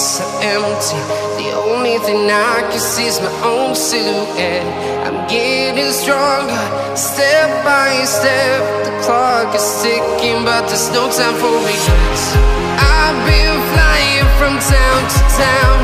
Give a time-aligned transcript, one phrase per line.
[0.00, 0.96] so empty.
[1.36, 4.64] The only thing I can see is my own silhouette.
[5.04, 6.64] I'm getting stronger,
[6.96, 8.60] step by step.
[8.86, 12.24] The clock is ticking, but there's no time for regrets.
[12.80, 15.78] I've been flying from town to town,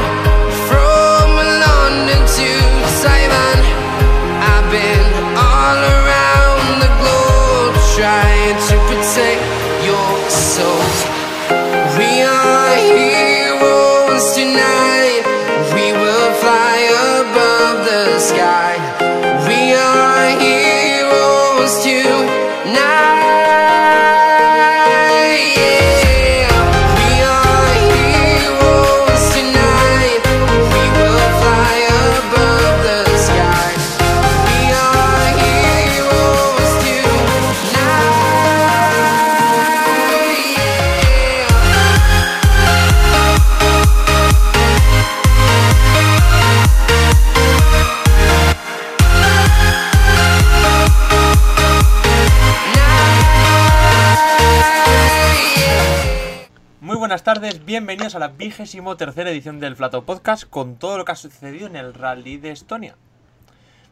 [57.26, 61.16] tardes, bienvenidos a la vigésimo tercera edición del Flato Podcast con todo lo que ha
[61.16, 62.94] sucedido en el Rally de Estonia.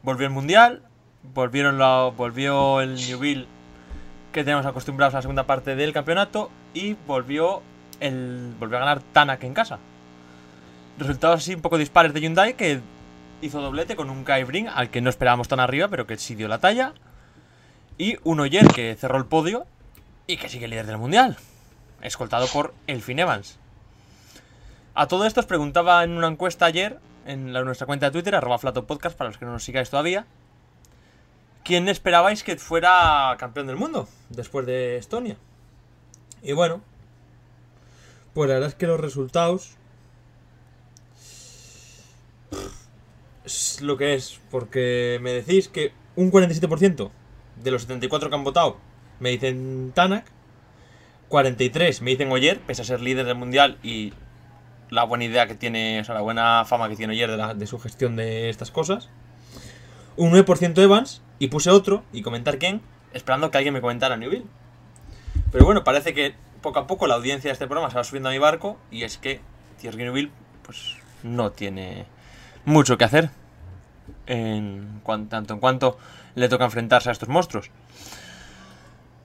[0.05, 0.83] Volvió el Mundial,
[1.35, 3.49] volvieron la- volvió el Newville
[4.33, 7.61] que tenemos acostumbrados a la segunda parte del campeonato y volvió,
[7.99, 9.81] el, volvió a ganar Tanak en casa.
[10.97, 12.79] Resultados así un poco dispares de Hyundai que
[13.43, 16.47] hizo doblete con un Kai al que no esperábamos tan arriba pero que sí dio
[16.47, 16.95] la talla.
[17.99, 19.67] Y un Oyer que cerró el podio
[20.29, 21.37] y que sigue líder del Mundial
[22.07, 23.59] escoltado por Elfin Evans.
[24.95, 28.35] A todo esto os preguntaba en una encuesta ayer, en la- nuestra cuenta de Twitter,
[28.35, 30.27] arroba Podcast, para los que no nos sigáis todavía,
[31.65, 35.37] ¿quién esperabais que fuera campeón del mundo después de Estonia?
[36.43, 36.81] Y bueno,
[38.35, 39.77] pues la verdad es que los resultados...
[43.45, 47.11] Es lo que es, porque me decís que un 47%
[47.63, 48.79] de los 74 que han votado
[49.21, 50.25] me dicen Tanak,
[51.35, 54.13] 43 me dicen Oyer, pese a ser líder del mundial y
[54.89, 57.55] la buena idea que tiene, o sea, la buena fama que tiene Oyer de, la-
[57.55, 59.09] de su gestión de estas cosas.
[60.17, 64.45] Un 9% Evans y puse otro y comentar quién, esperando que alguien me comentara Newville.
[65.51, 68.29] Pero bueno, parece que poco a poco la audiencia de este programa se va subiendo
[68.29, 69.41] a mi barco y es que
[69.81, 70.31] Thierry Newville
[70.63, 72.07] pues no tiene
[72.65, 73.31] mucho que hacer
[74.27, 75.99] en tanto en cuanto
[76.37, 77.73] le toca enfrentarse a estos monstruos.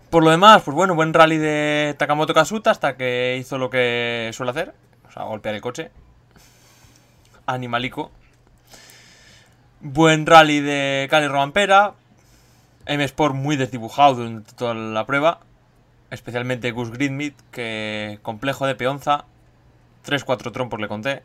[0.09, 4.31] Por lo demás, pues bueno, buen rally de Takamoto Kasuta hasta que hizo lo que
[4.33, 4.73] suele hacer,
[5.07, 5.91] o sea, golpear el coche.
[7.45, 8.09] Animalico.
[9.81, 11.93] Buen rally de Cali Robampera.
[12.87, 15.41] M Sport muy desdibujado durante toda la prueba.
[16.09, 19.25] Especialmente Gus Gridmit, que complejo de peonza.
[20.07, 21.21] 3-4 trompos le conté.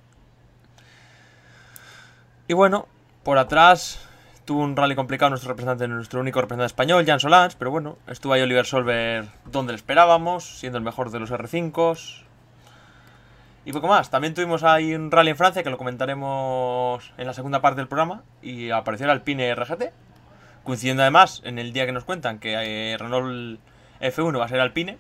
[2.48, 2.86] Y bueno,
[3.22, 4.06] por atrás
[4.44, 8.32] tuvo un rally complicado nuestro representante, nuestro único representante español, Jan Solans, pero bueno, estuvo
[8.32, 12.24] ahí Oliver Solver donde le esperábamos, siendo el mejor de los R5.
[13.66, 14.10] Y poco más.
[14.10, 17.88] También tuvimos ahí un rally en Francia que lo comentaremos en la segunda parte del
[17.88, 18.22] programa.
[18.42, 19.84] Y apareció el Alpine RGT.
[20.64, 22.52] Coincidiendo además en el día que nos cuentan que
[22.92, 23.60] eh, Renault
[24.00, 24.98] F1 va a ser Alpine.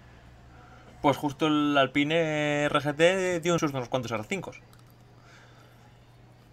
[1.02, 4.52] Pues justo el Alpine RGT dio un susto unos cuantos R5.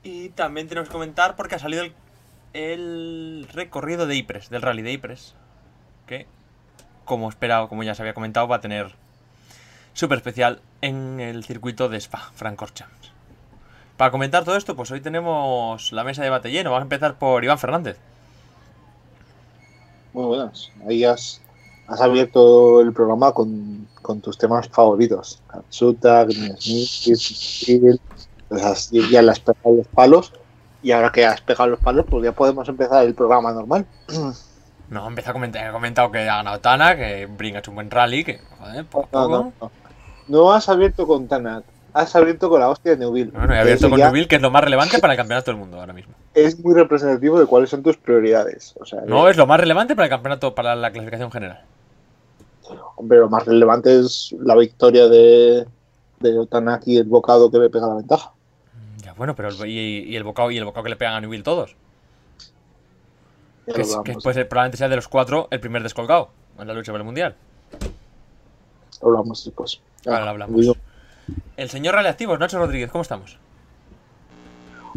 [0.03, 1.94] Y también tenemos que comentar porque ha salido el,
[2.53, 5.35] el recorrido de Ypres, del rally de Ypres.
[6.07, 6.28] Que,
[7.06, 8.94] como esperado, como ya se había comentado, va a tener
[9.94, 13.12] súper especial en el circuito de Spa, Francorchamps.
[13.97, 16.72] Para comentar todo esto, pues hoy tenemos la mesa de debate lleno.
[16.72, 17.97] Vamos a empezar por Iván Fernández.
[20.13, 20.72] Muy buenas.
[20.88, 21.41] Ahí has,
[21.88, 25.41] has abierto el programa con, con tus temas favoritos.
[25.47, 28.01] Katsuta, Green Smith,
[28.50, 30.33] ya pegado los palos.
[30.84, 33.86] Y ahora que has pegado los palos, pues ya podemos empezar el programa normal.
[34.89, 38.24] No, empieza a comentar, he comentado que ha ganado Tana, que hecho un buen rally,
[38.24, 39.72] que, joder, poco No, no, no.
[40.28, 41.63] No has abierto con Tanak,
[41.94, 43.31] has abierto con la hostia de Neuville.
[43.31, 45.60] Bueno, he abierto con ya Newville, que es lo más relevante para el campeonato del
[45.60, 46.13] mundo ahora mismo.
[46.33, 48.75] Es muy representativo de cuáles son tus prioridades.
[48.80, 51.63] O sea, No, es lo más relevante para el campeonato, para la clasificación general.
[52.95, 55.66] hombre, lo más relevante es la victoria de,
[56.19, 58.31] de Tanak y el bocado que le pega la ventaja.
[59.03, 61.21] Ya, bueno, pero el, y, y el bocado y el bocado que le pegan a
[61.21, 61.75] Newville todos.
[63.74, 67.06] Que, es- probablemente sea de los cuatro el primer descolgado en la lucha por el
[67.06, 67.36] mundial.
[69.01, 69.81] Lo hablamos después.
[70.06, 70.77] Ahora lo hablamos.
[71.57, 73.38] El señor Raleactivos, Nacho Rodríguez, ¿cómo estamos?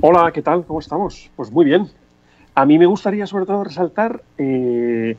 [0.00, 0.64] Hola, ¿qué tal?
[0.64, 1.30] ¿Cómo estamos?
[1.36, 1.88] Pues muy bien.
[2.54, 5.16] A mí me gustaría sobre todo resaltar eh,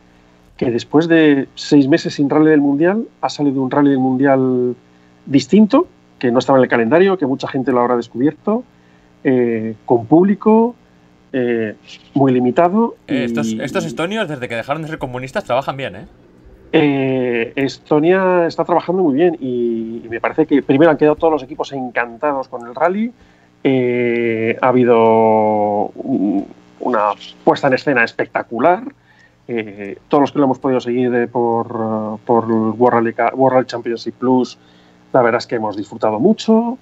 [0.58, 4.76] que después de seis meses sin rally del Mundial, ha salido un rally del Mundial
[5.26, 5.88] distinto,
[6.20, 8.64] que no estaba en el calendario, que mucha gente lo habrá descubierto,
[9.26, 10.76] eh, con público,
[11.34, 11.76] eh,
[12.14, 12.96] muy limitado.
[13.08, 16.06] Eh, y- estos, estos estonios, desde que dejaron de ser comunistas, trabajan bien, ¿eh?
[16.72, 21.32] Eh, Estonia está trabajando muy bien y, y me parece que primero han quedado todos
[21.34, 23.12] los equipos encantados con el rally.
[23.64, 26.46] Eh, ha habido un-
[26.82, 27.12] una
[27.44, 28.84] puesta en escena espectacular.
[29.48, 34.16] Eh, todos los que lo hemos podido seguir por, por World, Rally World Rally Championship
[34.16, 34.58] Plus,
[35.14, 36.78] la verdad es que hemos disfrutado mucho.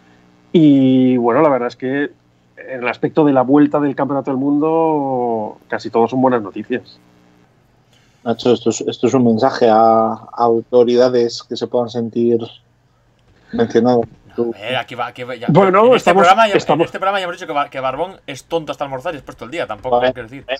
[0.51, 2.09] Y bueno, la verdad es que
[2.67, 6.99] en el aspecto de la vuelta del Campeonato del Mundo, casi todos son buenas noticias.
[8.23, 12.39] Nacho, esto es, esto es un mensaje a, a autoridades que se puedan sentir
[13.51, 14.05] mencionadas.
[14.35, 15.47] Tú- Eh, aquí va, aquí va, ya.
[15.49, 17.69] Bueno, en, este estamos- programa ya, en estamos- este programa ya hemos dicho que, Bar-
[17.69, 19.67] que Barbón es tonto hasta almorzar y después todo el día.
[19.67, 20.07] Tampoco Vale.
[20.07, 20.45] hay que decir.
[20.47, 20.55] Eh,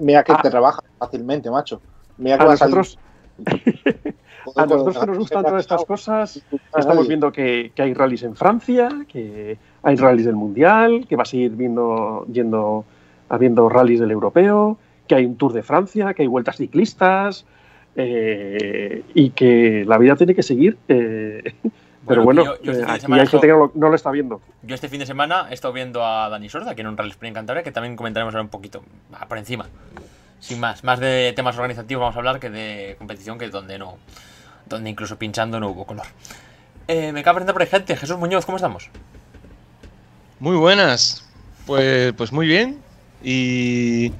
[0.00, 0.40] Mira que Ah.
[0.42, 1.80] te rebaja fácilmente, macho.
[2.18, 2.98] Mira que A nosotros,
[4.56, 6.42] a nosotros que nos gustan todas estas cosas,
[6.76, 11.22] Estamos viendo que, que hay rallies en Francia, que hay rallies del Mundial, que va
[11.22, 12.84] a seguir viendo, yendo,
[13.28, 17.44] habiendo rallies del Europeo, que hay un Tour de Francia, que hay vueltas ciclistas
[17.96, 20.78] eh, y que la vida tiene que seguir.
[20.88, 21.42] eh,
[22.06, 23.94] pero Bueno, bueno, yo- yo este eh, aquí hay gente que no lo, no lo
[23.96, 24.40] está viendo.
[24.62, 27.10] Yo este fin de semana he estado viendo a Dani Sorda, aquí en un Rally
[27.10, 28.82] Sprint en Cantabria, que también comentaremos ahora un poquito
[29.28, 29.66] por encima.
[30.40, 33.78] Sin más, más de temas organizativos vamos a hablar que de competición, que es donde
[33.78, 33.98] no,
[34.66, 36.06] donde incluso pinchando no hubo color.
[36.88, 37.96] Eh, me acaba de presentar por gente.
[37.96, 38.90] Jesús Muñoz, ¿cómo estamos?
[40.42, 41.22] Muy buenas.
[41.66, 42.82] Pues, pues muy bien.
[43.22, 44.10] Y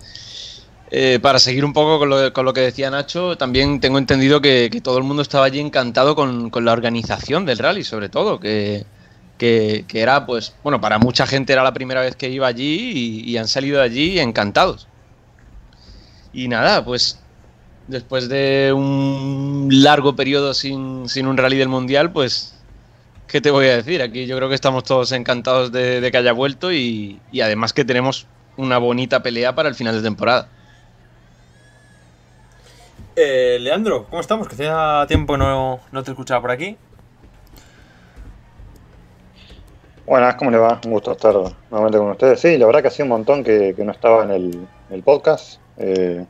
[0.92, 1.98] eh, para seguir un poco
[2.32, 6.14] con lo, que decía Nacho, también tengo entendido que, todo el mundo estaba allí encantado
[6.14, 8.86] con, con la organización del rally, sobre todo, que,
[9.36, 13.30] que- era, pues, bueno, para mucha gente era la primera vez que iba allí y,
[13.32, 14.86] y han salido de allí encantados.
[16.32, 17.18] Y nada, pues
[17.88, 22.61] después de un largo periodo sin, sin un rally del mundial, pues
[23.32, 24.02] ¿qué te voy a decir?
[24.02, 27.72] Aquí yo creo que estamos todos encantados de, de que haya vuelto y, y además
[27.72, 28.26] que tenemos
[28.58, 30.48] una bonita pelea para el final de temporada.
[33.16, 34.48] Eh, Leandro, ¿cómo estamos?
[34.48, 36.76] Que hacía tiempo no, no te escuchaba por aquí.
[40.04, 40.78] Buenas, ¿cómo le va?
[40.84, 41.32] Un gusto estar
[41.70, 42.38] nuevamente con ustedes.
[42.38, 45.02] Sí, la verdad que hacía un montón que, que no estaba en el, en el
[45.02, 45.58] podcast.
[45.78, 46.26] Eh,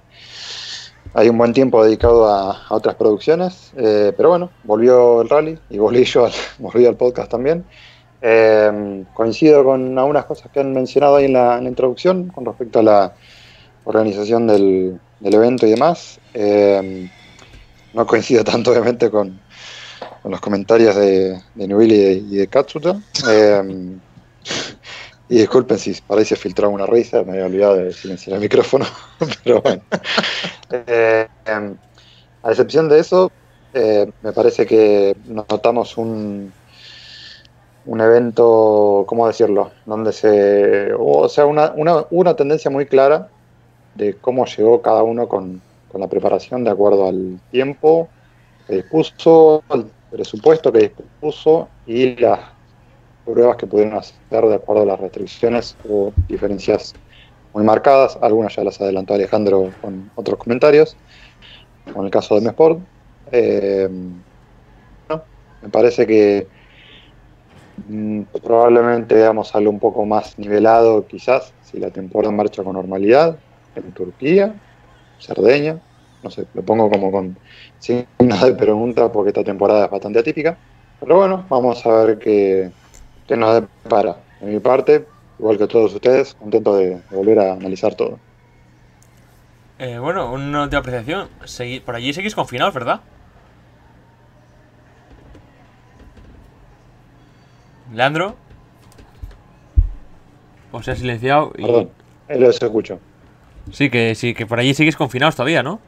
[1.15, 5.79] hay un buen tiempo dedicado a, otras producciones, eh, pero bueno, volvió el rally y
[5.79, 7.65] volví yo al, volví al podcast también.
[8.25, 12.83] Eh, coincido con algunas cosas que han mencionado ahí en la, introducción con respecto a
[12.83, 13.13] la
[13.85, 16.21] organización del, evento y demás.
[16.33, 17.11] Eh,
[17.93, 19.41] no coincido tanto, obviamente, con,
[20.25, 23.01] los comentarios de, de de, y de Katsuta.
[25.29, 28.43] Y disculpen si por ahí se filtró una risa, me había olvidado de silenciar el
[28.43, 28.85] micrófono,
[29.45, 29.83] pero bueno.
[30.71, 31.75] Eh, eh,
[32.43, 33.31] a excepción de eso,
[33.73, 36.53] eh, me parece que notamos un,
[37.87, 39.71] un evento, ¿cómo decirlo?
[39.87, 40.93] Donde se.
[40.99, 43.29] O sea, una, una, una tendencia muy clara
[43.95, 45.61] de cómo llegó cada uno con,
[45.91, 48.09] con la preparación de acuerdo al tiempo
[48.67, 52.41] que dispuso, al presupuesto que dispuso y las
[53.25, 56.95] pruebas que pudieron hacer de acuerdo a las restricciones o diferencias
[57.53, 58.19] muy marcadas.
[58.21, 60.97] Algunas ya las adelantó Alejandro con otros comentarios,
[61.93, 62.81] con el caso de M-Sport.
[63.31, 63.89] Eh,
[65.09, 65.23] bueno,
[65.63, 66.47] me parece que
[67.89, 73.39] mm, probablemente veamos algo un poco más nivelado, quizás, si la temporada marcha con normalidad
[73.75, 74.55] en Turquía,
[75.21, 75.79] Cerdeña.
[76.23, 77.37] No sé, lo pongo como con
[77.81, 80.57] signos de pregunta porque esta temporada es bastante atípica.
[81.01, 82.71] Pero bueno, vamos a ver qué,
[83.27, 84.17] qué nos depara.
[84.41, 85.07] De mi parte,
[85.39, 88.19] igual que todos ustedes, contento de, de volver a analizar todo.
[89.79, 91.29] Eh, bueno, una última apreciación.
[91.45, 93.01] Segui- por allí seguís confinados, ¿verdad?
[97.93, 98.37] Leandro.
[100.71, 101.63] Os he silenciado y...
[101.63, 101.91] Perdón,
[102.29, 102.99] eh, lo escucho.
[103.71, 105.81] Sí, que sí, que por allí seguís confinados todavía, ¿no?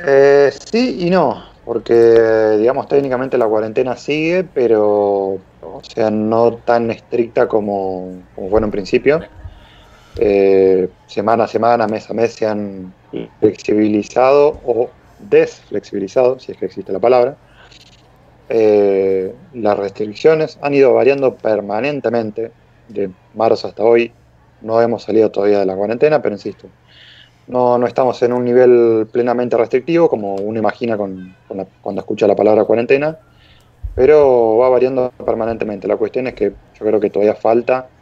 [0.00, 6.90] Eh, sí y no, porque digamos técnicamente la cuarentena sigue, pero o sea, no tan
[6.90, 9.20] estricta como, como fue en principio.
[10.16, 12.92] Eh, semana a semana, mes a mes se han
[13.38, 17.36] flexibilizado o desflexibilizado, si es que existe la palabra.
[18.48, 22.50] Eh, las restricciones han ido variando permanentemente
[22.88, 24.12] de marzo hasta hoy.
[24.60, 26.66] No hemos salido todavía de la cuarentena, pero insisto,
[27.50, 32.00] no, no estamos en un nivel plenamente restrictivo, como uno imagina con, con la- cuando
[32.02, 33.18] escucha la palabra cuarentena,
[33.94, 35.88] pero va variando permanentemente.
[35.88, 37.92] La cuestión es que yo creo que todavía falta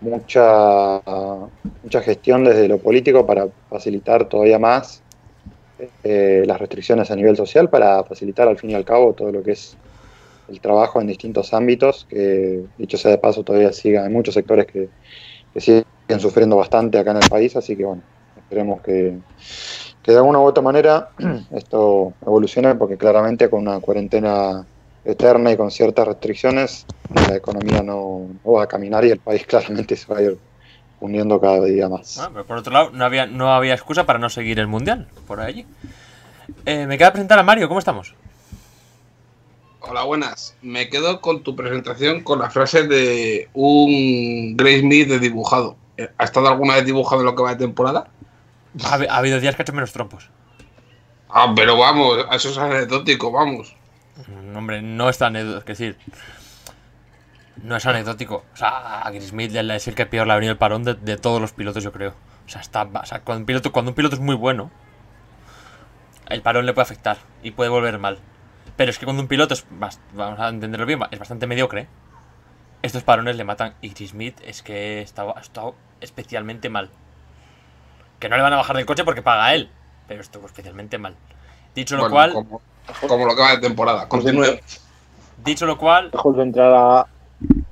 [0.00, 1.02] mucha,
[1.82, 5.04] mucha gestión desde lo político para facilitar todavía más
[6.02, 9.42] eh, las restricciones a nivel social, para facilitar al fin y al cabo todo lo
[9.42, 9.80] que es
[10.48, 14.66] el trabajo en distintos ámbitos, que dicho sea de paso todavía siga, hay muchos sectores
[14.66, 14.92] que,
[15.52, 15.84] que siguen
[16.20, 18.04] sufriendo bastante acá en el país, así que bueno,
[18.52, 19.18] esperemos que,
[20.02, 21.08] que de alguna u otra manera
[21.52, 24.66] esto evolucione, porque claramente con una cuarentena
[25.04, 26.86] eterna y con ciertas restricciones,
[27.28, 30.38] la economía no, no va a caminar y el país claramente se va a ir
[31.00, 32.18] hundiendo cada día más.
[32.18, 35.08] Ah, pero por otro lado, no había, no había excusa para no seguir el mundial
[35.26, 35.66] por allí.
[36.66, 38.14] Eh, me queda presentar a Mario, ¿cómo estamos?
[39.80, 40.54] Hola, buenas.
[40.60, 45.76] Me quedo con tu presentación con la frase de un Grace Smith de dibujado.
[46.18, 48.08] ¿Ha estado alguna vez dibujado en lo que va de temporada?
[48.84, 50.30] Ha, ha habido días que ha hecho menos trompos.
[51.28, 53.74] Ah, pero vamos, eso es anecdótico, vamos.
[54.28, 55.98] Mm, Hombre, no es tan anecdótico, es decir,
[57.62, 58.44] no es anecdótico.
[58.52, 60.94] O sea, a Chris Smith es el que peor le ha venido el parón de,
[60.94, 62.14] de todos los pilotos, yo creo.
[62.46, 64.70] O sea, está, o sea, cuando, un piloto, cuando un piloto es muy bueno,
[66.28, 68.18] el parón le puede afectar y puede volver mal.
[68.76, 71.88] Pero es que cuando un piloto es, vamos a entenderlo bien, es bastante mediocre,
[72.82, 73.74] estos parones le matan.
[73.80, 76.90] Y Chris Smith es que estaba, ha estado especialmente mal.
[78.22, 79.68] Que no le van a bajar del coche porque paga él,
[80.06, 81.16] pero estuvo especialmente mal.
[81.74, 82.60] Dicho lo Bueno, cual, como,
[83.08, 84.06] como lo que va de temporada.
[84.08, 84.60] Continúe.
[85.44, 87.00] dicho lo cual, Lejos de entrar a,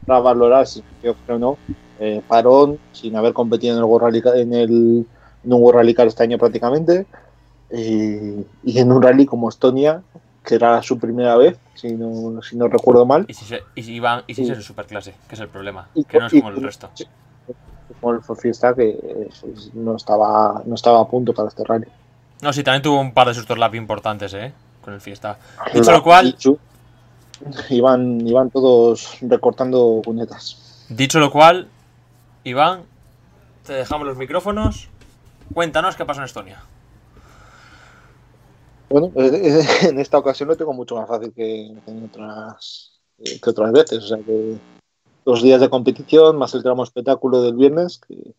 [0.08, 1.56] a valorar si yo creo no,
[2.00, 5.06] eh, parón sin haber competido en el World Rally en el
[5.44, 7.06] en un World Rally Car este año prácticamente
[7.70, 10.02] y, y en un rally como Estonia
[10.44, 13.84] que era su primera vez si no, si no recuerdo mal Y si, se, y
[13.84, 14.50] si iban, y si Sí.
[14.50, 15.86] es en superclase, que es el problema.
[15.94, 16.90] Y- Que no es y- como el resto.
[18.00, 21.86] Como Fiesta que eh, pues, no estaba no estaba a punto para este rally
[22.42, 24.52] No, sí, también tuvo un par de sustos lap importantes, ¿eh?
[24.82, 25.38] Con el fiesta.
[25.74, 26.58] Dicho lo cual, Dicho,
[27.68, 31.68] iban, iban todos recortando cunetas dicho lo cual,
[32.44, 32.82] Iván,
[33.66, 34.88] te dejamos los micrófonos.
[35.54, 36.62] Cuéntanos qué pasó en Estonia.
[38.88, 43.40] Bueno, eh, en esta ocasión lo tengo mucho más fácil que, que en otras, eh,
[43.40, 44.04] que otras veces.
[44.04, 44.56] O sea que
[45.30, 48.34] dos días de competición más el tramo espectáculo del viernes, que,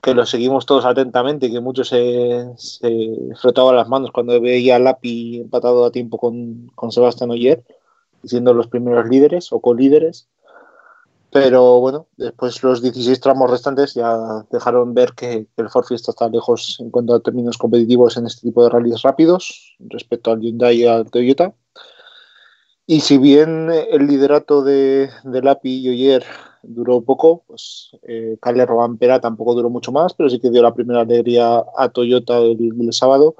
[0.00, 2.90] que lo seguimos todos atentamente y que muchos se, se
[3.38, 7.62] frotaban las manos cuando veía a Lapi empatado a tiempo con, con Sebastián Oyer,
[8.24, 10.28] siendo los primeros líderes o colíderes.
[11.30, 16.12] Pero bueno, después los 16 tramos restantes ya dejaron ver que, que el Ford Fiesta
[16.12, 20.40] está lejos en cuanto a términos competitivos en este tipo de rallies rápidos respecto al
[20.40, 21.52] Hyundai y al Toyota.
[22.90, 26.24] Y si bien el liderato de, de Lapi y Oyer
[26.62, 30.72] duró poco, pues eh, Kalle Robampera tampoco duró mucho más, pero sí que dio la
[30.72, 33.36] primera alegría a Toyota el, sábado,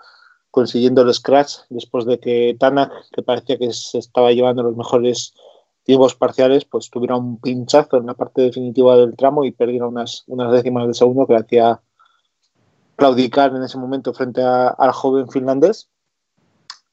[0.51, 5.33] consiguiendo el scratch después de que Tanak, que parecía que se estaba llevando los mejores
[5.83, 10.25] tiempos parciales, pues tuviera un pinchazo en la parte definitiva del tramo y perdiera unas,
[10.27, 11.81] unas décimas de segundo que hacía
[12.97, 15.89] claudicar en ese momento frente a- al joven finlandés.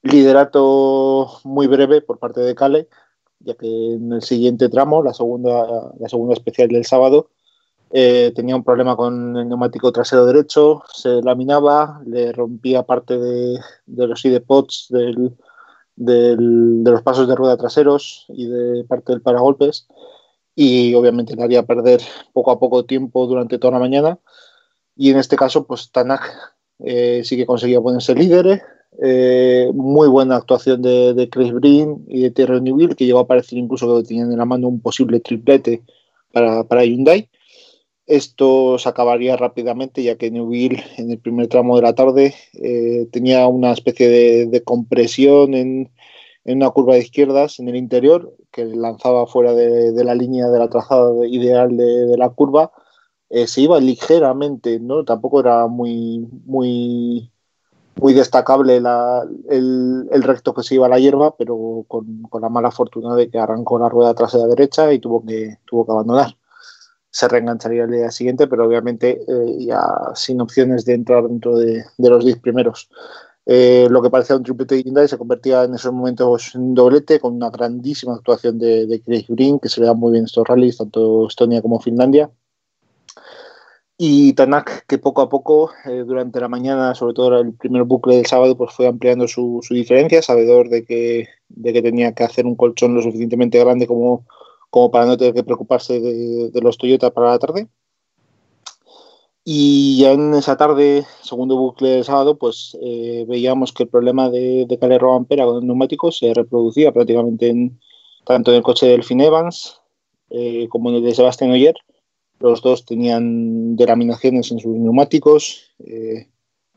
[0.05, 2.87] Liderato muy breve por parte de Kale,
[3.39, 7.29] ya que en el siguiente tramo, la segunda, la segunda especial del sábado,
[7.91, 13.59] eh, tenía un problema con el neumático trasero derecho, se laminaba, le rompía parte de,
[13.87, 15.35] de los pods del,
[15.95, 19.87] del- de los pasos de rueda traseros y de parte del paragolpes
[20.55, 21.99] y obviamente le haría perder
[22.31, 24.19] poco a poco tiempo durante toda la mañana.
[24.95, 26.31] Y en este caso pues Tanak
[26.79, 28.61] eh, sí que conseguía ponerse líder
[29.01, 33.57] eh, muy buena actuación de, Chris Breen y de Terry Newville que llegó a parecer
[33.57, 35.83] incluso que tenían en la mano un posible triplete
[36.31, 37.29] para, para Hyundai
[38.07, 43.07] esto se acabaría rápidamente ya que Newville en el primer tramo de la tarde eh,
[43.11, 44.07] tenía una especie
[44.47, 45.91] de, compresión en,
[46.45, 50.69] una curva de izquierdas en el interior que lanzaba fuera de, la línea de la
[50.69, 52.71] trazada ideal de, la curva.
[53.29, 55.03] Eh, se iba ligeramente, ¿no?
[55.03, 56.27] Tampoco era muy,
[57.95, 62.41] muy destacable la, el, el, recto que se iba a la hierba, pero con, con,
[62.41, 65.91] la mala fortuna de que arrancó la rueda trasera derecha y tuvo que, tuvo que
[65.91, 66.35] abandonar
[67.15, 71.85] se reengancharía el día siguiente, pero obviamente eh, ya sin opciones de entrar dentro de,
[71.97, 72.89] de los 10 primeros.
[73.45, 77.35] Eh, lo que parecía un triplete Hyundai se convertía en esos momentos en doblete con
[77.35, 80.75] una grandísima actuación de, de Chris Green, que se le da muy bien estos rallies,
[80.75, 82.29] tanto Estonia como Finlandia.
[83.97, 88.17] Y Tanak, que poco a poco, eh, durante la mañana, sobre todo el primer bucle
[88.17, 92.23] del sábado, pues fue ampliando su, su diferencia, sabedor de que, de que tenía que
[92.25, 94.25] hacer un colchón lo suficientemente grande como
[94.75, 97.69] como para no tener que preocuparse de, de, los Toyota para la tarde.
[99.45, 104.29] Y ya en esa tarde, segundo bucle del sábado, pues eh, veíamos que el problema
[104.29, 107.79] de, de Calero Ampera con el neumático se reproducía prácticamente en,
[108.25, 109.79] tanto en el coche del Finn Evans
[110.29, 111.75] eh, como en el de Sebastián Oyer.
[112.39, 116.29] Los dos tenían delaminaciones en sus neumáticos, eh,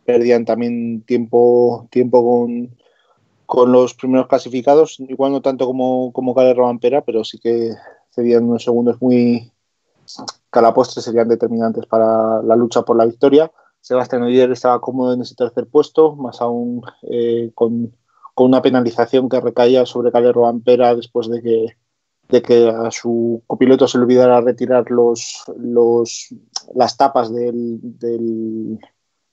[0.04, 2.76] perdían también tiempo, tiempo con,
[3.46, 7.72] con los primeros clasificados, igual no tanto como, como Cale Robampera, pero sí que
[8.14, 9.52] cedían unos segundos muy
[10.52, 13.50] que a la postre serían determinantes para la lucha por la victoria.
[13.80, 17.94] Sebastián Oyer estaba cómodo en ese tercer puesto, más aún eh, con,
[18.34, 21.76] con, una penalización que recaía sobre Cale Robampera después de que,
[22.28, 26.34] de que a su copiloto se le olvidara retirar los, los,
[26.74, 28.78] las tapas del, del,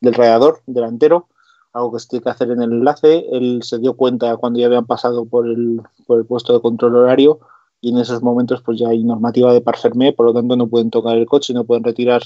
[0.02, 1.28] del radiador delantero
[1.75, 3.25] algo que se tiene que hacer en el enlace.
[3.32, 6.96] Él se dio cuenta cuando ya habían pasado por el, por el puesto de control
[6.96, 7.40] horario
[7.82, 10.68] y en esos momentos pues ya hay normativa de par fermé, por lo tanto no
[10.68, 12.24] pueden tocar el coche, no pueden retirar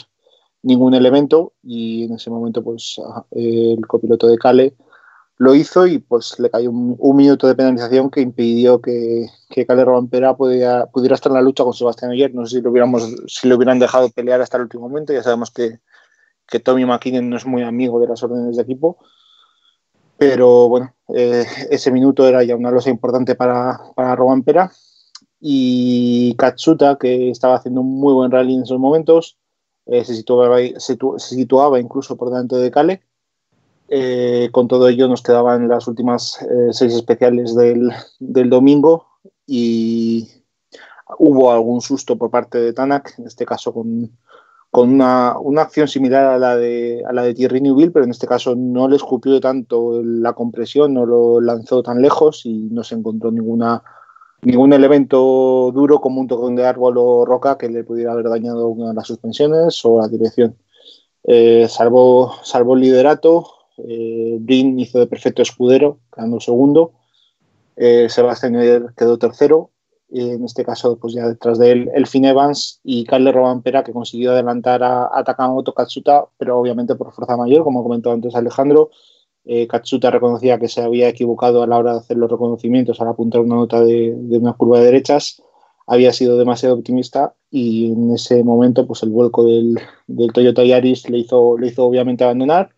[0.61, 4.75] ningún elemento y en ese momento pues el copiloto de Cale
[5.39, 9.85] lo hizo y pues le cayó un, minuto de penalización que impidió que, que Cale
[9.85, 12.35] Robampera pudiera, pudiera estar en la lucha con Sebastián Oyer.
[12.35, 15.23] No sé si lo, hubiéramos, si lo hubieran dejado pelear hasta el último momento, ya
[15.23, 15.79] sabemos que,
[16.45, 18.97] que Tommy McKinnon no es muy amigo de las órdenes de equipo,
[20.17, 24.69] pero bueno, eh, ese minuto era ya una losa importante para, para Robampera
[25.39, 29.37] y Katsuta, que estaba haciendo un muy buen rally en esos momentos,
[29.85, 33.03] eh, se, situaba, se, situaba incluso por delante de Cale.
[33.91, 39.07] Eh, con todo ello nos quedaban las últimas eh, seis especiales del, del, domingo
[39.47, 40.27] y
[41.17, 44.11] hubo algún susto por parte de Tanak, en este caso con,
[44.69, 48.11] con una, una, acción similar a la de, a la de Thierry Neuville, pero en
[48.11, 52.83] este caso no le escupió tanto la compresión, no lo lanzó tan lejos y no
[52.83, 53.81] se encontró ninguna
[54.41, 58.67] ningún elemento duro como un tocón de árbol o roca que le pudiera haber dañado
[58.69, 60.55] una de las suspensiones o la dirección.
[61.23, 63.45] Eh, salvó, salvó el liderato,
[63.87, 66.93] eh, Brin hizo de perfecto escudero, quedando segundo,
[67.75, 68.53] eh, Sebastián
[68.95, 69.71] quedó tercero,
[70.09, 73.93] y en este caso pues ya detrás de él Elfin Evans y Carle Robampera que
[73.93, 78.89] consiguió adelantar a, a Takamoto Katsuta, pero obviamente por fuerza mayor, como comentó antes Alejandro,
[79.45, 83.07] eh, Katsuta reconocía que se había equivocado a la hora de hacer los reconocimientos al
[83.07, 85.41] apuntar una nota de, de, una curva de derechas,
[85.87, 91.09] había sido demasiado optimista y en ese momento pues el vuelco del, del Toyota Yaris
[91.09, 92.69] le hizo, le hizo obviamente abandonar.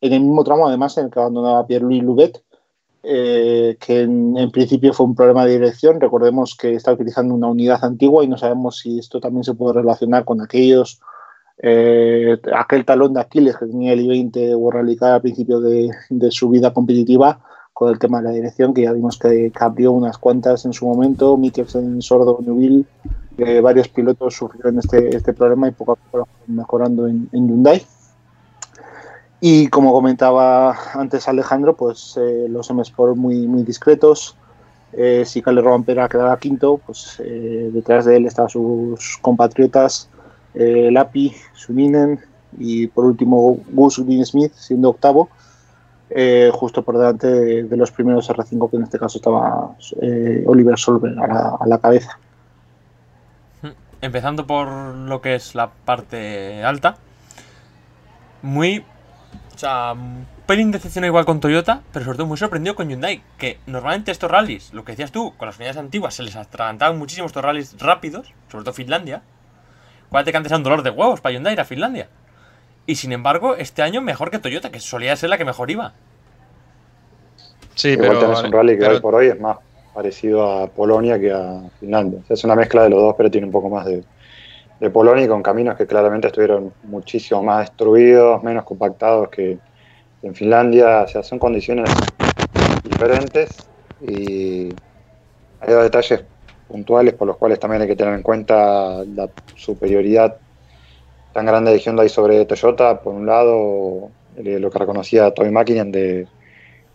[0.00, 2.42] En el mismo tramo además en el que abandonaba Pierre-Louis Louvet,
[3.02, 6.00] eh, que en, en, principio fue un problema de dirección.
[6.00, 9.74] Recordemos que está utilizando una unidad antigua y no sabemos si esto también se puede
[9.74, 11.00] relacionar con aquellos
[11.60, 15.90] eh, aquel talón de Aquiles que tenía el I-20 World Rally Car al principio de,
[16.08, 17.40] de, su vida competitiva
[17.72, 20.72] con el tema de la dirección, que ya vimos que, que abrió unas cuantas en
[20.72, 22.84] su momento, Mikkelsen, Sordo, Newville,
[23.38, 27.48] eh, varios pilotos sufrieron este, este problema y poco a poco lo mejorando en, en
[27.48, 27.84] Hyundai.
[29.40, 34.36] Y como comentaba antes Alejandro, pues eh, los M-Sport muy, muy discretos.
[34.92, 40.08] Eh, si Calle Robampera quedaba quinto, pues eh, detrás de él estaban sus compatriotas
[40.54, 42.18] Lapi, Suninen
[42.58, 45.28] y por último Gus Dean Smith siendo octavo,
[46.52, 49.76] justo por delante de, los primeros R5 que en este caso estaba
[50.46, 52.18] Oliver Solver a la, a la, cabeza.
[54.00, 56.96] Empezando por lo que es la parte alta,
[58.42, 58.84] muy...
[59.58, 63.24] O sea, un pelín decepcionado igual con Toyota, pero sobre todo muy sorprendido con Hyundai,
[63.38, 66.96] que normalmente estos rallies, lo que decías tú, con las unidades antiguas se les atragantaban
[66.96, 69.22] muchísimo estos rallies rápidos, sobre todo Finlandia,
[70.06, 72.08] Acuérdate que antes era un dolor de huevos para Hyundai ir a Finlandia.
[72.86, 75.92] Y sin embargo, este año mejor que Toyota, que solía ser la que mejor iba.
[77.74, 78.20] Sí, Igual pero.
[78.20, 78.94] Tenés un rally que pero...
[78.94, 79.58] hoy por hoy es más
[79.92, 82.20] parecido a Polonia que a Finlandia.
[82.22, 84.04] O sea, es una mezcla de los dos, pero tiene un poco más de,
[84.80, 89.58] de Polonia y con caminos que claramente estuvieron muchísimo más destruidos, menos compactados que
[90.22, 91.02] en Finlandia.
[91.02, 91.90] O sea, son condiciones
[92.84, 93.48] diferentes
[94.00, 94.68] y
[95.60, 96.24] hay dos detalles
[96.68, 100.36] puntuales por los cuales también hay que tener en cuenta la superioridad
[101.32, 106.26] tan grande de Hyundai sobre Toyota, por un lado, lo que reconocía Tommy Mackinnon de,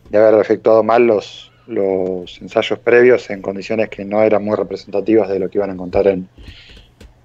[0.09, 5.29] de, haber efectuado mal los, los ensayos previos en condiciones que no eran muy representativas
[5.29, 6.27] de lo que iban a encontrar en,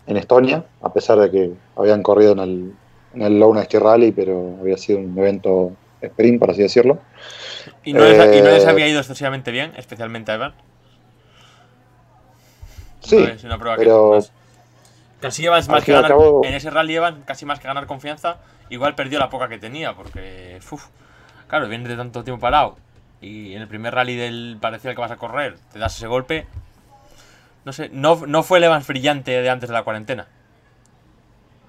[0.08, 2.72] en Estonia, a pesar de que habían corrido en el,
[3.14, 6.98] en el Rally, pero había sido un evento sprint, por así decirlo.
[7.84, 10.54] ¿Y no, les, eh, ¿y no les había ido excesivamente bien, especialmente a Evan?
[13.00, 14.10] Sí, no es una prueba pero...
[14.10, 14.32] que más.
[15.20, 16.42] Casi Evans más que ganar, cabo...
[16.44, 18.38] en ese rally Evans casi más que ganar confianza,
[18.70, 20.86] igual perdió la poca que tenía, porque uf,
[21.48, 22.76] claro, viene de tanto tiempo parado
[23.20, 26.46] y en el primer rally del parecido que vas a correr, te das ese golpe.
[27.68, 30.26] No sé, no, no fue el Evans brillante de antes de la cuarentena.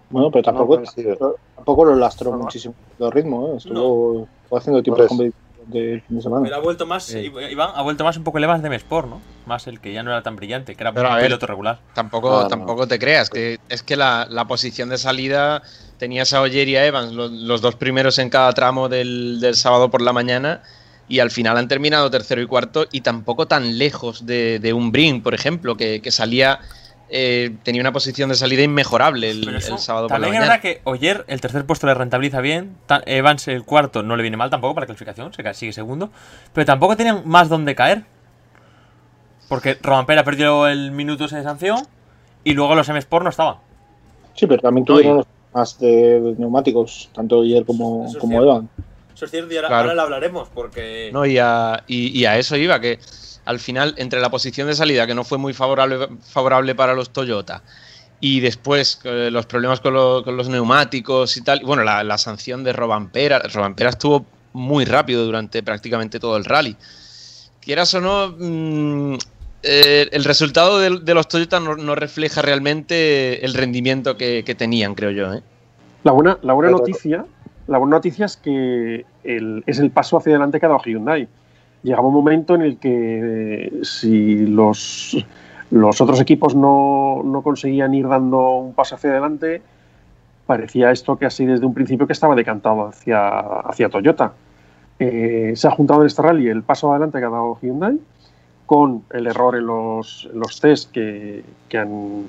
[0.09, 2.37] Bueno, pero tampoco, no, tampoco lo lastró no.
[2.37, 3.57] muchísimo el ritmo, ¿eh?
[3.57, 4.57] estuvo no.
[4.57, 5.33] haciendo tiempo de
[5.67, 6.43] del fin de semana.
[6.43, 7.29] Pero ha vuelto más, sí.
[7.51, 9.21] Iván, ha vuelto más un poco el Evans de Mesport, ¿no?
[9.45, 11.79] Más el que ya no era tan brillante, que era Pero un ver, piloto regular.
[11.93, 15.61] Tampoco, ah, tampoco te creas, que es que la, la, posición de salida
[15.97, 19.55] tenías a Oyer y a Evans, los, los, dos primeros en cada tramo del, del
[19.55, 20.63] sábado por la mañana,
[21.09, 24.91] y al final han terminado tercero y cuarto y tampoco tan lejos de, de un
[24.91, 26.59] Brin, por ejemplo, que, que salía
[27.09, 30.35] eh, tenía una posición de salida inmejorable el, Pero eso el sábado por la También
[30.35, 30.61] es mañana.
[30.61, 32.77] verdad que Oyer el tercer puesto le rentabiliza bien.
[33.07, 36.11] Evans el cuarto no le viene mal tampoco para la clasificación, se sigue segundo.
[36.53, 38.03] Pero tampoco tenían más donde caer.
[39.47, 41.79] Porque Romampera perdió el minuto ese de sanción
[42.43, 43.55] y luego los M-Sport no estaban.
[44.35, 48.67] Sí, pero también tuvieron los más de, de neumáticos, tanto Oyer como, es como cierto.
[49.19, 49.81] Eso es cierto y ahora, Claro.
[49.81, 51.09] ahora lo hablaremos porque...
[51.11, 52.99] No, y a, y- y a eso iba, que
[53.43, 57.09] al final, entre la posición de salida, que no fue muy favorable, favorable para los
[57.09, 57.61] Toyota,
[58.21, 62.01] y después eh, los problemas con, lo- con los neumáticos y tal, y bueno, la,
[62.05, 66.77] la sanción de Robampera, Robampera estuvo muy rápido durante prácticamente todo el rally.
[67.59, 69.17] Quieras o no, mm,
[69.63, 74.55] eh, el resultado de, de los Toyota no, no refleja realmente el rendimiento que, que
[74.55, 75.33] tenían, creo yo.
[75.33, 75.43] ¿eh?
[76.05, 77.25] La buena, la buena noticia,
[77.69, 81.27] la buena noticia es que es el paso hacia adelante que ha dado Hyundai.
[81.83, 85.15] Llegaba un momento en el que eh, si los,
[85.71, 89.61] otros equipos no, no conseguían ir dando un paso hacia adelante,
[90.47, 94.33] parecía esto que así desde un principio que estaba decantado hacia, hacia Toyota.
[94.97, 97.99] Eh, se ha juntado en este rally el paso adelante que ha dado Hyundai
[98.65, 102.25] con el error en los, los test que, que han,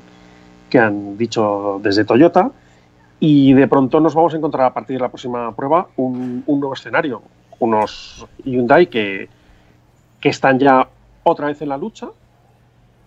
[0.69, 2.53] que han dicho desde Toyota
[3.21, 6.61] y de pronto nos vamos a encontrar a partir de la próxima prueba un, un
[6.61, 7.23] nuevo escenario.
[7.59, 9.29] Unos Hyundai que,
[10.19, 10.89] que están ya
[11.23, 12.09] otra vez en la lucha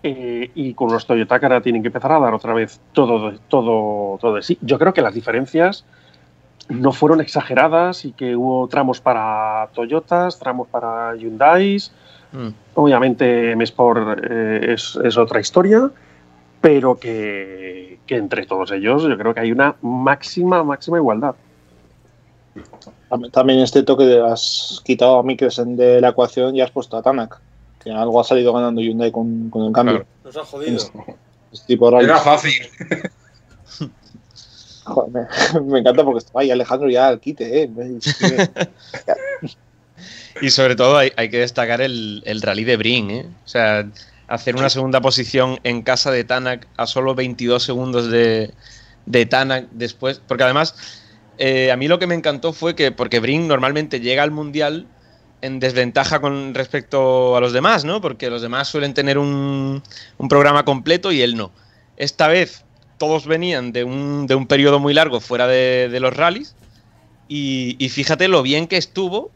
[0.04, 3.34] eh, y con unos Toyota que ahora tienen que empezar a dar otra vez todo,
[3.48, 4.60] todo, todo de sí.
[4.62, 5.84] Yo creo que las diferencias
[6.70, 11.92] no fueron exageradas y que hubo tramos para Toyotas, tramos para Hyundais.
[12.32, 12.50] Mm.
[12.76, 15.90] Obviamente M-Sport eh, es, es otra historia,
[16.64, 21.36] pero que, que entre todos ellos yo creo que hay una máxima, máxima igualdad.
[23.10, 26.96] Tam- También este toque de has quitado a Mikkelsen de la ecuación y has puesto
[26.96, 27.38] a Tanak,
[27.84, 29.96] que algo ha salido ganando Hyundai con, con el cambio.
[29.96, 30.08] Claro.
[30.24, 30.78] Nos han jodido.
[30.78, 30.92] Es-
[31.52, 32.54] Este tipo de Era fácil.
[34.86, 37.70] Joder, me, me encanta porque estaba ahí Alejandro ya al quite, ¿eh?
[37.76, 38.50] Que-
[40.42, 43.26] Y sobre todo hay, hay que destacar el, el rally de Brin, ¿eh?
[43.46, 43.86] O sea,
[44.28, 48.54] hacer una segunda posición en casa de Tanak a solo 22 segundos de,
[49.30, 50.22] Tanak después.
[50.28, 50.76] Porque además,
[51.38, 54.88] eh, a mí lo que me encantó fue que, porque Brin normalmente llega al Mundial
[55.42, 58.00] en desventaja con respecto a los demás, ¿no?
[58.00, 59.84] Porque los demás suelen tener un,
[60.18, 61.52] un programa completo y él no.
[61.98, 62.64] Esta vez
[62.98, 66.56] todos venían de un, de un periodo muy largo fuera de, los rallies
[67.28, 69.32] y fíjate lo bien que estuvo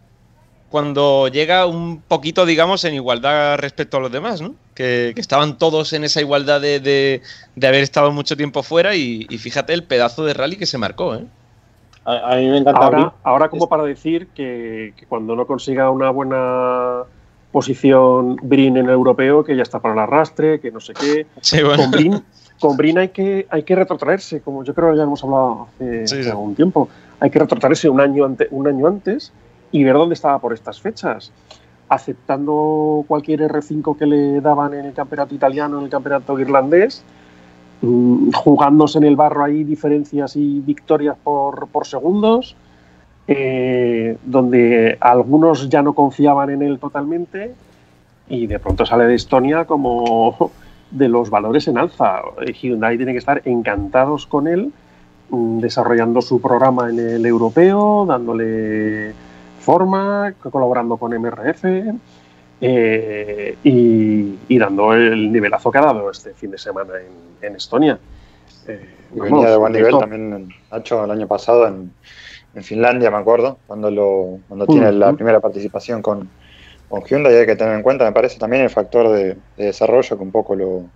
[0.69, 4.53] cuando llega un poquito, digamos, en igualdad respecto a los demás, ¿no?
[4.75, 7.21] Que, que estaban todos en esa igualdad de, de-
[7.55, 10.77] de haber estado mucho tiempo fuera y, y fíjate el pedazo de rally que se
[10.77, 11.23] marcó, ¿eh?
[12.05, 15.89] a, a mí me encanta Ahora, ahora como para decir que, que cuando no consiga
[15.89, 17.03] una buena
[17.51, 21.27] posición Brin en el europeo, que ya está para el arrastre, que no sé qué.
[21.41, 21.83] Sí, bueno.
[21.83, 22.23] Con Brin,
[22.59, 26.07] con Brin hay, que, hay que retrotraerse, como yo creo que ya hemos hablado hace,
[26.07, 26.29] Sí, hace sí.
[26.29, 26.89] algún tiempo.
[27.19, 29.31] Hay que retrotraerse un año, ante- un año antes
[29.71, 31.31] y ver dónde estaba por estas fechas.
[31.89, 37.03] Aceptando cualquier R5 que le daban en el campeonato italiano, en el campeonato irlandés,
[37.81, 42.55] mm, jugándose en el barro ahí diferencias y victorias por, por segundos,
[43.27, 47.53] eh, donde algunos ya no confiaban en él totalmente
[48.29, 50.51] y de pronto sale de Estonia como
[50.91, 52.21] de los valores en alza.
[52.61, 54.71] Hyundai tiene que estar encantados con él,
[55.29, 59.13] mm, desarrollando su programa en el europeo, dándole
[59.67, 61.61] forma, colaborando con MRF
[62.59, 67.55] eh, y, y dando el nivelazo que ha dado este fin de semana en, en
[67.55, 68.01] Estonia.
[68.67, 71.97] Eh, vamos, venía de buen nivel esto- también Nacho el año pasado en,
[72.53, 76.35] en Finlandia, me acuerdo, cuando lo cuando tiene la primera participación con,
[76.87, 77.35] con Hyundai.
[77.35, 80.31] Hay que tener en cuenta, me parece, también el factor de, de desarrollo, que un
[80.31, 80.93] poco lo,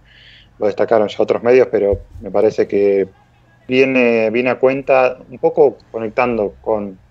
[0.58, 3.14] lo destacaron ya otros medios, pero me parece que
[3.68, 7.02] viene, viene a cuenta, un poco conectando con.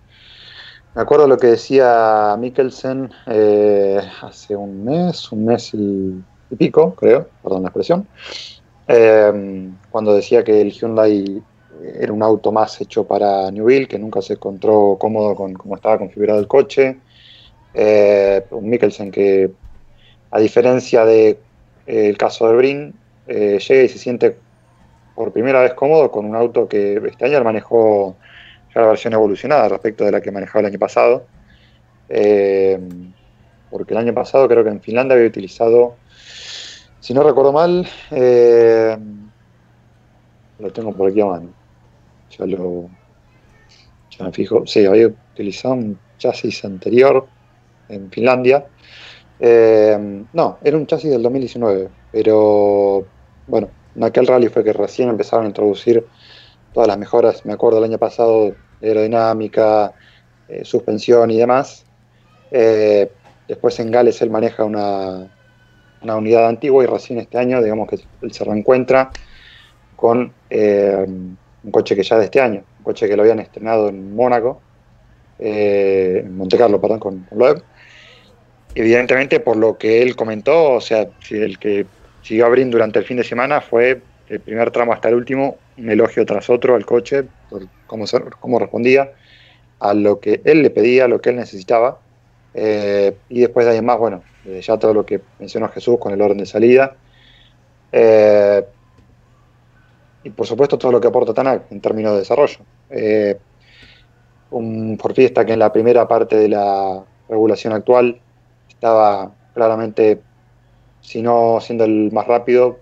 [0.94, 6.22] Me acuerdo lo que decía Mikkelsen eh, hace un mes, un mes y,
[6.57, 8.09] pico, creo, perdón la expresión,
[8.88, 11.42] eh, cuando decía que el Hyundai
[11.98, 15.98] era un auto más hecho para Newville, que nunca se encontró cómodo con cómo estaba
[15.98, 16.98] configurado el coche.
[17.72, 19.50] Eh, un Mikkelsen que,
[20.31, 21.38] a diferencia del
[21.87, 22.94] de, eh, el caso de Brin,
[23.26, 24.37] eh, llega y se siente
[25.14, 28.16] por primera vez cómodo con un auto que este año manejó
[28.74, 31.26] ya la versión evolucionada respecto de la que manejaba el año pasado.
[32.09, 32.78] Eh,
[33.70, 35.96] porque el año pasado creo que en Finlandia había utilizado,
[36.98, 38.98] si no recuerdo mal, eh,
[40.59, 41.50] lo tengo por aquí a mano.
[42.37, 42.90] Ya lo.
[44.11, 44.66] Ya me fijo.
[44.66, 47.26] Sí, había utilizado un chasis anterior.
[47.88, 48.66] en Finlandia.
[49.40, 53.06] Eh, no, era un chasis del 2019, pero
[53.46, 56.06] bueno, en aquel rally fue que recién empezaron a introducir
[56.72, 59.92] todas las mejoras, me acuerdo el año pasado, aerodinámica,
[60.48, 61.85] eh, suspensión y demás.
[62.50, 63.11] Eh,
[63.46, 65.30] después en Gales él maneja una,
[66.02, 69.11] una, unidad antigua y recién este año, digamos que él se reencuentra
[69.96, 73.88] con eh, un coche que ya de este año, un coche que lo habían estrenado
[73.88, 74.61] en Mónaco,
[75.38, 77.62] en Monte Carlo, perdón, con, con Loeb.
[78.74, 81.87] Evidentemente, por lo que él comentó, o sea, el que
[82.22, 85.90] siguió abriendo durante el fin de semana fue el primer tramo hasta el último, un
[85.90, 88.05] elogio tras otro al coche, por cómo,
[88.38, 89.12] cómo respondía
[89.81, 91.99] a lo que él le pedía, a lo que él necesitaba.
[92.55, 96.12] Eh, y después de ahí más, bueno, eh, ya todo lo que mencionó Jesús con
[96.12, 96.97] el orden de salida.
[97.90, 98.64] Eh,
[100.23, 102.61] y por supuesto todo lo que aporta Tanak en términos de desarrollo.
[104.51, 108.21] Un Ford que en la primera parte de la regulación actual
[108.69, 110.21] estaba claramente,
[111.01, 112.79] si no siendo el más rápido,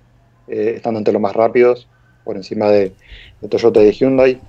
[0.49, 1.89] eh, estando entre los más rápidos,
[2.25, 2.93] por encima de,
[3.49, 4.41] Toyota y de Hyundai.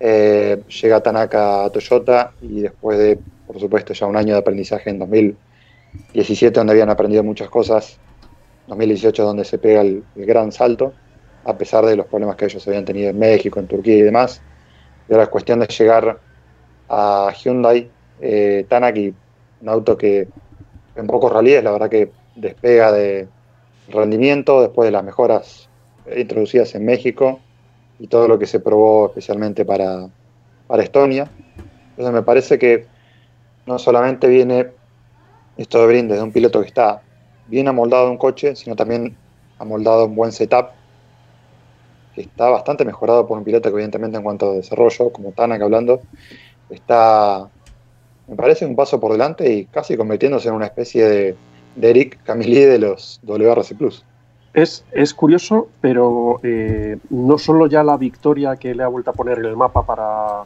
[0.00, 4.90] Eh, llega Tanaka a Toyota y después de, por supuesto, ya un año de aprendizaje
[4.90, 7.98] en 2017, donde habían aprendido muchas cosas,
[8.66, 10.92] 2018 donde se pega el, el gran salto,
[11.44, 14.42] a pesar de los problemas que ellos habían tenido en México, en Turquía y demás.
[15.08, 16.18] Y ahora es cuestión de llegar
[16.88, 19.14] a Hyundai, eh, Tanaki,
[19.60, 20.28] un auto que
[20.96, 23.28] en pocos rallies la verdad que despega de
[23.90, 25.68] rendimiento después de las mejoras
[26.16, 27.40] introducidas en México
[27.98, 30.08] y todo lo que se probó especialmente para,
[30.66, 31.30] para Estonia.
[31.90, 32.86] Entonces me parece que
[33.66, 34.68] no solamente viene
[35.56, 37.02] esto de brindes de un piloto que está
[37.48, 39.16] bien amoldado en un coche, sino también
[39.58, 40.68] amoldado un buen setup,
[42.14, 45.60] que está bastante mejorado por un piloto que evidentemente en cuanto a desarrollo, como Tanak
[45.60, 46.00] hablando,
[46.70, 47.48] está,
[48.28, 51.36] me parece un paso por delante y casi convirtiéndose en una especie de,
[51.78, 54.04] de Eric Camilli de los WRC Plus.
[54.54, 59.12] Es, es, curioso, pero eh, no solo ya la victoria que le ha vuelto a
[59.12, 60.44] poner en el mapa para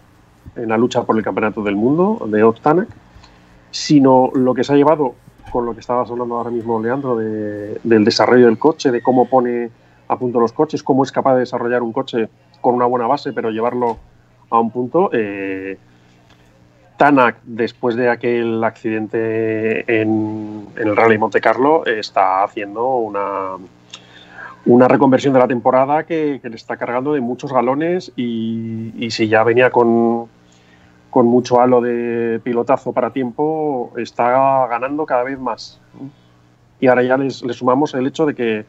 [0.57, 2.89] en la lucha por el campeonato del mundo de Octanek,
[3.71, 5.15] sino lo que se ha llevado
[5.51, 9.29] con lo que estabas hablando ahora mismo, Leandro, de, del desarrollo del coche, de cómo
[9.29, 9.71] pone
[10.09, 12.29] a punto los coches, cómo es capaz de desarrollar un coche
[12.61, 13.99] con una buena base, pero llevarlo
[14.51, 15.11] a un punto.
[15.13, 15.79] Eh,
[16.97, 23.57] Tanak, después de aquel accidente en, el Rally Monte Carlo, está haciendo una,
[24.67, 29.43] una reconversión de la temporada que, le está cargando de muchos galones y, si ya
[29.43, 30.29] venía con,
[31.11, 35.81] con, mucho halo de pilotazo para tiempo, está ganando cada vez más.
[36.79, 38.65] Y ahora ya les sumamos el hecho de que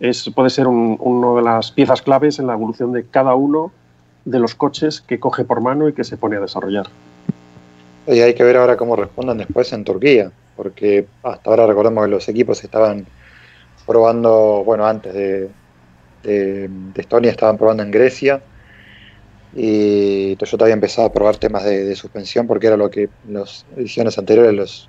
[0.00, 3.70] es, puede ser un, una de las piezas claves en la evolución de cada uno
[4.24, 6.86] de los coches que coge por mano y que se pone a desarrollar.
[8.10, 12.10] Y hay que ver ahora cómo respondan después en Turquía, porque hasta ahora recordemos que
[12.10, 13.06] los equipos estaban
[13.86, 15.48] probando, bueno, antes de,
[16.24, 18.42] de, Estonia estaban probando en Grecia
[19.54, 23.64] y Toyota había empezado a probar temas de, suspensión porque era lo que en las
[23.76, 24.88] ediciones anteriores los,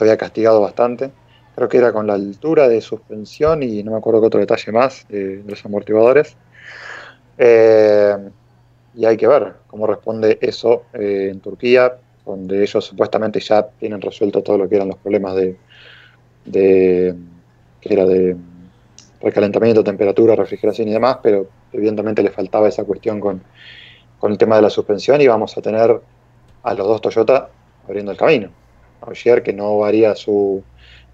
[0.00, 1.10] había castigado bastante.
[1.54, 4.72] Creo que era con la altura de suspensión y no me acuerdo qué otro detalle
[4.72, 6.36] más de, de los amortiguadores.
[7.38, 8.16] Eh,
[8.94, 14.00] y hay que ver cómo responde eso eh, en Turquía donde ellos supuestamente ya tienen
[14.00, 15.56] resuelto todo lo que eran los problemas de,
[16.44, 17.14] de
[17.80, 18.36] que era de
[19.20, 23.42] recalentamiento, temperatura, refrigeración y demás, pero evidentemente le faltaba esa cuestión con,
[24.18, 26.00] con el tema de la suspensión y vamos a tener
[26.62, 27.50] a los dos Toyota
[27.86, 28.50] abriendo el camino.
[29.00, 30.62] Ayer que no varía su,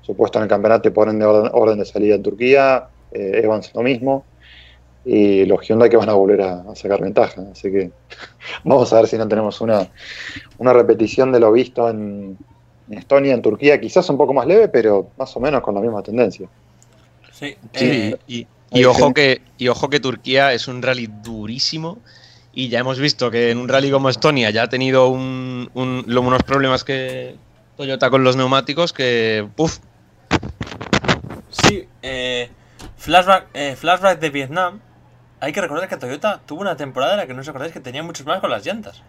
[0.02, 3.40] su, puesto en el campeonato y ponen de orden, orden de salida en Turquía, eh,
[3.42, 4.24] Evans lo mismo,
[5.04, 7.42] y los Hyundai que van a volver a, a, sacar ventaja.
[7.52, 7.90] Así que
[8.64, 9.88] vamos a ver si no tenemos una,
[10.58, 12.36] una repetición de lo visto en,
[12.90, 15.80] en, Estonia, en Turquía, quizás un poco más leve, pero más o menos con la
[15.80, 16.48] misma tendencia.
[17.32, 21.98] Sí, sí eh, y, y, ojo que, y ojo que Turquía es un rally durísimo.
[22.52, 26.04] Y ya hemos visto que en un rally como Estonia ya ha tenido un, un,
[26.08, 27.36] unos problemas que
[27.76, 29.46] Toyota con los neumáticos que.
[29.54, 29.78] ¡Puf!
[31.50, 32.50] Sí, eh,
[32.96, 34.80] flashback, eh, flashback de Vietnam
[35.40, 37.80] hay que recordar que Toyota tuvo una temporada en la que no os acordáis que
[37.80, 39.02] tenía muchos más con las llantas.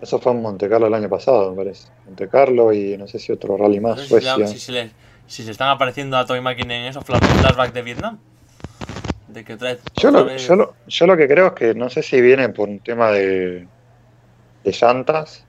[0.00, 1.88] Eso fue en Monte Carlo el año pasado, me parece.
[2.04, 3.96] Monte Carlo y no sé si otro rally más.
[3.96, 4.90] No sé si, la, si, se le,
[5.26, 8.18] si, se están apareciendo a Toy Machine en esos flashbacks de Vietnam.
[9.28, 10.46] De que trae yo, lo, vez...
[10.46, 13.10] yo, lo, yo, lo, que creo es que no sé si viene por un tema
[13.10, 13.66] de,
[14.62, 15.44] de llantas.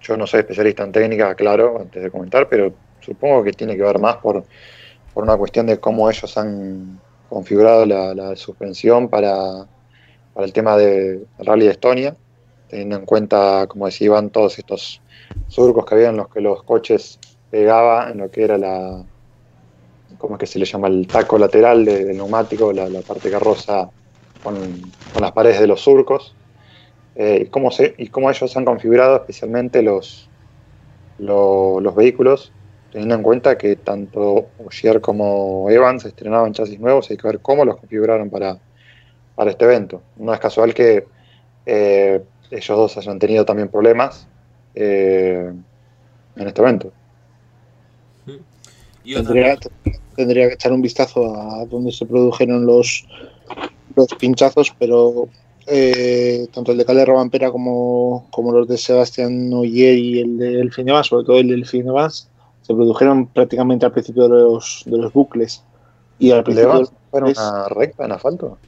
[0.00, 3.82] Yo no soy especialista en técnica, claro, antes de comentar, pero supongo que tiene que
[3.82, 4.44] ver más por,
[5.12, 7.00] por una cuestión de cómo ellos han
[7.32, 9.66] configurado la, suspensión para,
[10.36, 12.16] el tema de Rally de Estonia.
[12.66, 15.02] teniendo en cuenta, como decía Iván, todos estos
[15.46, 17.18] surcos que había en los que los coches
[17.50, 19.04] pegaba en lo que era la,
[20.18, 20.88] ¿cómo es que se le llama?
[20.88, 23.88] El taco lateral de- del neumático, la, parte que roza
[24.42, 26.36] con, las paredes de los surcos.
[27.14, 30.30] Eh, y, cómo se, y cómo ellos han configurado especialmente los,
[31.18, 32.52] lo- los vehículos,
[32.92, 37.64] teniendo en cuenta que tanto Ogier como Evans estrenaban chasis nuevos, hay que ver cómo
[37.64, 38.58] los configuraron para,
[39.34, 40.02] para este evento.
[40.16, 41.06] No es casual que
[41.64, 44.28] eh, ellos dos hayan tenido también problemas
[44.74, 45.50] eh,
[46.36, 46.92] en este evento.
[49.04, 49.56] Y Tendría,
[50.14, 53.08] tendría que echar un vistazo a dónde se produjeron los,
[53.96, 55.28] los pinchazos, pero
[55.66, 60.60] eh, tanto el de Calle Robampera como, como los de Sebastián Oyer y el de
[60.60, 62.28] Elfinevas, sobre todo el de Elfinevas,
[62.62, 65.62] se produjeron prácticamente al principio de los, de los bucles.
[66.18, 68.58] Y al ¿El de principio, Evans fue en es- una recta en asfalto?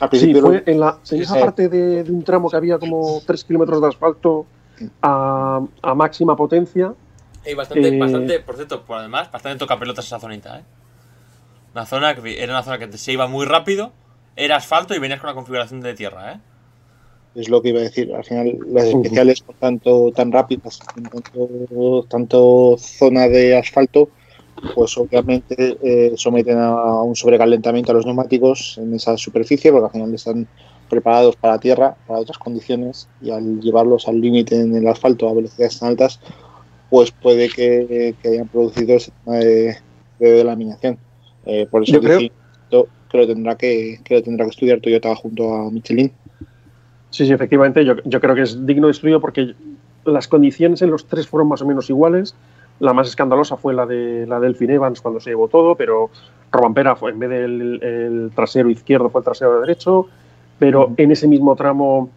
[0.00, 1.40] al Sí, principio fue en, la, en esa Sí.
[1.40, 4.46] parte de, de un tramo que había como 3 kilómetros de asfalto
[5.02, 6.94] a, a máxima potencia.
[7.44, 10.62] Hay bastante, Eh, bastante, por cierto, por además, bastante tocapelotas esa zonita, ¿eh?
[11.74, 13.92] Una zona que era una zona que se iba muy rápido,
[14.36, 16.40] era asfalto y venías con una configuración de tierra, ¿eh?
[17.34, 18.12] Es lo que iba a decir.
[18.14, 24.08] Al final, las especiales, por tanto, tan rápidas, en tanto, tanto zona de asfalto,
[24.74, 29.92] pues obviamente eh, someten a un sobrecalentamiento a los neumáticos en esa superficie, porque al
[29.92, 30.48] final están
[30.90, 35.28] preparados para la tierra, para otras condiciones, y al llevarlos al límite en el asfalto
[35.28, 36.18] a velocidades tan altas,
[36.90, 39.76] pues puede que, que hayan producido ese tema de,
[40.18, 40.98] de delaminación.
[41.44, 42.18] Eh, por eso Yo creo-
[43.10, 46.12] que lo tendrá que, que lo tendrá que estudiar Toyota junto a Michelin.
[47.10, 49.54] Sí, sí, efectivamente, yo, yo creo que es digno de estudio porque
[50.04, 52.34] las condiciones en los tres fueron más o menos iguales.
[52.80, 56.10] La más escandalosa fue la de la del Delfin Evans cuando se llevó todo, pero
[56.52, 60.06] Robampera fue en vez del el trasero izquierdo fue el trasero derecho,
[60.58, 62.10] pero en ese mismo tramo,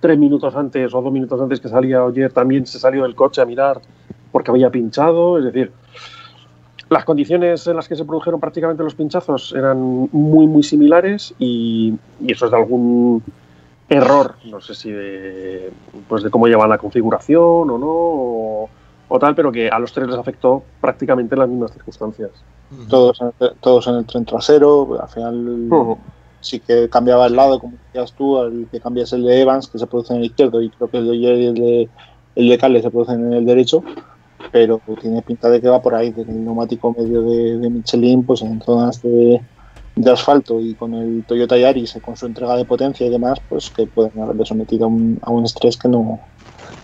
[0.00, 3.42] tres minutos antes o dos minutos antes que salía Oyer, también se salió del coche
[3.42, 3.80] a mirar
[4.30, 5.72] porque había pinchado, es decir,
[6.90, 11.94] las condiciones en las que se produjeron prácticamente los pinchazos eran muy, muy similares y,
[12.20, 13.22] y eso es de algún
[13.88, 15.70] error, no sé si de,
[16.08, 18.70] pues de cómo llevan la configuración o no, o,
[19.08, 22.30] o tal, pero que a los tres les afectó prácticamente en las mismas circunstancias.
[22.88, 25.96] todos en, el, todos en el tren trasero, al final
[26.40, 29.78] sí que cambiaba el lado, como decías tú, al que cambias el de Evans, que
[29.78, 31.88] se produce en el izquierdo, y creo que el de Oyer y el de,
[32.36, 33.82] el de Cale se producen en el derecho,
[34.50, 37.70] pero tiene pinta de que va por ahí, de que el neumático medio de, de
[37.70, 39.40] Michelin, pues en zonas de,
[39.96, 43.70] de asfalto y con el Toyota Yaris, con su entrega de potencia y demás, pues
[43.70, 46.20] que pueden haberle sometido a un, a un estrés que no,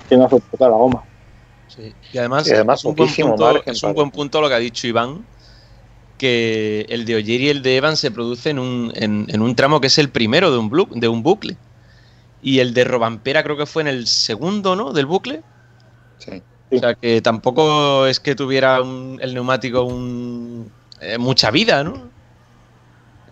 [0.09, 1.03] que no afecta a la goma.
[1.69, 1.93] Sí.
[2.13, 4.55] Y además, Y además es, un buen punto, margen es un buen punto lo que
[4.55, 5.25] ha dicho Iván,
[6.19, 9.57] que el de Oyer y el de Evans se produce en un, en, en un
[9.57, 11.57] tramo que es el primero de un, blu- de un bucle.
[12.43, 14.93] Y el de Robampera creo que fue en el segundo, ¿no?
[14.93, 15.43] Del bucle.
[16.19, 16.43] Sí.
[16.73, 20.71] O sea que tampoco es que tuviera un- el neumático un,
[21.01, 22.10] eh, mucha vida, ¿no?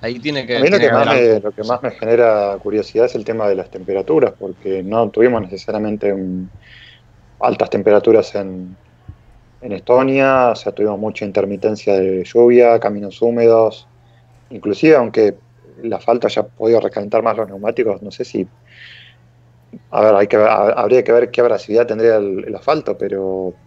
[0.01, 0.57] Ahí tiene que.
[0.57, 3.49] A mí lo que, más me, lo que más me genera curiosidad es el tema
[3.49, 6.53] de las temperaturas, porque no tuvimos necesariamente un-
[7.41, 8.79] altas temperaturas en,
[9.61, 13.91] en Estonia, o sea, tuvimos mucha intermitencia de lluvia, caminos húmedos,
[14.51, 15.41] inclusive aunque
[15.83, 18.51] el asfalto haya podido recalentar más los neumáticos, no sé si...
[19.91, 23.59] A ver, hay que, ha- habría que ver qué abrasividad tendría el, el asfalto, pero...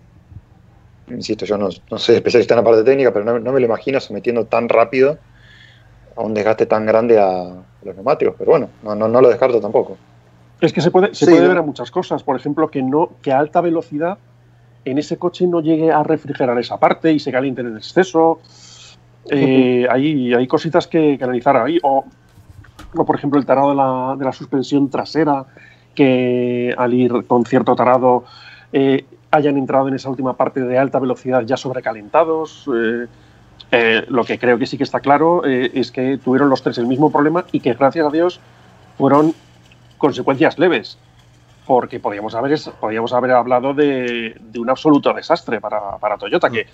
[1.08, 3.65] Insisto, yo no, no soy especialista en la parte técnica, pero no, no me lo
[3.65, 5.22] imagino sometiendo tan rápido
[6.21, 7.53] a un desgaste tan grande a, a
[7.84, 9.97] los neumáticos, pero bueno, no, no, no lo descarto tampoco.
[10.60, 11.49] Es que se puede, se Sí, puede ¿no?
[11.49, 12.23] ver a muchas cosas.
[12.23, 14.17] Por ejemplo, que no, que a alta velocidad
[14.86, 18.39] en ese coche no llegue a refrigerar esa parte y se calienten en exceso.
[19.29, 21.79] Eh, hay, hay cositas que, que analizar ahí.
[21.84, 22.05] O,
[22.95, 25.45] o, por ejemplo, el tarado de la, de la suspensión trasera,
[25.95, 28.23] que al ir con cierto tarado
[28.71, 32.69] eh, hayan entrado en esa última parte de alta velocidad ya sobrecalentados.
[32.75, 33.07] Eh,
[33.71, 36.78] eh, lo que creo que sí que está claro eh, es que tuvieron los tres
[36.78, 38.41] el mismo problema y que, gracias a Dios,
[38.97, 39.34] fueron
[39.97, 40.97] consecuencias leves,
[41.65, 46.67] porque podíamos haber, podíamos haber hablado de, un absoluto desastre para, para, Toyota, que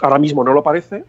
[0.00, 1.04] ahora mismo no lo parece,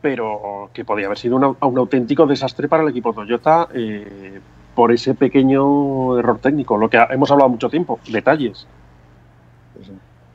[0.00, 4.40] pero que podía haber sido un auténtico desastre para el equipo Toyota eh,
[4.74, 8.66] por ese pequeño error técnico, lo que hemos hablado mucho tiempo, detalles.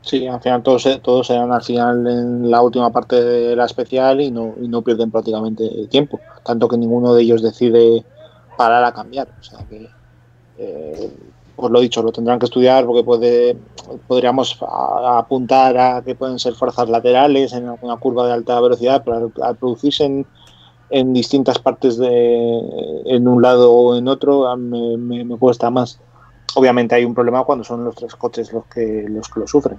[0.02, 3.64] Sí, al final todos, todos se dan al final en la última parte de la
[3.64, 8.04] especial y no, y no pierden prácticamente tiempo, tanto que ninguno de ellos decide
[8.56, 9.28] parar a cambiar.
[9.40, 9.88] O sea que,
[10.58, 11.10] eh,
[11.54, 13.56] os lo he dicho, lo tendrán que estudiar porque puede,
[14.08, 19.16] podríamos apuntar a que pueden ser fuerzas laterales en alguna curva de alta velocidad, pero
[19.16, 20.26] al, al producirse en,
[20.90, 22.58] en, distintas partes de
[23.04, 26.00] en un lado o en otro me, me, me cuesta más.
[26.54, 29.78] Obviamente hay un problema cuando son los tres coches los que los que lo sufren.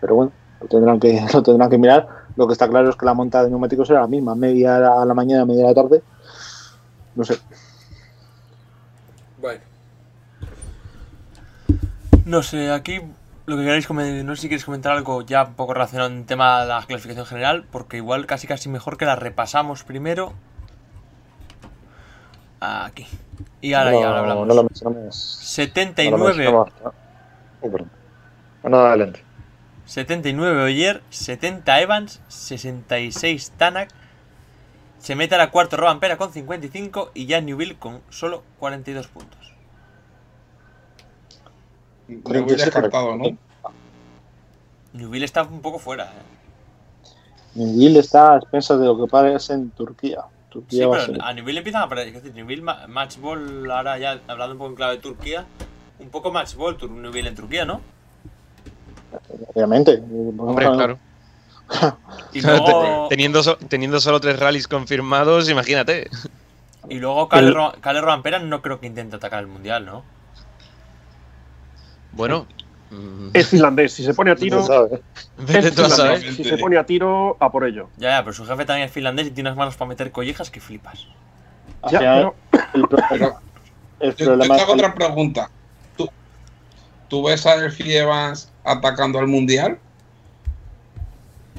[0.00, 2.08] Pero bueno, lo tendrán que lo tendrán que mirar.
[2.36, 5.04] Lo que está claro es que la monta de neumáticos era la misma, media a
[5.04, 6.02] la mañana, media a la tarde.
[7.14, 7.38] No sé.
[9.40, 9.60] Bueno.
[12.24, 13.00] No sé, aquí
[13.46, 16.24] lo que queráis comentar, no sé si queréis comentar algo ya un poco relacionado en
[16.24, 20.32] tema de la clasificación general, porque igual casi casi mejor que la repasamos primero.
[22.64, 23.04] Aquí.
[23.60, 24.46] Y ahora ya lo hablamos.
[24.46, 24.96] no lo mencionamos.
[24.96, 26.68] No lo 79, mencionamos.
[27.60, 28.68] Oh.
[28.68, 29.24] No, adelante.
[29.86, 33.90] 79 Oyer, 70 Evans, 66 Tanak.
[34.98, 39.08] Se mete a la cuarta Roban Pera con 55 y ya Newville con solo 42
[39.08, 39.52] puntos.
[42.24, 43.36] Creo que descartado, ¿no?
[44.92, 46.04] Newville está un poco fuera.
[46.04, 46.22] ¿eh?
[47.56, 50.22] Newville está a expensas de lo que pasa en Turquía.
[50.52, 52.08] Turquía Sí, va a pero ser- a Newville empiezan a aparecer.
[52.16, 55.44] Es decir, Newville ma- Match Ball, ahora ya hablando un poco en clave de Turquía,
[55.98, 57.80] un poco Match Ball, Tur- Newville en Turquía, ¿no?
[59.54, 60.02] obviamente.
[60.38, 60.98] Hombre, claro.
[62.32, 66.08] Y luego, teniendo, so- teniendo solo tres rallies confirmados, imagínate.
[66.88, 70.02] y luego Kalle El- Ro- Kalle Robampera no creo que intente atacar el mundial, ¿no?
[72.12, 72.46] Bueno,
[73.32, 73.92] Es finlandés.
[73.94, 75.96] Si se pone a tiro, es tú a finlandés.
[75.96, 76.22] saber.
[76.34, 77.88] Si se pone a tiro, a por ello.
[77.96, 80.50] Ya, ya, pero su jefe también es finlandés y tiene unas manos para meter collejas
[80.50, 81.06] que flipas.
[81.90, 82.34] Ya, pero
[82.74, 82.88] el, yo,
[84.24, 85.50] yo te es hago otra pregunta.
[85.96, 86.08] ¿Tú,
[87.08, 89.78] ¿Tú ves a Elfie Evans atacando al mundial?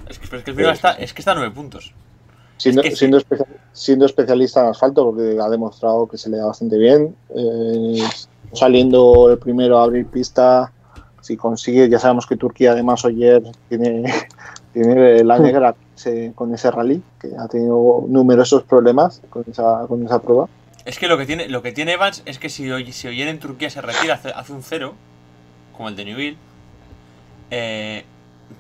[0.10, 1.94] Es que, pero es que el final está, es que está a 9 puntos.
[2.58, 2.98] siendo, es que sí.
[2.98, 7.16] siendo, especia- siendo especialista en asfalto, porque ha demostrado que se le da bastante bien.
[7.36, 8.04] eh,
[8.54, 10.72] saliendo el primero a abrir pista,
[11.24, 14.04] si consigue, ya sabemos que Turquía además ayer tiene,
[14.74, 20.06] tiene la negra ese- con ese rally, que ha tenido numerosos problemas con esa, con
[20.06, 20.50] esa prueba.
[20.86, 23.30] Es que lo que tiene, lo que tiene Evans es que si, Oy- si Oyer
[23.30, 24.96] en Turquía se retira, hace, hace un cero,
[25.78, 26.38] como el de Newville,
[27.52, 28.04] eh,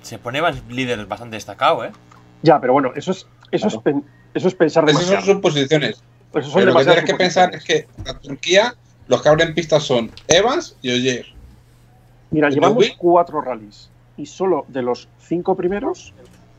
[0.01, 1.91] se pone Evans líder bastante destacado, ¿eh?
[2.43, 3.82] ya, pero bueno, eso es, eso es, Claro.
[3.82, 4.03] pen-
[4.34, 5.36] eso es pensar Esas son demasiado.
[5.38, 6.03] suposiciones.
[6.34, 8.74] Eso son Pero lo que tienes que pensar es que a Turquía
[9.07, 11.26] los que abren pistas son Evans y Oyer.
[12.34, 16.13] Mira, ¿El llevamos cuatro rallies y solo de los cinco primeros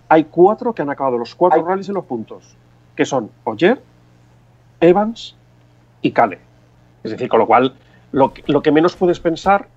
[0.08, 2.56] hay cuatro que han acabado los cuatro rallies en los puntos,
[2.96, 3.82] que son Oyer,
[4.80, 5.34] Evans
[6.02, 6.38] y Kale.
[7.02, 7.74] Es decir, con lo cual,
[8.12, 9.68] lo, que- lo que menos puedes pensar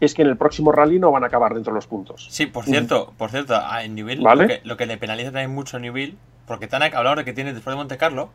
[0.00, 2.26] es que en el próximo rally no van a acabar dentro de los puntos.
[2.30, 4.42] Sí, por cierto, por cierto, a en Newville Vale.
[4.42, 7.32] lo, que, lo que le penaliza también mucho a Newville, porque Tanak hablaba de que
[7.32, 8.28] tiene después de Monte Carlo,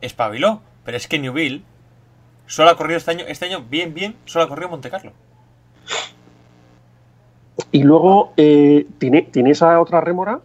[0.00, 1.62] espabiló, pero es que Newville
[2.46, 5.12] solo ha corrido este año, este año bien, bien, solo ha corrido Monte Carlo.
[7.76, 10.40] Y luego eh, tiene, tiene esa otra rémora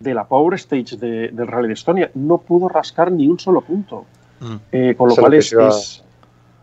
[0.00, 2.10] de la Power Stage de- del Rally de Estonia.
[2.14, 4.06] No pudo rascar ni un solo punto.
[4.40, 4.54] Mm.
[4.72, 6.02] Eh, con lo Eso cual es, iba- es,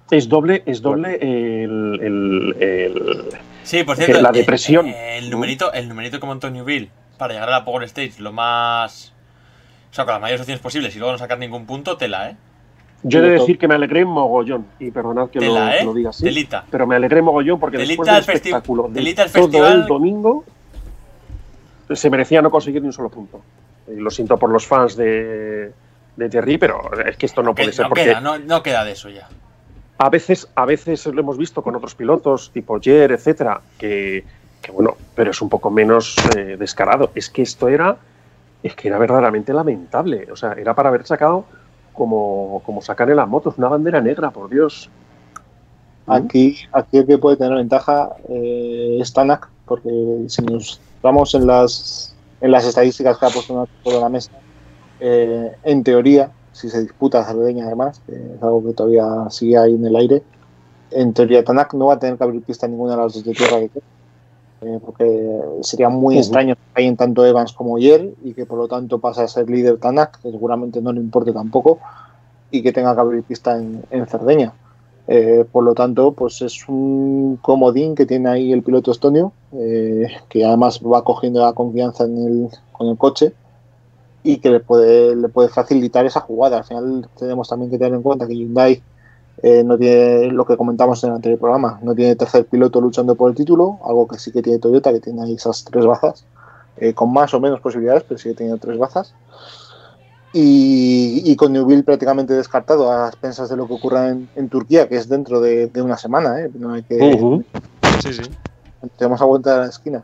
[0.10, 3.24] es doble, es doble el, el- el-
[3.64, 4.88] Sí, por Que cierto, la eh, depresión.
[4.88, 6.90] eh, El, numerito, el numerito que montó Newville
[7.20, 9.14] para llegar a la Power Stage lo más.
[9.92, 12.36] O sea, con las mayores opciones posibles y luego no sacar ningún punto, tela, ¿eh?
[13.04, 15.84] Yo he de decir que me alegré mogollón, y perdonad que, Tela, ¿eh?
[15.84, 19.32] lo diga así, pero me alegré mogollón porque Telita después del espectáculo de telita el
[19.32, 19.74] todo festival.
[19.74, 20.44] el domingo
[21.96, 23.42] se merecía no conseguir ni un solo punto.
[23.88, 25.72] Y lo siento por los fans de,
[26.16, 28.64] de Terry, pero es que esto no Que puede ser no, porque queda, no, no
[28.64, 29.28] queda de eso ya.
[29.98, 34.24] a veces, a veces lo hemos visto con otros pilotos, tipo Jer, etcétera, que,
[34.62, 37.12] que bueno, pero es un poco menos eh, descarado.
[37.16, 37.98] Es que esto era,
[38.64, 40.28] es que era verdaderamente lamentable.
[40.32, 41.46] O sea, era para haber sacado
[41.94, 44.90] como, como sacan en las motos, una bandera negra, por Dios.
[46.08, 51.48] Aquí, aquí el que puede tener ventaja eh, es Tanak, porque si nos vamos en
[51.48, 54.32] las, en las estadísticas que ha puesto sobre la mesa,
[55.00, 59.76] eh, en teoría, si se disputa Cerdeña además, que es algo que todavía sigue ahí
[59.76, 60.24] en el aire,
[60.92, 63.34] en teoría Tanak no va a tener que abrir pista ninguna de las dos de
[63.34, 63.84] tierra que queda,
[64.62, 68.60] eh, porque sería muy extraño que hay en tanto Evans como Yer y que por
[68.60, 71.80] lo tanto pase a ser líder Tanak, que seguramente no le importe tampoco,
[72.52, 74.54] y que tenga que abrir pista en, en Cerdeña.
[75.08, 80.08] Eh, por lo tanto, pues es un comodín que tiene ahí el piloto estonio, eh,
[80.30, 83.34] que además va cogiendo la confianza en el, con el coche
[84.24, 86.60] y que le puede, le puede facilitar esa jugada.
[86.60, 88.82] Al final tenemos también que tener en cuenta que Hyundai
[89.44, 93.16] eh, no tiene lo que comentamos en el anterior programa, no tiene tercer piloto luchando
[93.16, 96.26] por el título, algo que sí que tiene Toyota, que tiene ahí esas tres bazas,
[96.78, 99.14] eh, con más o menos posibilidades, pero sigue teniendo tres bazas.
[100.34, 104.88] Y, y con Newville prácticamente descartado a expensas de lo que ocurra en, en Turquía,
[104.88, 106.50] que es dentro de, de una semana, ¿eh?
[106.54, 107.44] no hay que, Ujú.
[108.02, 108.22] Sí, sí.
[108.98, 110.04] tenemos a vuelta de la esquina.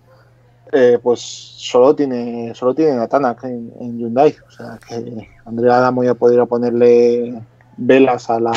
[0.72, 4.36] Eh, pues solo tiene solo tiene a Tanak en, en Hyundai.
[4.48, 7.42] O sea que Andrea Adamo ya podría ponerle
[7.78, 8.52] velas a la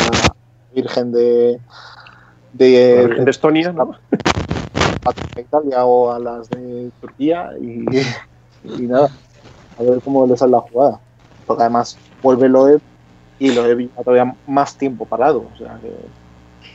[0.74, 1.60] Virgen de,
[2.52, 3.96] de, de Estonia, ¿no?
[5.04, 7.84] a Italia o a las de Turquía y,
[8.64, 9.10] y nada,
[9.78, 11.00] a ver cómo le sale la jugada.
[11.46, 12.80] Porque además vuelve Loeb
[13.38, 15.46] y Loeb lleva todavía más tiempo parado.
[15.54, 15.92] O sea que.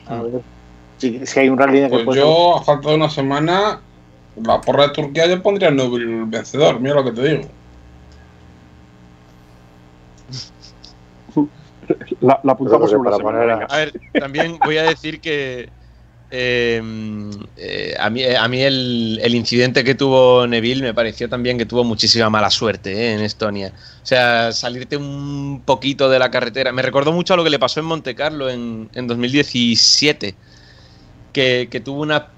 [0.07, 0.41] A ver
[0.97, 3.79] si, si hay un rally que Pues puede yo, a falta de una semana,
[4.41, 7.43] la porra de Turquía yo pondría el vencedor, mira lo que te digo.
[12.21, 13.39] La, la apuntamos en una semana.
[13.39, 15.69] poner a- ver, también voy a decir que
[16.29, 16.81] eh,
[17.55, 21.65] eh, a mí, a mí el, el incidente que tuvo Neville me pareció también que
[21.65, 23.73] tuvo muchísima mala suerte eh, en Estonia.
[23.75, 26.71] O sea, salirte un poquito de la carretera.
[26.71, 30.35] Me recordó mucho a lo que le pasó en Monte Carlo en, en 2017,
[31.31, 32.31] que, que tuvo una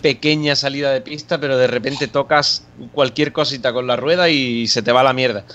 [0.00, 4.82] pequeña salida de pista, pero de repente tocas cualquier cosita con la rueda y se
[4.82, 5.46] te va la mierda.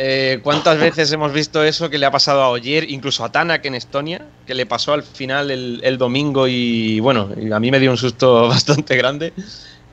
[0.00, 3.66] Eh, ¿Cuántas veces hemos visto eso que le ha pasado a Oyer, incluso a Tanak
[3.66, 7.72] en Estonia, que le pasó al final el, el domingo y bueno, y a mí
[7.72, 9.32] me dio un susto bastante grande,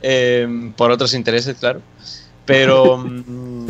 [0.04, 0.48] eh,
[0.78, 1.82] por otros intereses, claro.
[2.46, 3.68] Pero, mm,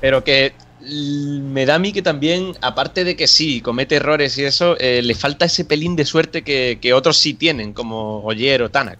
[0.00, 4.44] pero que me da a mí que también, aparte de que sí, comete errores y
[4.44, 8.62] eso, eh, le falta ese pelín de suerte que, que otros sí tienen, como Oyer
[8.62, 8.98] o Tanak.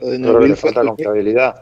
[0.00, 1.56] Le falta confiabilidad.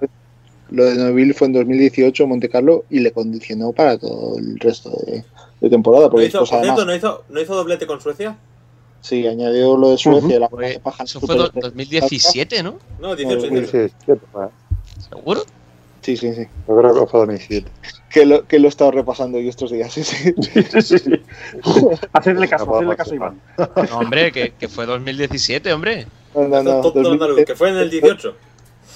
[0.71, 4.59] Lo de Neville fue en 2018 en Monte Carlo y le condicionó para todo el
[4.59, 5.25] resto de,
[5.61, 6.05] de temporada.
[6.07, 8.37] ¿No Porque hizo, después, por cierto, ¿no hizo, ¿no hizo doblete con Suecia?
[9.01, 10.39] sí, añadió lo de Suecia, Ujú.
[10.41, 12.79] la Fue- paja eso fue do- súper- 2017, ¿no?
[13.01, 13.79] No, 18, Sí, 18.
[13.79, 14.47] 2017, fue.
[15.09, 15.43] ¿Seguro?
[16.03, 16.47] Sí, sí, sí.
[16.67, 17.71] Yo creo que fue 2017.
[18.11, 20.35] Que lo, que lo he estado repasando yo estos días, sí, sí.
[20.41, 21.11] Sí, sí, sí.
[22.13, 23.41] Hacedle caso, No hacedle podemos caso, Iván.
[23.59, 26.07] No, hombre, que, que fue 2017, hombre.
[26.35, 26.71] No, no, no.
[26.81, 28.35] Todo- todo 2000 andaluz, que fue en el 18.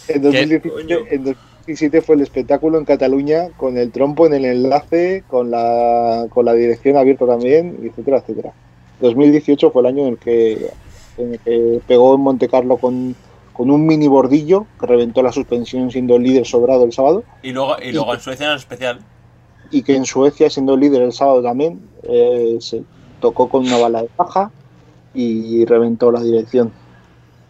[0.09, 0.99] En 2017, Coño.
[1.11, 1.25] en
[1.63, 6.45] 2017 fue el espectáculo en Cataluña con el trompo en el enlace, con la, con
[6.45, 8.53] la dirección abierta también, etcétera, etcétera.
[9.01, 10.71] 2018 fue el año en el que,
[11.19, 13.15] en el que pegó en Monte Carlo con,
[13.53, 17.77] con un mini bordillo que reventó la suspensión siendo líder sobrado el sábado Y luego,
[17.81, 19.01] y luego en Suecia en especial.
[19.71, 22.83] y que en Suecia siendo líder el sábado también eh, se
[23.21, 24.51] tocó con una bala de paja
[25.15, 26.73] y reventó la dirección.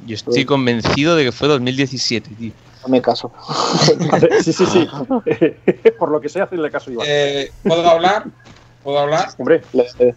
[0.05, 2.53] Yo estoy convencido de que fue 2017, tío.
[2.83, 3.33] Dame caso.
[4.43, 4.89] Sí, sí, sí.
[5.99, 7.07] Por lo que sea, hacedle caso, Iván.
[7.09, 8.25] Eh, ¿Puedo hablar?
[8.83, 9.29] ¿Puedo hablar?
[9.39, 10.15] Hombre, Le-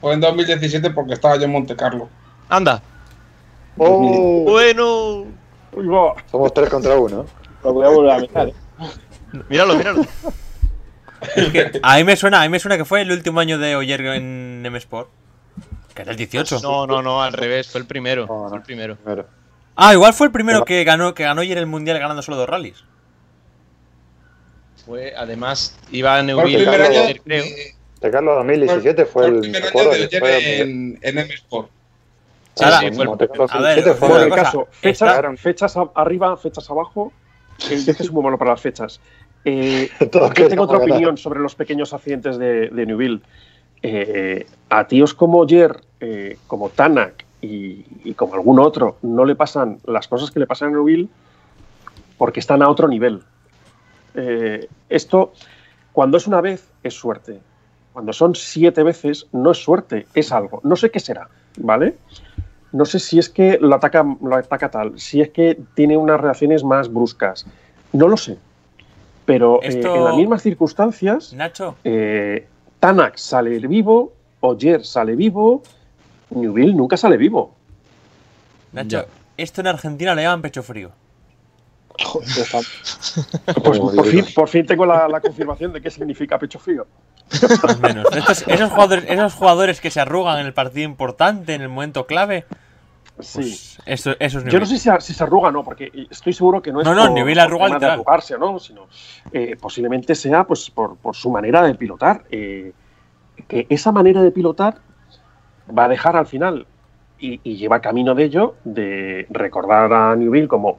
[0.00, 2.08] Fue en 2017 porque estaba yo en Monte Carlo.
[2.48, 2.82] Anda.
[3.76, 5.26] Oh, Bueno.
[5.72, 6.14] uy, va.
[6.30, 7.24] Somos tres contra uno.
[7.62, 8.48] lo voy a volver a mirar.
[8.48, 8.54] ¿eh?
[9.48, 10.02] Míralo, míralo.
[11.82, 14.00] A mí me suena, a mí me suena que fue el último año de Oyer
[14.06, 15.08] en M Sport.
[15.94, 16.60] Que era el 18.
[16.62, 18.26] No, no, no, al revés, fue el primero.
[18.26, 18.48] No.
[18.48, 18.96] Fue el primero.
[18.96, 19.26] Primero.
[19.82, 22.48] Ah, igual fue el primero que ganó, que ganó Oyer el mundial ganando solo dos
[22.48, 22.84] rallies.
[24.84, 27.44] Fue, además, iba a el año, creo.
[27.44, 31.68] de- De Carlos 2017 fue fue el primer año en, en M Sport.
[32.54, 36.36] Sí, Ahora- sí, fue el- a ver, 2017 fue el caso, fechas, está- fechas arriba,
[36.36, 37.12] fechas abajo.
[37.70, 39.00] Eh, yo que soy muy malo para las fechas.
[39.44, 39.90] Eh,
[40.34, 43.20] yo tengo otra opinión sobre los pequeños accidentes de, de Newville.
[43.82, 49.34] Eh, a tíos como Oyer, eh, como Tanak y, y como algún otro, no le
[49.34, 51.08] pasan las cosas que le pasan a Newville
[52.18, 53.22] porque están a otro nivel.
[54.14, 55.32] Eh, esto,
[55.92, 57.40] cuando es una vez, es suerte.
[57.92, 60.60] Cuando son siete veces, no es suerte, es algo.
[60.62, 61.96] No sé qué será, ¿vale?
[62.72, 66.20] No sé si es que lo ataca, lo ataca tal, si es que tiene unas
[66.20, 67.46] reacciones más bruscas.
[67.92, 68.38] No lo sé.
[69.24, 72.46] Pero eh, en las mismas circunstancias, Nacho, eh,
[72.80, 75.62] Tanak sale vivo, Oyer sale vivo,
[76.30, 77.54] Newville nunca sale vivo.
[78.72, 79.04] Nacho,
[79.36, 80.90] esto en Argentina le llaman pecho frío.
[82.02, 82.28] Joder,
[83.62, 86.86] Pues, Como por, fin, por fin tengo la, la confirmación de qué significa pecho frío.
[87.62, 88.06] Más menos.
[88.16, 92.06] Estos- esos, jugadores, esos jugadores que se arrugan en el partido importante, en el momento
[92.06, 92.46] clave,
[93.18, 93.38] Sí.
[93.40, 96.32] pues eso, eso es Yo no sé si, si se arruga o no, porque estoy
[96.32, 98.86] seguro que no es No, no, por, arruga por de arrugarse o no, sino
[99.30, 102.24] eh, posiblemente sea pues por, por su manera de pilotar.
[102.30, 102.72] eh,
[103.46, 104.78] que esa manera de pilotar
[105.70, 106.66] va a dejar al final
[107.18, 110.78] y, y lleva camino de ello de recordar a Newville como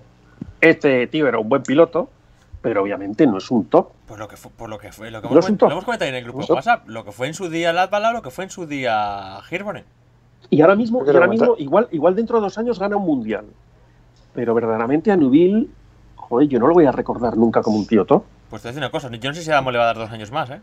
[0.61, 2.09] este tío era un buen piloto,
[2.61, 3.89] pero obviamente no es un top.
[4.07, 6.15] Por lo que fue, por lo que fue, lo que No hemos, lo comentado en
[6.15, 8.49] el grupo de WhatsApp, lo que fue en su día Latvala, lo que fue en
[8.51, 9.83] su día Hirvonen.
[10.49, 13.45] Y ahora mismo, y ahora mismo igual, igual dentro de dos años gana un mundial.
[14.33, 15.67] Pero verdaderamente a Newville,
[16.15, 18.23] joder, yo no lo voy a recordar nunca como un tío top.
[18.49, 19.87] Pues te voy a decir una cosa, yo no sé si Adamo le va a
[19.87, 20.61] dar dos años más, ¿eh?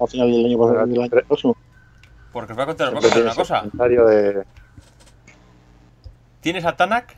[0.00, 1.56] Al final del año, pasado- del año próximo.
[2.32, 3.58] Porque os voy a contar voy a una el cosa.
[3.60, 4.44] comentario de.
[6.40, 7.16] Tienes a Tanak,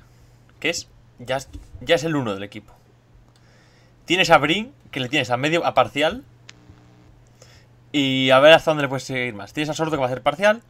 [0.60, 1.48] que es ya, es
[1.80, 2.72] ya es el uno del equipo.
[4.06, 6.24] Tienes a Brin, que le tienes a medio, a parcial.
[7.92, 9.52] Y a ver hasta dónde le puedes seguir más.
[9.52, 10.62] Tienes a Sordo que va a hacer parcial.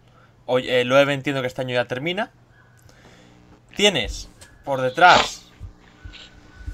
[0.46, 2.30] hoy, eh, Loeb entiendo que este año ya termina.
[3.76, 4.28] Tienes
[4.64, 5.48] por detrás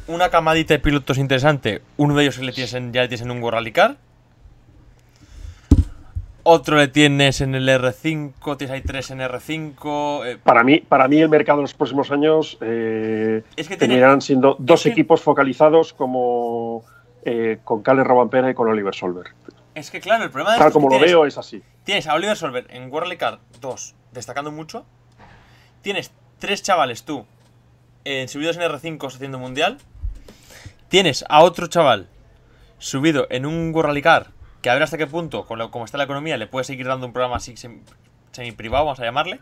[0.06, 1.82] una camadita de pilotos interesante.
[1.98, 3.96] Uno de ellos que le tienes en- ya le tienes en un Rally Car.
[6.48, 10.24] Otro le tienes en el R5, tienes ahí tres en R5.
[10.24, 13.94] eh, Para mí, para mí el mercado en los próximos años eh, Es que tiene-
[13.94, 16.84] terminarán siendo dos equipos focalizados como
[17.24, 19.26] eh, con Cale Robampera y con Oliver Solver.
[19.74, 21.62] es que claro, el problema de Tal es como que lo tienes- veo es así.
[21.82, 24.86] Tienes a Oliver Solver en World Car 2, destacando mucho.
[25.82, 27.26] Tienes tres chavales tú,
[28.28, 29.78] subidos en R5 haciendo mundial.
[30.88, 32.06] Tienes a otro chaval
[32.78, 34.00] subido en un World
[34.66, 37.12] que a ver hasta qué punto, como está la economía, le puede seguir dando un
[37.12, 39.38] programa así semi, privado, vamos a llamarle.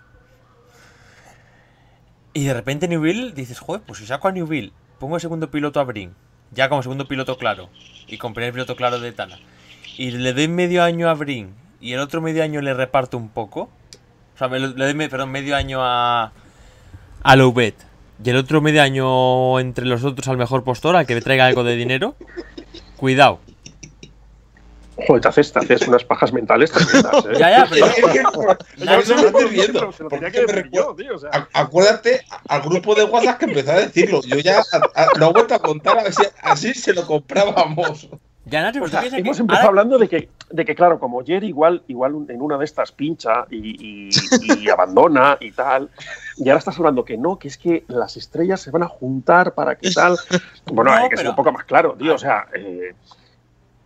[2.35, 5.81] Y de repente Newville dices, joder, pues si saco a Newville, pongo el segundo piloto
[5.81, 6.12] a Brin,
[6.51, 7.70] ya como segundo piloto claro,
[8.07, 9.39] y con primer piloto claro de Tana,
[9.97, 13.31] y le doy medio año a Brin, y el otro medio año le reparto un
[13.31, 13.70] poco,
[14.35, 16.33] o sea, le doy perdón, medio año a,
[17.22, 17.77] a Loubet,
[18.22, 21.47] y el otro medio año entre los otros al mejor postor, al que me traiga
[21.47, 22.14] algo de dinero,
[22.99, 23.41] cuidado.
[24.97, 27.32] Joder, te haces, te haces unas pajas mentales tremendas, ¿eh?
[27.38, 28.57] Ya, ya, pero o
[31.53, 34.20] Acuérdate al grupo de WhatsApp que empezó a decirlo.
[34.22, 37.07] Yo ya a- a- lo he vuelto a contar, a ver si así se lo
[37.07, 38.09] comprábamos.
[38.47, 40.74] ya Nacho, O pero tú sea, que hemos empezado ahora- hablando de que, de que,
[40.74, 44.11] claro, como Jerry igual, igual en una de estas pincha y, y-
[44.42, 45.90] y abandona y tal,
[46.36, 49.55] y ahora estás hablando que no, que es que las estrellas se van a juntar
[49.55, 50.16] para que tal.
[50.66, 52.14] Bueno, No, hay que ser un poco más claro, tío.
[52.14, 52.95] O sea, eh,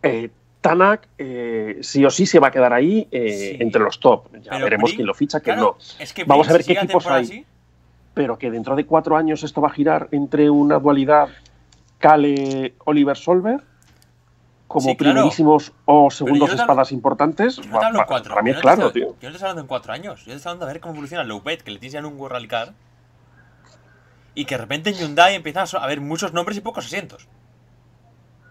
[0.02, 0.30] eh,
[0.68, 3.62] Tanak eh, sí o sí se va a quedar ahí eh, Sí.
[3.62, 4.28] entre los top.
[4.42, 6.02] Ya Pero veremos quién lo ficha, quién claro, no.
[6.02, 7.24] es que Vamos Brin, a ver si qué equipos hay.
[7.24, 7.46] así,
[8.14, 11.28] Pero que dentro de cuatro años esto va a girar entre una dualidad
[11.98, 13.60] Cale-Oliver Solver
[14.66, 15.14] como Sí, claro.
[15.14, 17.56] primerísimos o segundos hablo- espadas importantes.
[17.56, 18.30] Yo no te hablo en cuatro.
[18.30, 19.08] para mí es claro, estoy- tío.
[19.08, 20.20] Yo no te estoy hablando en cuatro años.
[20.20, 22.18] Yo te estoy hablando de ver cómo evoluciona Loupet, que le tienes ya en un
[22.18, 22.72] World Rally Car.
[24.34, 27.26] Y que de repente en Hyundai empiezan a a haber muchos nombres y pocos asientos.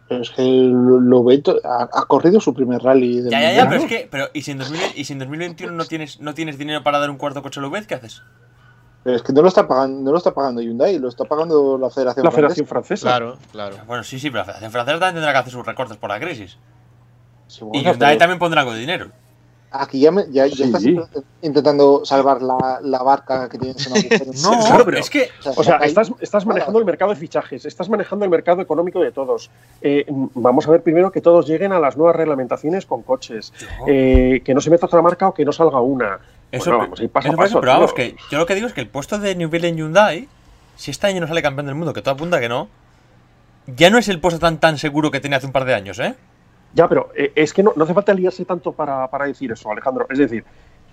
[0.10, 3.22] Pero es que lo, lo ve to- ha, ha corrido su primer rally.
[3.22, 3.68] del Ya, ya, ya, mundial.
[3.70, 4.08] pero es que.
[4.10, 7.00] Pero, ¿y si en, 2020 y si en 2021 no tienes, no tienes dinero para
[7.00, 8.22] dar un cuarto coche a Loubet, qué haces?
[9.04, 11.78] Pero es que no lo está pagando, no lo está pagando Hyundai, lo está pagando
[11.78, 12.36] la Federación La Francesa.
[12.56, 13.08] Federación Francesa.
[13.08, 13.76] Claro, claro.
[13.86, 16.20] Bueno, sí, sí, pero la Federación Francesa también tendrá que hacer sus recortes por la
[16.20, 16.58] crisis.
[17.48, 19.12] Sí, Y Hyundai pero también pondrá algo de dinero.
[19.70, 20.64] Aquí ya, me- ya, ya Sí.
[20.64, 20.84] estás
[21.42, 24.32] intentando salvar la, la barca que tienes en agujero.
[24.42, 25.30] No, claro, pero- es que.
[25.56, 29.12] O sea, estás, estás manejando el mercado de fichajes, estás manejando el mercado económico de
[29.12, 29.50] todos.
[29.82, 33.52] Eh, vamos a ver primero que todos lleguen a las nuevas reglamentaciones con coches,
[33.88, 36.20] eh, que no se meta otra marca o que no salga una.
[36.50, 38.80] Eso, Bueno, vamos paso eso paso, pero vamos, que yo lo que digo es que
[38.80, 40.30] el puesto de Newville en Hyundai,
[40.78, 42.70] si este año no sale campeón del mundo, que todo apunta que no,
[43.68, 46.00] ya no es el puesto tan tan seguro que tenía hace un par de años,
[46.00, 46.16] ¿eh?
[46.74, 49.72] Ya, pero eh, es que no, no hace falta liarse tanto para, para decir eso,
[49.72, 50.06] Alejandro.
[50.10, 50.44] Es decir,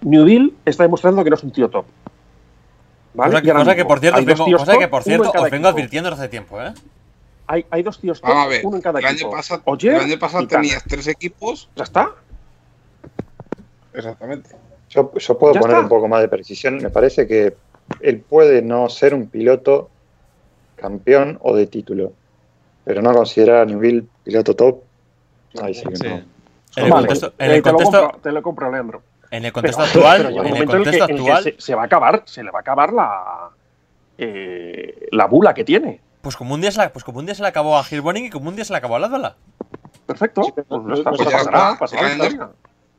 [0.03, 1.85] Newville está demostrando que no es un tío top.
[3.15, 3.41] ¿Vale?
[3.43, 6.61] cosa cosa que, por cierto, vengo, que, por cierto os vengo advirtiendo desde hace tiempo,
[6.61, 6.73] ¿eh?
[7.47, 9.31] Hay, hay dos tíos top, Vamos a ver, uno en cada el año equipo.
[9.31, 11.69] pasado, Oye, el año pasado tenías tres equipos.
[11.77, 12.11] Ya está.
[13.93, 14.51] Exactamente.
[14.89, 15.81] Yo, yo puedo poner está.
[15.81, 16.79] un poco más de precisión.
[16.79, 17.55] Me parece que
[18.01, 19.91] él puede no ser un piloto
[20.77, 22.13] campeón o de título,
[22.85, 24.83] pero no considerar a Newville piloto top.
[25.63, 25.91] Ahí sí no.
[26.77, 29.03] En el Vale, contexto, en eh, el te, lo compro, te lo compro, Leandro.
[29.31, 31.25] en el contexto Pero- actual, pero en el momento en el que- contexto en el
[31.25, 33.51] que actual, se, se va a acabar, se le va a acabar la,
[34.19, 36.01] eh, la bula que tiene.
[36.23, 38.25] pues como un día se la, pues como un día se le acabó a Gilboning
[38.27, 39.37] y como un día se le acabó a Lázvala.
[40.07, 40.43] Perfecto.
[40.43, 42.51] Sí, pues no- está, pues pasará, pasará.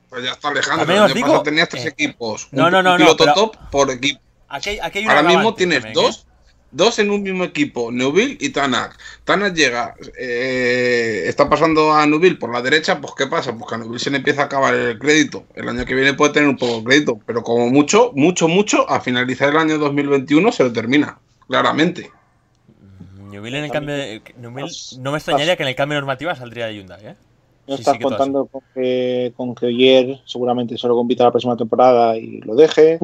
[0.09, 1.07] Pues ya está Alejandro.
[1.07, 2.47] Digo, pasado tenías tres eh, equipos.
[2.51, 4.21] no, un, no, no, un no, piloto pero- top por equipo.
[4.47, 6.09] Aquí, hay- aquí hay un Ahora mismo tienes también, ¿eh?
[6.75, 8.97] Dos, en un mismo equipo, Neuville y Tanak.
[9.23, 13.53] Tanak llega, eh, está pasando a Neuville por la derecha, pues ¿qué pasa?
[13.53, 15.45] Pues que a Neuville se le empieza a acabar el crédito.
[15.55, 18.89] El año que viene puede tener un poco de crédito, pero como mucho, mucho, mucho,
[18.89, 21.17] a finalizar el año 2021 se lo termina,
[21.47, 22.11] claramente.
[23.29, 26.35] Newville en el cambio de, Newville- no me extrañaría que en el cambio de normativa
[26.35, 27.15] saldría de Hyundai, ¿eh?
[27.67, 31.57] No Sí, estás sí contando con que, con que Oyer seguramente solo compita la próxima
[31.57, 32.99] temporada y lo deje.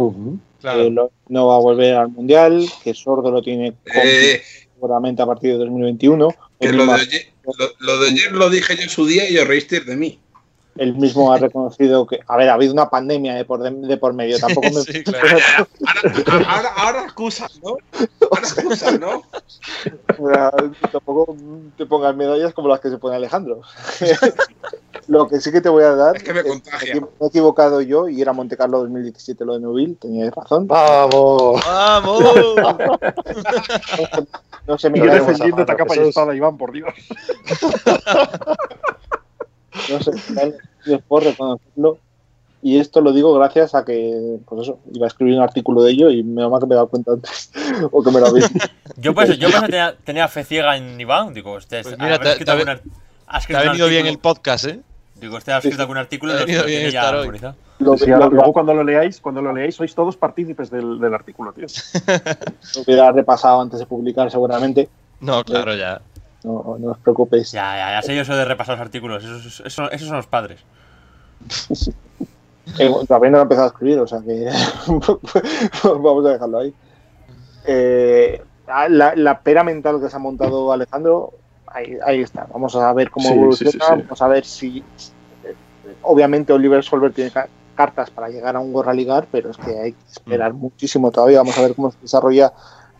[0.59, 0.89] Claro.
[0.91, 4.41] lo- no va a volver al mundial, que Sordo lo tiene Eh,
[4.75, 6.29] seguramente a partir de 2021.
[6.59, 7.25] que lo de, ayer,
[7.57, 10.19] lo, lo de ayer lo dije yo en su día y os reísteis de mí.
[10.77, 13.97] Él mismo ha reconocido que, a ver, ha habido una pandemia de por, de, de
[13.97, 14.39] por medio.
[14.39, 14.71] Tampoco me.
[14.81, 15.37] Sí, claro.
[16.25, 17.77] Ahora, ahora, ahora excusan, ¿no?
[18.31, 19.21] Ahora excusan, ¿no?
[20.91, 21.35] tampoco
[21.77, 23.61] te pongas medallas como las que se pone Alejandro.
[25.07, 26.95] lo que sí que te voy a dar Es que me contagia.
[26.95, 30.67] me he equivocado yo y era Monte Carlo 2017 lo de Neuville, teníais razón.
[30.67, 31.61] ¡Vamos!
[31.65, 32.23] ¡Vamos!
[34.67, 36.93] No se me Y yo defendiéndote a espada, Iván, por Dios.
[39.89, 41.97] No sé, por reconocerlo.
[42.63, 45.91] Y esto lo digo gracias a que, pues eso, iba a escribir un artículo de
[45.93, 47.51] ello y me que me he dado cuenta antes.
[47.91, 48.51] o que me lo habéis
[48.97, 51.33] Yo pues, yo pues tenía, tenía fe ciega en Iván.
[51.33, 52.63] Digo, este, Pues mira, te- escrito te
[53.47, 54.79] Te ha venido bien el podcast, ¿eh?
[55.15, 57.39] Digo, este ha escrito algún artículo y Ha lo, venido bien estar hoy.
[57.79, 60.99] lo, Sí, ahora- lo- luego cuando lo leáis, cuando lo leáis, sois todos partícipes del,
[60.99, 61.65] del artículo, tío.
[62.75, 64.87] lo hubiera repasado antes de publicar seguramente.
[65.19, 65.99] No, claro, ya.
[66.43, 67.51] No, no os preocupéis.
[67.51, 69.23] Ya, ya, ya sé yo eso de repasar los artículos.
[69.23, 70.59] Esos, esos, esos son los padres.
[72.79, 74.49] Eh, todavía no he empezado a escribir, o sea que
[75.83, 76.73] vamos a dejarlo ahí.
[77.65, 78.41] Eh,
[78.89, 81.33] la, la pera mental que se ha montado Alejandro,
[81.67, 82.45] ahí, ahí está.
[82.45, 83.71] Vamos a ver cómo Sí, evoluciona.
[83.71, 84.01] sí, sí, sí.
[84.07, 84.83] Vamos a ver si.
[86.03, 89.77] Obviamente, Oliver Solver tiene ca- cartas para llegar a un Gorra Ligar, pero es que
[89.77, 90.11] hay que Mm.
[90.11, 91.39] esperar muchísimo todavía.
[91.39, 92.53] Vamos a ver cómo se desarrolla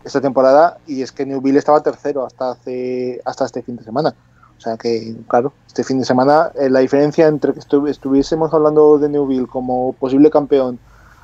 [0.04, 0.78] esta temporada.
[0.86, 4.14] Y es que Newville estaba tercero hasta, hace, hasta este fin de semana.
[4.58, 8.52] O sea que, claro, este fin de semana eh, la diferencia entre que estu- estuviésemos
[8.54, 10.78] hablando de Newville como posible campeón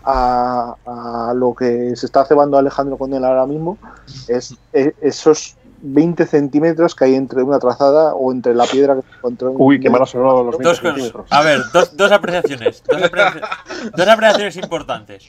[0.05, 3.79] a, a lo que se está cebando Alejandro con él ahora mismo
[4.27, 9.03] es, es- esos 20 centímetros que hay entre una trazada o entre la piedra que
[9.03, 9.51] se encontró.
[9.51, 11.27] en- Uy, qué mal ha sonado los 20 Dos centímetros.
[11.31, 12.83] A ver, dos, dos apreciaciones.
[12.89, 13.49] Dos, apreciaciones
[13.97, 15.25] dos apreciaciones importantes.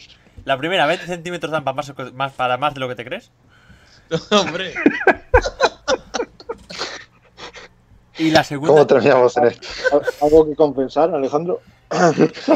[0.46, 3.32] La primera, 20 centímetros dan para más, más- para más de lo que te crees.
[4.32, 4.74] Hombre.
[8.18, 9.68] Y la ¿Cómo segunda, terminamos en esto?
[10.22, 11.62] ¿Algo que compensar, Alejandro?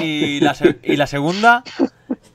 [0.02, 1.64] y la, y la segunda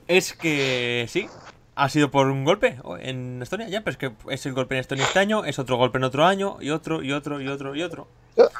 [0.07, 1.27] es que sí,
[1.75, 3.67] ha sido por un golpe en Estonia.
[3.69, 6.05] Ya, pero es que es el golpe en Estonia este año, es otro golpe en
[6.05, 8.07] otro año, y otro, y otro, y otro, y otro.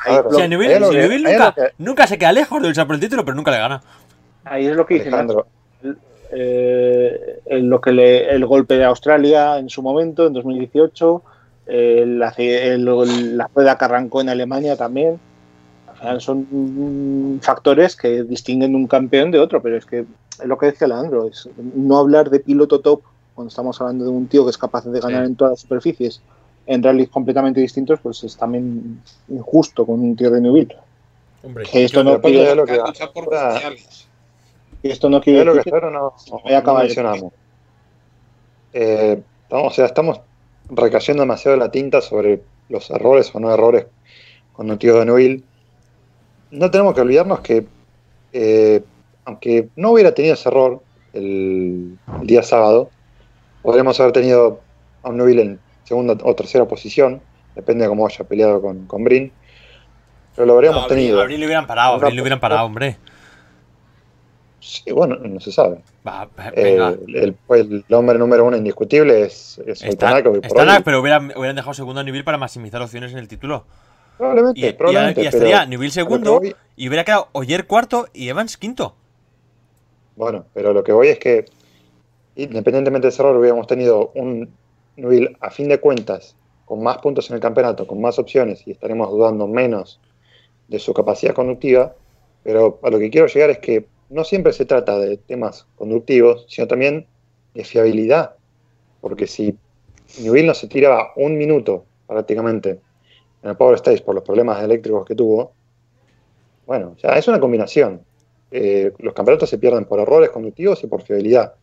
[0.05, 0.55] A ver, O sea, ahí que-
[1.01, 3.57] ahí nunca, que- nunca se queda lejos de luchar por el título, pero nunca le
[3.57, 3.81] gana.
[4.45, 5.47] Ahí es lo que dice Alejandro,
[6.31, 11.21] eh, en lo que le- el golpe de Australia en su momento, en 2018,
[11.67, 15.19] eh, la, el- la rueda que arrancó en Alemania también.
[15.87, 20.45] Al final son mm, factores que distinguen un campeón de otro, pero es que es
[20.45, 23.01] lo que decía Leandro, es no hablar de piloto top
[23.35, 25.29] cuando estamos hablando de un tío que es capaz de ganar Sí.
[25.31, 26.21] en todas las superficies
[26.67, 30.75] en rallies completamente distintos, pues es también injusto con un tío de Newville.
[31.43, 32.77] Hombre, Que esto no aparte quiere, de lo que
[33.13, 34.07] por mundiales.
[34.81, 36.13] Que esto no quiere Es lo que decir ahora no,
[36.45, 36.83] no acabar.
[36.83, 37.33] mencionamos.
[38.73, 40.21] Eh, estamos, o sea, estamos
[40.69, 43.87] recayendo demasiado la tinta sobre los errores o no errores
[44.53, 45.43] con el tío de Newell.
[46.51, 47.65] No tenemos que olvidarnos que,
[48.33, 48.83] eh,
[49.25, 50.81] aunque no hubiera tenido ese error
[51.13, 52.89] el, el día sábado,
[53.61, 54.61] podríamos haber tenido
[55.03, 57.21] a un Newell en segunda o tercera posición,
[57.55, 59.31] depende de cómo haya peleado con, con Brin,
[60.35, 61.21] pero lo habríamos Abril, tenido.
[61.21, 62.97] Abril le hubieran parado, Abril le hubieran parado, hombre.
[64.61, 65.79] Sí, bueno, no se sabe.
[66.05, 66.75] Va, Eh,
[67.07, 70.41] el, el- el hombre número uno indiscutible es, es Está, Oltanac, hoy
[70.83, 73.65] pero hubieran, hubieran dejado segundo a Newell para maximizar opciones en el título.
[74.17, 75.21] Probablemente, Y, probablemente.
[75.23, 78.95] y estaría que segundo voy- y hubiera quedado Oyer cuarto y Evans quinto.
[80.15, 81.45] bueno, pero lo que voy es que,
[82.35, 84.49] independientemente de ese error, hubiéramos tenido un
[84.97, 86.35] Newell, a fin de cuentas,
[86.65, 89.99] con más puntos en el campeonato, con más opciones, y estaremos dudando menos
[90.67, 91.93] de su capacidad conductiva.
[92.43, 96.45] Pero a lo que quiero llegar es que no siempre se trata de temas conductivos,
[96.49, 97.07] sino también
[97.53, 98.35] de fiabilidad.
[99.01, 99.55] Porque si
[100.19, 102.79] Newell no se tiraba un minuto prácticamente
[103.43, 105.53] en el Power Stage por los problemas eléctricos que tuvo,
[106.65, 108.01] bueno, ya es una combinación.
[108.51, 111.53] Eh, los campeonatos se pierden por errores conductivos y por fiabilidad.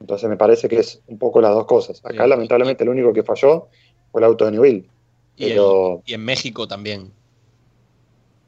[0.00, 2.00] Entonces me parece que es un poco las dos cosas.
[2.04, 2.30] Acá Sí.
[2.30, 3.68] lamentablemente el único que falló
[4.10, 4.88] fue el auto de Newell.
[5.36, 7.12] Y, en- Pero y en México también.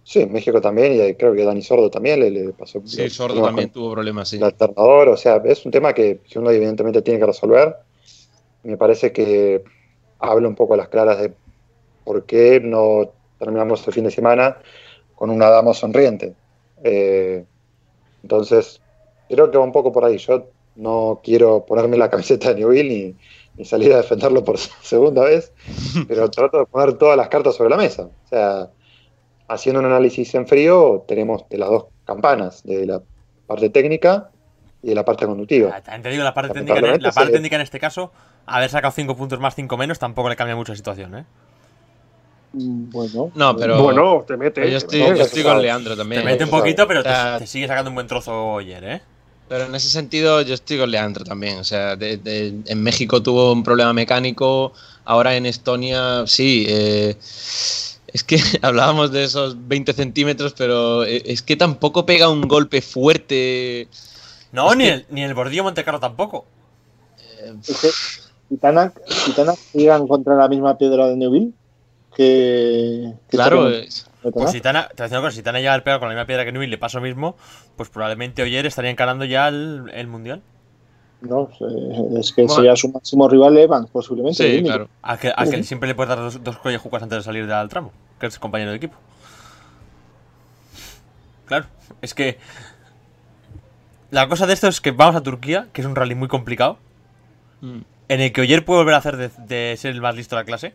[0.05, 2.81] Sí, en México también, y creo que Dani Sordo también le, le pasó.
[2.85, 4.37] Sí, Sordo también tuvo problemas, sí.
[4.37, 7.77] El alternador, o sea, es un tema que, que uno evidentemente tiene que resolver.
[8.63, 9.63] Me parece que
[10.19, 11.33] habla un poco a las claras de
[12.05, 14.59] por qué no terminamos el fin de semana
[15.15, 16.35] con una dama sonriente.
[16.85, 17.45] Eh,
[18.23, 18.81] entonces,
[19.29, 20.19] creo que va un poco por ahí.
[20.19, 20.47] Yo
[20.77, 23.17] no quiero ponerme la camiseta de Newell ni,
[23.57, 25.53] ni salir a defenderlo por segunda vez,
[26.09, 28.05] pero trato de poner todas las cartas sobre la mesa.
[28.25, 28.71] O sea,
[29.53, 33.03] haciendo un análisis en frío, tenemos de las dos campanas, de la
[33.47, 34.31] parte técnica
[34.83, 35.71] y de la parte conductiva.
[35.75, 38.11] Ah, También te digo, la parte, técnica, la parte se- técnica en este caso,
[38.47, 41.25] haber sacado 5 puntos más, 5 menos, tampoco le cambia mucho la situación, ¿eh?
[42.55, 44.71] Bueno, No, pero Bueno, te mete.
[44.71, 45.63] yo estoy, yo con.
[45.63, 46.21] Leandro también.
[46.23, 49.01] Te mete un poquito, pero te, te sigue sacando un buen trozo ayer, ¿eh?
[49.49, 51.59] Pero en ese sentido yo estoy con Leandro también.
[51.59, 54.73] O sea, de- de- en México tuvo un problema mecánico,
[55.05, 56.67] ahora en Estonia sí.
[56.69, 57.17] eh,
[58.13, 62.81] es que hablábamos de esos 20 centímetros, pero eh, es que tampoco pega un golpe
[62.83, 63.89] fuerte.
[64.53, 66.45] No, Es ni, que- el, ni el Bordillo Montecarlo tampoco.
[67.41, 67.89] Eh, es que
[68.51, 71.53] Titanac, Titanac iba a encontrar la misma piedra de Newville.
[72.15, 73.15] que.
[73.31, 75.73] que Claro, es- Pues si Tana, te voy a decir una cosa, si Tana llega
[75.75, 77.35] al pega con la misma piedra que Newell le pasa lo mismo,
[77.77, 80.43] pues probablemente Oyer estaría encarando ya el, el mundial.
[81.23, 82.55] No, eh, es que Bueno.
[82.57, 84.45] sería su máximo rival Evans, posiblemente.
[84.45, 84.89] el sí, claro.
[85.03, 88.27] Al que, siempre le puedes dar dos, dos collejucas antes de salir del tramo, que
[88.27, 88.97] es compañero de equipo.
[91.47, 91.67] Claro,
[92.01, 92.39] es que.
[94.11, 96.79] La cosa de esto es que vamos a Turquía, que es un rally muy complicado,
[97.63, 97.79] Mm.
[98.09, 100.43] en el que Oyer puede volver a hacer de, de ser el más listo de
[100.43, 100.75] la clase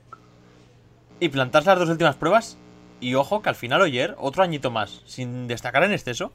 [1.19, 2.57] y plantarse las dos últimas pruebas.
[3.01, 6.31] Y ojo, que al final Oyer, otro añito más, sin destacar en exceso,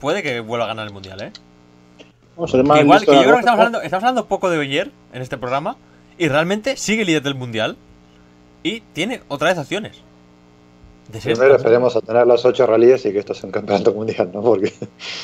[0.00, 1.32] puede que vuelva a ganar el mundial, ¿eh?
[2.36, 2.46] No,
[2.80, 5.76] Igual, que yo creo que estamos hablando, estamos hablando poco de Oyer en este programa
[6.18, 7.76] y realmente sigue líder del mundial
[8.62, 9.58] y tiene otra vez
[11.20, 14.30] ser Primero esperemos a tener los ocho rallies y que esto sea un campeonato mundial,
[14.32, 14.40] ¿no?
[14.40, 14.72] Porque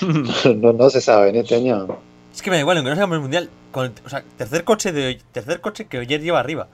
[0.57, 1.87] no, no se sabe en este año.
[2.35, 4.65] Es que me da igual, aunque no sea campeón mundial, con el- o sea, tercer
[4.65, 6.69] coche de tercer coche que Oyer lleva arriba.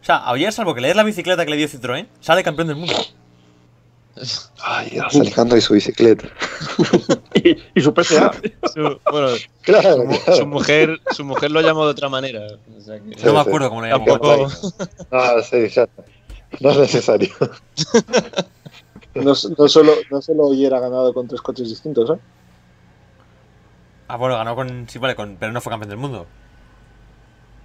[0.00, 2.42] O sea, a Oyer, salvo que le des la bicicleta que le dio Citroën, sale
[2.42, 2.94] campeón del mundo.
[4.62, 6.28] Ay, Dios, Alejandro y su bicicleta.
[7.34, 8.30] Y, y su PSA.
[8.74, 9.28] Su, bueno,
[9.62, 10.36] Claro, su, mu- claro.
[10.36, 12.40] su mujer, su mujer lo llamó de otra manera.
[12.46, 13.48] o sea que- Sí, No me sí.
[13.48, 14.04] acuerdo cómo le llamó.
[14.04, 14.48] Tampoco.
[15.10, 16.04] No, sí, ya está.
[16.60, 17.30] No es necesario.
[19.14, 19.34] No, no
[19.68, 22.20] solo, no solo ha ganado con tres coches distintos, ¿eh?
[24.08, 24.86] Ah, bueno, ganó con.
[24.88, 26.26] Sí, vale, con, pero no fue campeón del mundo.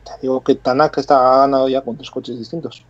[0.05, 2.83] Te digo que Tanak está, ha ganado ya con tres coches distintos.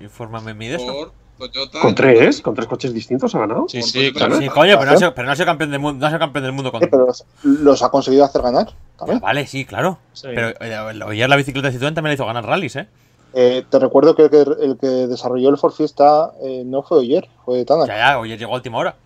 [0.00, 1.12] Infórmame mi de eso.
[1.38, 1.80] Toyota.
[1.80, 2.42] ¿Con tres?
[2.42, 3.64] ¿Con tres coches distintos ha ganado?
[3.68, 4.36] Sí, sí, claro.
[4.36, 6.10] Sí, coño, pero no, ha sido, pero no ha sido campeón del mundo, no ha
[6.10, 6.82] sido campeón del mundo con.
[6.84, 9.20] Eh, Pero los, los ha conseguido hacer ganar también.
[9.20, 9.98] Vale, sí, claro.
[10.12, 10.28] Sí.
[10.34, 12.88] Pero eh, Oyer la bicicleta de Citroën también le hizo ganar rallies, ¿eh?
[13.32, 16.98] Eh, te recuerdo que el, que el que desarrolló el Ford Fiesta eh, no fue
[16.98, 17.86] Oyer, fue Tanak.
[17.86, 18.96] Ya, ya, Oyer llegó a última hora.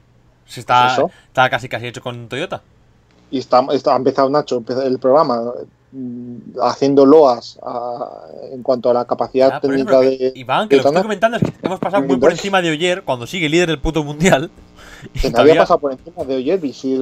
[0.46, 0.96] Se está,
[1.28, 2.62] está casi casi hecho con Toyota.
[3.30, 5.40] Y está, está- ha empezado Nacho el programa
[6.60, 10.82] haciendo loas a- en cuanto a la capacidad Ah, técnica de, Iván, que de lo
[10.84, 13.68] que estoy comentando es que hemos pasado muy por encima de Oyer cuando sigue líder
[13.68, 14.50] del puto mundial.
[15.12, 16.98] Que nadie todavía- ha pasado por encima de Oyer y si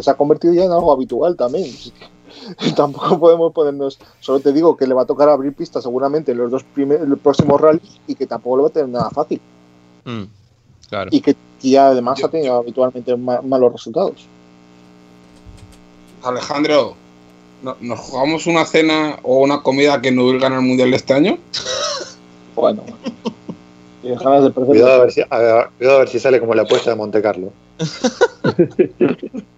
[0.00, 1.66] se ha convertido ya en algo habitual también.
[2.76, 3.98] Tampoco podemos ponernos.
[4.20, 7.18] Solo te digo que le va a tocar abrir pistas seguramente en los dos primeros,
[7.18, 9.40] próximos rallies y que tampoco lo va a tener nada fácil.
[10.04, 10.22] Mm,
[10.88, 11.08] claro.
[11.12, 14.26] Y que, y además Yo- ha tenido habitualmente ma- malos resultados.
[16.22, 17.07] Alejandro, ¿no-
[17.80, 21.38] ¿nos jugamos una cena o una comida que Nubel gana el mundial de este año?
[22.54, 22.82] Bueno.
[24.02, 24.50] Ganas de.
[24.50, 26.96] Cuidado a, ver si, a ver, cuidado a ver si sale como la apuesta de
[26.96, 27.52] Monte Carlo.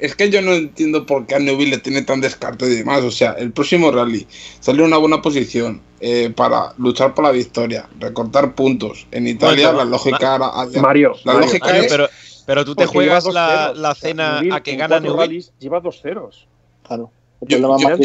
[0.00, 3.02] Es, que yo no entiendo por qué a Nubel le tiene tan descarte y demás.
[3.04, 4.26] O sea, el próximo rally
[4.58, 9.06] sale en una buena posición eh, para luchar por la victoria, recortar puntos.
[9.12, 10.50] En Italia Bueno, la lógica era...
[10.80, 12.08] Mario, La Mario, lógica Mario, es- pero,
[12.46, 15.18] pero tú te juegas la, la O sea, cena Newell a que gana Newell.
[15.18, 16.46] rallies lleva dos ceros.
[16.82, 17.10] Claro.
[17.40, 17.58] Yo,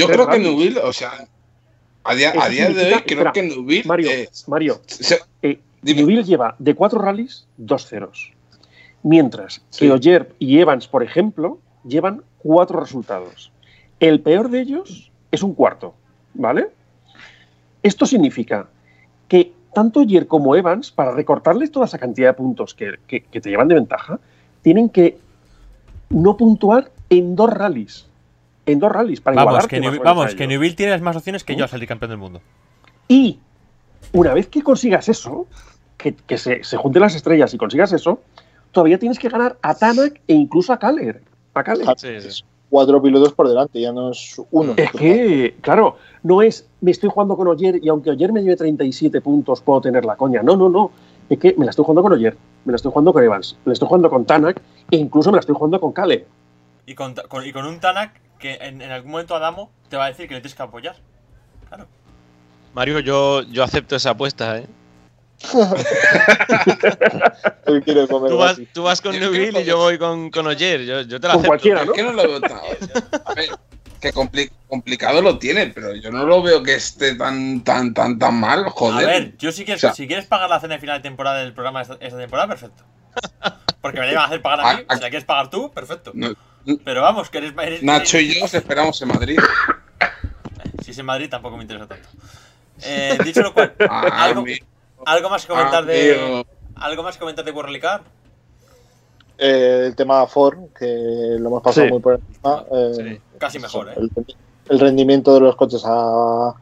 [0.07, 0.39] creo que.
[0.39, 1.27] Nubel, o sea,
[2.03, 3.83] a día, a Eso día de hoy creo espera, que Nubel...
[3.85, 5.59] Mario, eh, Mario, se- eh.
[5.83, 8.31] Newell lleva de cuatro rallies dos ceros.
[9.03, 9.85] Mientras Sí.
[9.85, 13.51] que Oyer y Evans, por ejemplo, llevan cuatro resultados.
[13.99, 15.93] El peor de ellos es un cuarto,
[16.33, 16.69] ¿vale?
[17.83, 18.67] Esto significa
[19.27, 23.39] que tanto Oyer como Evans, para recortarles toda esa cantidad de puntos que, que- que
[23.39, 24.19] te llevan de ventaja,
[24.63, 25.19] tienen que
[26.09, 28.07] no puntuar en dos rallies.
[28.65, 30.47] En dos rallies, para Vamos, que, a vamos, que.
[30.47, 32.41] Newell tiene más opciones que yo a salir campeón del mundo.
[33.07, 33.37] Y
[34.13, 35.45] una vez que consigas eso,
[35.95, 38.19] que, que se, se junten las estrellas y consigas eso,
[38.71, 41.21] todavía tienes que ganar a Tanak e incluso a Kaler.
[41.53, 41.93] A.
[41.97, 42.43] Sí, sí.
[42.69, 44.73] Cuatro pilotos por delante, ya no es uno.
[44.75, 48.57] Es que, claro, no es me estoy jugando con Oyer y aunque Oyer me lleve
[48.57, 50.43] 37 puntos puedo tener la coña.
[50.43, 50.91] No, no, no.
[51.29, 53.69] Es que me la estoy jugando con Oyer, me la estoy jugando con Evans, me
[53.69, 54.61] la estoy jugando con Tanak
[54.91, 56.25] e incluso me la estoy jugando con Kale.
[56.85, 59.95] Y con, ta- con- y con un Tanak que en, en algún momento Adamo te
[59.97, 60.95] va a decir que le tienes que apoyar.
[61.69, 61.85] Claro.
[62.73, 64.67] Mario, yo, yo acepto esa apuesta, ¿eh?
[67.65, 68.67] Él quiere comer Tú vas, así.
[68.73, 70.83] tú vas con creo y yo voy con, con Oyer.
[70.85, 71.47] Yo, yo te la Con acepto.
[71.47, 72.11] cualquiera, ¿no?
[72.13, 72.51] lo tan.
[73.25, 73.49] A ver,
[74.01, 78.17] que compli- complicado lo tiene, pero yo no lo veo que esté tan, tan, tan,
[78.19, 79.05] tan mal, A joder.
[79.05, 81.39] ver, yo si quieres, O sea- si quieres pagar la cena de final de temporada
[81.39, 82.83] del programa esta, esta temporada, perfecto.
[83.81, 84.81] Porque me la iban a hacer pagar a mí.
[84.81, 84.95] Ah, ah.
[84.95, 86.11] Si la quieres pagar tú, perfecto.
[86.13, 86.29] No,
[86.83, 87.53] Pero vamos, que eres.
[87.61, 89.39] eres- Nacho y yo os esperamos en Madrid.
[90.83, 92.07] Si es en Madrid, tampoco me interesa tanto.
[92.83, 94.45] Eh, dicho lo cual, Ah, algo,
[95.05, 96.45] algo más que comentar de.
[96.75, 98.01] ¿Algo más que comentar de World Rally Car?
[99.37, 100.85] Eh, el tema Ford, que
[101.39, 101.91] lo hemos pasado Sí.
[101.93, 102.65] muy por encima.
[102.71, 103.21] eh, Sí.
[103.37, 103.93] Casi mejor, ¿eh?
[103.97, 104.11] el,
[104.69, 106.53] el rendimiento de los coches ha-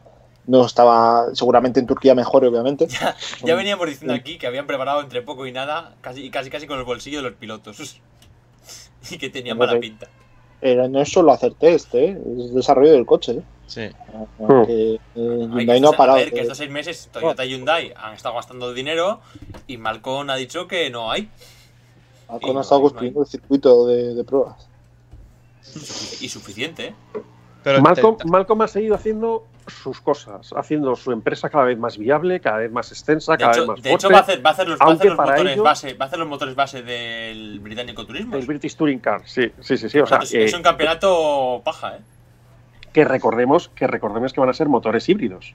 [0.46, 2.86] no estaba seguramente en Turquía mejor, obviamente.
[3.00, 6.50] Ya, ya veníamos diciendo aquí que habían preparado entre poco y nada, casi y casi
[6.50, 8.00] casi con el bolsillo de los pilotos.
[9.10, 10.08] Y que tenían mala pinta.
[10.60, 12.18] eh, no es solo hacer test, ¿eh?
[12.38, 13.32] es desarrollo del coche.
[13.32, 13.42] ¿eh?
[13.66, 13.80] Sí.
[14.66, 16.18] Que, eh, Hay Hyundai que no ha saber parado.
[16.30, 19.20] que estos seis meses Toyota y Hyundai han estado gastando dinero
[19.66, 21.28] y Malcolm ha dicho que no hay.
[22.28, 24.68] Alcon ha estado construyendo el circuito de, de pruebas.
[26.20, 26.94] Y suficiente, ¿eh?
[27.62, 31.98] Pero Malcolm, te- Malcolm ha seguido haciendo sus cosas, haciendo su empresa cada vez más
[31.98, 34.46] viable, cada vez más extensa, De cada hecho, vez más de hecho va, a hacer,
[34.46, 36.28] va a hacer los, va a hacer los motores ello- base, va a hacer los
[36.28, 38.36] motores base del británico turismo.
[38.36, 39.98] El British Touring Car, sí, sí, sí, sí.
[39.98, 42.00] O sea, es, eh, es un campeonato paja, ¿eh?
[42.96, 45.54] Que recordemos que recordemos que van a ser motores híbridos.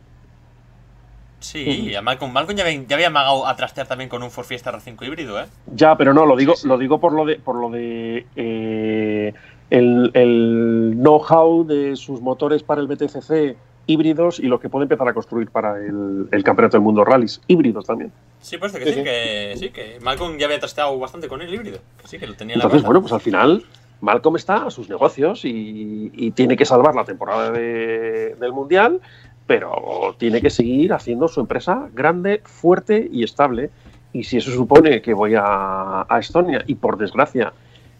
[1.40, 4.30] Sí, y a Malcolm, Malcolm ya, había- ya había amagado a trastear también con un
[4.30, 5.46] Ford Fiesta R5 híbrido, ¿eh?
[5.74, 6.68] Ya, pero no, lo digo, Sí, sí.
[6.68, 9.34] lo digo por lo de, por lo de eh,
[9.72, 15.08] el, el know-how de sus motores para el BTCC híbridos y lo que puede empezar
[15.08, 18.12] a construir para el, el Campeonato del Mundo Rallys híbridos también.
[18.40, 21.80] Sí, pues que Sí, que sí, que Malcolm ya había trasteado bastante con el híbrido.
[22.06, 22.86] Sí, que lo tenía en la Entonces, cabeza.
[22.88, 23.64] bueno, pues al final
[24.02, 29.00] Malcolm está a sus negocios y, y tiene que salvar la temporada de- del Mundial,
[29.48, 33.70] pero tiene que seguir haciendo su empresa grande, fuerte y estable.
[34.14, 37.54] Y si eso supone que voy a, a Estonia y por desgracia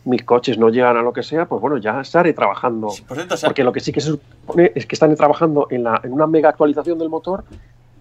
[0.04, 2.90] mis coches no llegan a lo que sea, pues bueno, ya estaré trabajando.
[2.90, 5.84] Sí, por cierto, Porque lo que sí que se supone es que están trabajando en,
[5.84, 7.44] la, en una mega actualización del motor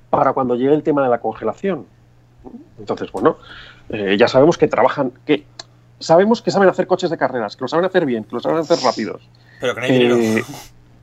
[0.09, 1.85] para cuando llegue el tema de la congelación.
[2.79, 3.37] Entonces, bueno,
[3.91, 5.45] eh, ya sabemos que trabajan, que
[6.01, 8.59] sabemos que saben hacer coches de carreras, que lo saben hacer bien, que lo saben
[8.59, 9.29] hacer rápidos.
[9.61, 10.17] pero que no hay dinero.
[10.17, 10.45] Eh,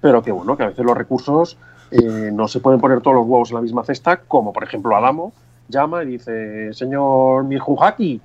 [0.02, 1.58] pero que bueno, que a veces los recursos
[1.92, 4.96] eh, no se pueden poner todos los huevos en la misma cesta, como por ejemplo
[4.96, 5.34] Adamo
[5.70, 8.22] llama y dice, señor Mijujaki,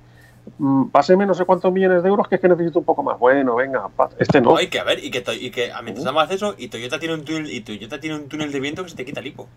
[0.57, 3.19] mm, páseme no sé cuántos millones de euros que es que necesito un poco más.
[3.19, 4.55] Bueno, venga, este no.
[4.55, 7.15] Hay que a ver, y que, y que a mientras damos acceso, y Toyota tiene
[7.15, 9.47] un túnel, y Toyota tiene un túnel de viento que se te quita el hipo.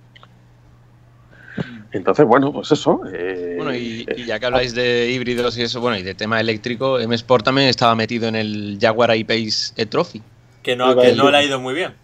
[1.96, 3.00] Entonces, bueno, pues eso.
[3.12, 6.14] eh, Bueno, y, eh, y ya que habláis de híbridos y eso, bueno, y de
[6.14, 10.22] tema eléctrico, M Sport también estaba metido en el Jaguar I-Pace E-Trophy.
[10.62, 11.94] Que no, que no le ha ido muy bien.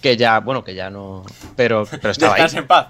[0.00, 1.24] Que ya, bueno, que ya no.
[1.56, 2.46] Pero, pero estaba ahí.
[2.54, 2.88] En paz.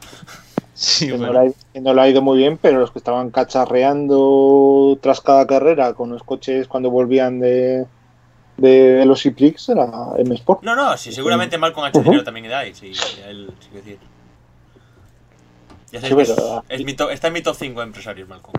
[0.74, 1.40] Sí, Que no, bueno.
[1.40, 5.46] ha, que no le ha ido muy bien, pero los que estaban cacharreando tras cada
[5.46, 7.84] carrera con los coches cuando volvían de,
[8.56, 9.88] de los E-Prix era
[10.18, 10.62] M Sport.
[10.62, 12.08] No, no, sí, seguramente Malcolm ha hecho Ujú.
[12.10, 12.74] dinero también ahí.
[12.74, 12.92] Sí,
[13.26, 13.98] él, sí, decir.
[15.92, 17.86] Ya Sí, sabéis que pero- es, es mi to- está en mi top 5 de
[17.86, 18.54] empresarios, Malcolm.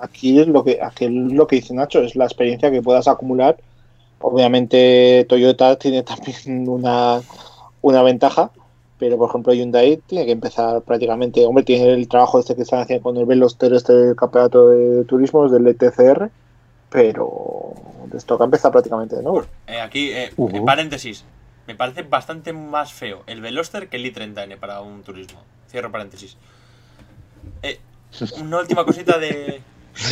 [0.00, 3.08] Aquí es lo que, aquí es lo que dice Nacho, es la experiencia que puedas
[3.08, 3.56] acumular.
[4.20, 6.36] Obviamente Toyota tiene también
[6.68, 7.20] una,
[7.82, 8.50] una ventaja,
[8.98, 12.80] pero por ejemplo Hyundai tiene que empezar prácticamente, hombre, tiene el trabajo este que están
[12.80, 16.30] haciendo con el Veloster este del campeonato de turismos del ETCR,
[16.90, 17.74] pero
[18.12, 19.44] les toca empezar prácticamente de nuevo.
[19.66, 21.24] Eh, aquí, eh, en paréntesis,
[21.66, 25.40] me parece bastante más feo el Veloster que el i30N para un turismo.
[25.70, 26.36] Cierro paréntesis.
[27.62, 27.80] Eh,
[28.38, 29.62] una última cosita de,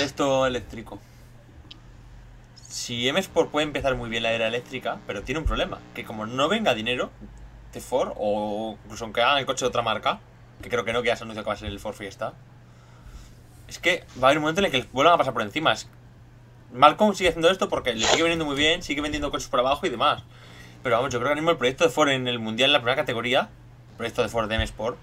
[0.01, 0.99] esto eléctrico.
[2.69, 6.05] Si M Sport puede empezar muy bien la era eléctrica, pero tiene un problema, que
[6.05, 7.11] como no venga dinero
[7.73, 10.21] de Ford, o incluso aunque hagan el coche de otra marca,
[10.63, 12.35] que creo que no, que ya se anuncia que va a ser el Ford Fiesta,
[13.69, 15.73] es que va a haber un momento en el que vuelvan a pasar por encima.
[15.73, 15.89] Es-
[16.73, 19.87] Malcolm sigue haciendo esto porque le sigue vendiendo muy bien, sigue vendiendo coches por abajo
[19.87, 20.23] y demás.
[20.83, 22.73] Pero vamos, yo creo que ahora mismo el proyecto de Ford en el Mundial, en
[22.73, 23.49] la primera categoría,
[23.91, 24.99] el proyecto de Ford de M Sport,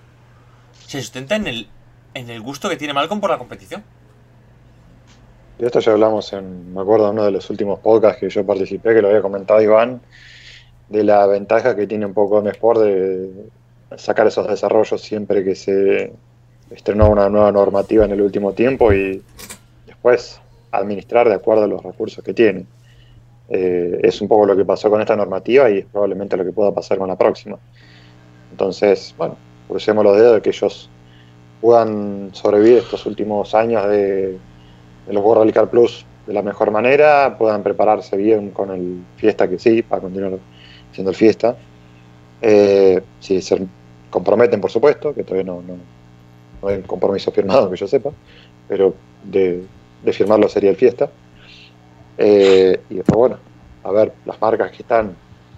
[0.86, 1.70] se sustenta en el,
[2.14, 3.84] en el gusto que tiene Malcolm por la competición.
[5.58, 8.94] De esto ya hablamos en, me acuerdo, uno de los últimos podcasts que yo participé,
[8.96, 10.02] que lo había comentado Iván,
[10.90, 13.30] de la ventaja que tiene un poco M Sport de
[13.98, 16.14] sacar esos desarrollos siempre que se
[16.70, 19.22] estrenó una nueva normativa en el último tiempo y
[19.86, 20.40] después
[20.72, 22.66] administrar de acuerdo a los recursos que tiene.
[23.50, 26.54] Eh, es un poco lo que pasó con esta normativa y es probablemente lo que
[26.54, 27.58] pueda pasar con la próxima.
[28.52, 29.36] Entonces, bueno,
[29.68, 30.90] crucemos los dedos de que ellos
[31.62, 34.38] puedan sobrevivir estos últimos años de,
[35.08, 39.04] de los World Rally Car Plus de la mejor manera, puedan prepararse bien con el
[39.18, 40.34] Fiesta que sí, para continuar
[40.92, 41.56] siendo el Fiesta.
[42.42, 43.66] Eh, si se
[44.10, 45.76] comprometen, por supuesto, que todavía no, no,
[46.62, 48.12] no hay un compromiso firmado que yo sepa,
[48.68, 48.94] pero
[49.24, 49.64] de,
[50.04, 51.10] de firmarlo sería el Fiesta.
[52.18, 53.38] Eh, y después, bueno,
[53.84, 55.16] a ver las marcas que están,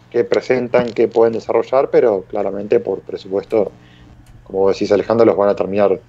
[0.10, 3.72] que presentan, que pueden desarrollar, pero claramente por presupuesto,
[4.44, 6.00] como decís Alejandro, los van a terminar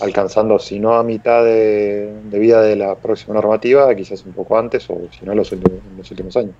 [0.00, 4.58] alcanzando, si no a mitad de, de vida de la próxima normativa, quizás un poco
[4.58, 6.54] antes, o si no en los últimos, en los últimos años.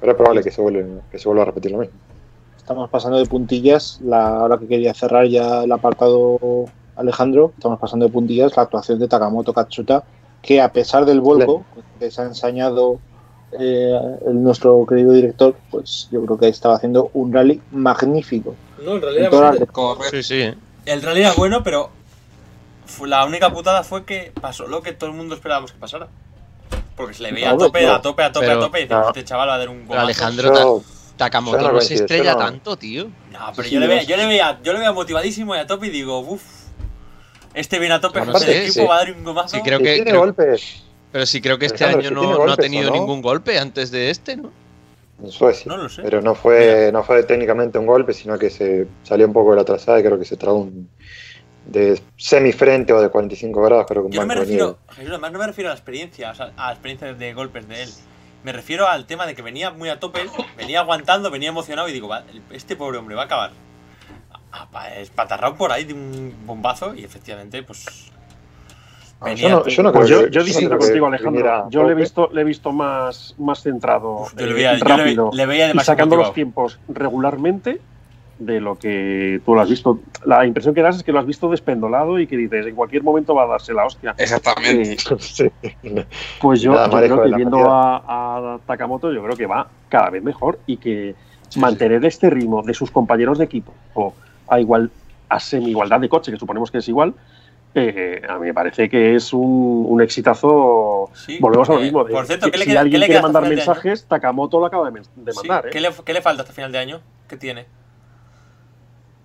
[0.00, 1.98] Pero es probable que se, vuelva, que se vuelva a repetir lo mismo.
[2.56, 6.38] Estamos pasando de puntillas, la, ahora que quería cerrar ya el apartado
[6.96, 10.04] Alejandro, estamos pasando de puntillas la actuación de Takamoto Katsuta,
[10.42, 11.64] que a pesar del vuelco
[11.98, 12.98] que se ha ensañado
[13.58, 13.92] eh,
[14.26, 18.54] el, nuestro querido director, pues yo creo que estaba haciendo un rally magnífico.
[18.84, 19.92] No, en En las- Correcto.
[20.10, 20.54] Sí, sí.
[20.86, 21.90] El rally era bueno, pero
[23.04, 26.08] la única putada fue que pasó lo que todo el mundo esperábamos que pasara.
[26.96, 27.94] Porque se le veía a tope, no.
[27.94, 29.10] a tope, a tope, Pero- a tope, y decíamos, no.
[29.10, 30.04] este chaval va a dar un Pero golazo.
[30.04, 30.82] Alejandro,
[31.16, 32.38] Takamoto no se estrella no.
[32.38, 33.08] tanto, tío.
[33.32, 35.66] No, pero Sí, yo, le veía, yo, le veía, yo le veía motivadísimo y a
[35.66, 36.42] tope y digo, uff,
[37.54, 38.84] este viene a tope, con el sí, equipo sí.
[38.86, 39.56] va a dar un gomazo.
[39.56, 39.94] Sí, creo Si que.
[39.94, 42.96] tiene creo- golpes pero sí, creo que este Alejandro, año no, ha tenido no.
[42.96, 44.50] ningún golpe antes de este, ¿no?
[45.22, 45.70] En Suecia.
[45.70, 46.02] No lo sé.
[46.02, 49.56] Pero no fue, no fue técnicamente un golpe, sino que se salió un poco de
[49.56, 50.88] la trazada y creo que se tragó un
[51.66, 55.32] de semifrente o de 45 grados, creo que un Yo no me refiero, Jesús, además
[55.32, 57.90] no me refiero a la experiencia, o sea, a la experiencia de golpes de él.
[58.42, 60.26] Me refiero al tema de que venía muy a tope,
[60.58, 63.52] venía aguantando, venía emocionado y digo, va, este pobre hombre va a acabar
[64.96, 68.10] espatarrado por ahí de un bombazo y efectivamente, pues.
[69.24, 69.42] Nieve.
[69.42, 71.70] venía- Yo no, yo no Pues creo yo, yo no contigo, Alejandro.
[71.70, 74.74] Yo le he visto, le he visto más, más centrado, Uf, yo le eh, veía,
[74.76, 76.34] yo le, rápido ve- le veía y demasiado sacando los motivado.
[76.34, 77.80] tiempos regularmente
[78.38, 80.00] de lo que tú lo has visto.
[80.24, 83.02] La impresión que das es que lo has visto despendolado y que dices, en cualquier
[83.04, 84.14] momento va a darse la hostia.
[84.18, 84.92] Exactamente.
[84.92, 85.50] Eh, Sí.
[86.40, 90.10] Pues yo, Nada, yo creo que viendo a, a Takamoto, yo creo que va cada
[90.10, 91.14] vez mejor y que
[91.48, 94.12] Sí, mantener este ritmo de sus compañeros de equipo o
[94.48, 94.90] a igual
[95.28, 97.14] a semi igualdad de coche, que suponemos que es igual,
[97.74, 101.10] eh, a mí me parece que es un, un exitazo.
[101.14, 102.04] Sí, Volvemos a lo eh, mismo.
[102.04, 104.66] de por cierto, que ¿qué le si alguien qué le quiere mandar mensajes, Takamoto lo
[104.66, 105.02] acaba de,
[105.34, 105.66] mandar.
[105.66, 105.70] ¿eh?
[105.72, 107.00] ¿qué, le, qué le falta hasta final de año?
[107.28, 107.66] ¿Qué tiene?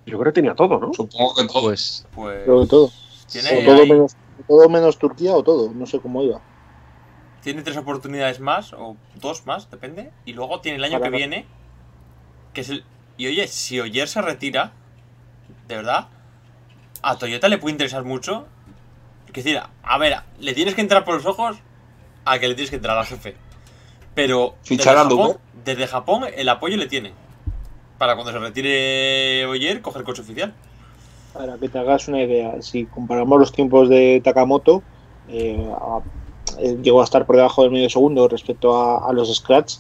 [0.06, 0.94] Yo creo que tenía todo, ¿no?
[0.94, 1.62] Supongo que todo.
[1.64, 2.08] Pues.
[2.16, 2.44] Pues.
[2.44, 2.92] Creo que todo.
[3.32, 4.16] Tiene, O todo ahí- menos,
[4.48, 5.72] todo menos Turquía o todo.
[5.74, 6.42] No sé cómo iba.
[7.44, 10.12] tiene tres oportunidades más, o dos más, depende.
[10.26, 11.46] Y luego tiene el año Para que no- viene,
[12.54, 12.84] que es el.
[13.18, 14.72] Y oye, si Oyer se retira,
[15.68, 16.08] de verdad,
[17.02, 18.46] a Toyota le puede interesar mucho.
[19.28, 21.58] Es decir, a ver, le tienes que entrar por los ojos
[22.26, 23.36] a que le tienes que entrar al jefe.
[24.16, 24.84] Pero desde
[25.18, 27.14] Japón, desde Japón el apoyo le tiene.
[27.98, 30.54] Para cuando se retire Oyer, coger coche oficial.
[31.34, 34.82] Para que te hagas una idea, si comparamos los tiempos de Takamoto,
[35.30, 36.00] eh, a-
[36.60, 39.76] eh, llegó a estar por debajo del medio segundo respecto a, a los Scratch,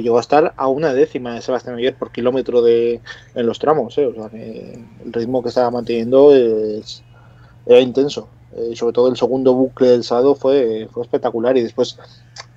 [0.00, 3.00] llegó a estar a una décima de Sebastián Ogier por kilómetro de,
[3.34, 3.98] en los tramos.
[3.98, 7.02] eh, o sea, el ritmo que estaba manteniendo es,
[7.66, 8.28] era intenso.
[8.54, 11.98] Eh, sobre todo el segundo bucle del sábado fue, espectacular y después,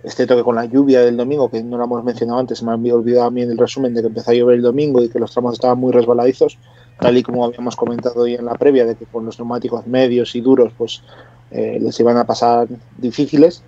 [0.03, 2.65] es cierto que con la lluvia del domingo, que no lo hemos mencionado antes, se
[2.65, 5.01] me había olvidado a mí en el resumen de que empezó a llover el domingo
[5.01, 6.57] y que los tramos estaban muy resbaladizos,
[6.99, 10.35] tal y como habíamos comentado ya en la previa, de que con los neumáticos medios
[10.35, 11.01] y duros, pues
[11.51, 12.67] eh, les iban a pasar
[12.97, 13.63] difíciles.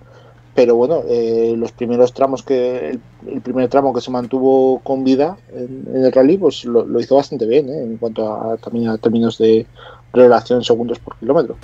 [0.58, 5.04] Pero bueno, eh, los primeros tramos que el, el primer tramo que se mantuvo con
[5.04, 7.82] vida en, en el rally, pues lo, lo hizo bastante bien ¿eh?
[7.84, 9.66] en cuanto a, también a términos de
[10.12, 11.60] relación segundos por kilómetro.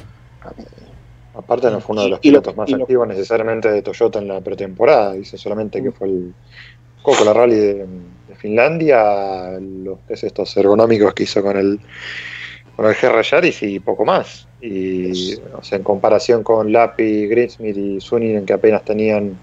[1.34, 3.82] Aparte no fue uno de los Y lo- pilotos más y lo- activos necesariamente de
[3.82, 5.14] Toyota en la pretemporada.
[5.14, 6.34] Dice solamente que fue el
[7.02, 7.86] Coco la Rally de,
[8.28, 11.80] de Finlandia, los test estos ergonómicos que hizo con el
[12.76, 14.48] con el GR Yaris y poco más.
[14.66, 19.38] Y o sea, en comparación con Lapi, Greensmith y Suninen que apenas tenían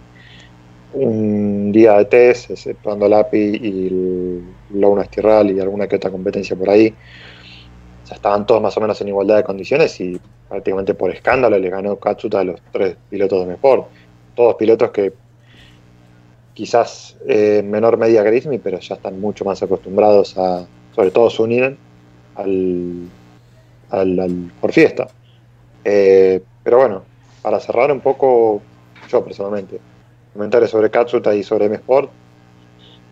[0.93, 4.41] un día de test, exceptuando Lapi y el
[4.72, 6.91] Luna Estirral y alguna que otra competencia por ahí.
[8.09, 10.19] O estaban todos más o menos en igualdad de condiciones y
[10.49, 13.89] prácticamente por escándalo le ganó Katsuta a los tres pilotos de Sport.
[14.34, 15.13] Todos pilotos que
[16.55, 20.65] quizás en menor medida Grismi, pero ya están mucho más acostumbrados a,
[20.95, 21.78] sobre todo Suninen,
[22.36, 23.07] al,
[23.92, 25.08] al, al por fiesta.
[25.84, 27.04] Eh, pero bueno,
[27.42, 28.62] para cerrar un poco,
[29.10, 29.80] yo personalmente,
[30.34, 32.10] comentarios sobre Katsuta y sobre M Sport,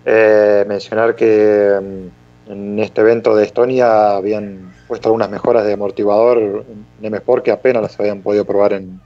[0.05, 1.79] eh, mencionar que
[2.47, 6.65] mm, en este evento de Estonia habían puesto algunas mejoras de amortiguador
[6.99, 8.99] en M Sport que apenas las habían podido probar en,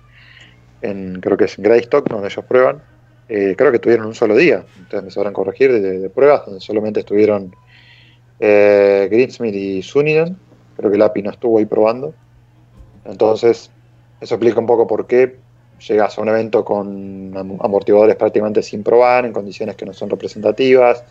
[0.81, 2.81] en creo que es en Greystock, donde ellos prueban.
[3.29, 6.99] Eh, creo que tuvieron un solo día, entonces me sabrán corregir, de, pruebas, donde solamente
[6.99, 7.55] estuvieron
[8.39, 10.37] eh, Greensmith y Suninen.
[10.73, 12.17] Creo que Lapi no estuvo ahí probando.
[13.03, 13.73] Entonces,
[14.19, 15.43] eso explica un poco por qué
[15.87, 20.09] llegas a un evento con am- amortiguadores prácticamente sin probar, en condiciones que no son
[20.09, 21.05] representativas,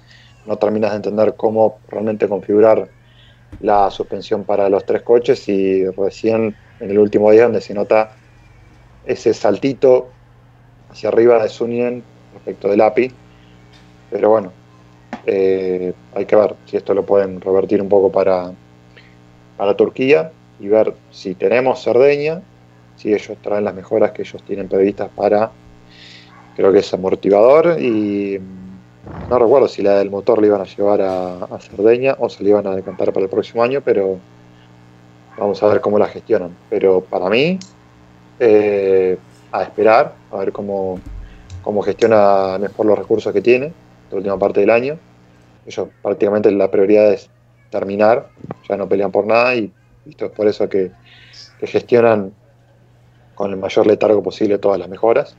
[0.44, 2.93] no terminas de entender cómo realmente configurar
[3.59, 8.16] la suspensión para los tres coches y recién en el último día donde se nota
[9.02, 10.18] ese saltito
[10.89, 13.20] hacia arriba de Suninen respecto del API.
[14.09, 14.59] Pero bueno,
[15.24, 18.56] eh, hay que ver si esto lo pueden revertir un poco para,
[19.57, 22.43] para Turquía y ver si tenemos Cerdeña,
[22.97, 25.51] si ellos traen las mejoras que ellos tienen previstas para,
[26.57, 30.65] creo que es amortiguador y mm, no recuerdo si la del motor le iban a
[30.65, 34.19] llevar a, a Cerdeña o se le iban a decantar para el próximo año, pero
[35.37, 36.57] vamos a ver cómo la gestionan.
[36.70, 37.59] Pero para mí,
[38.39, 39.19] eh,
[39.53, 40.99] a esperar, a ver cómo,
[41.62, 43.73] cómo gestiona mejor los recursos que tiene
[44.11, 44.99] la última parte del año.
[45.66, 47.29] Ellos prácticamente la prioridad es
[47.73, 48.28] terminar,
[48.69, 49.73] ya no pelean por nada y
[50.09, 50.93] esto es por eso que,
[51.61, 52.32] gestionan
[53.36, 55.36] con el mayor letargo posible todas las mejoras.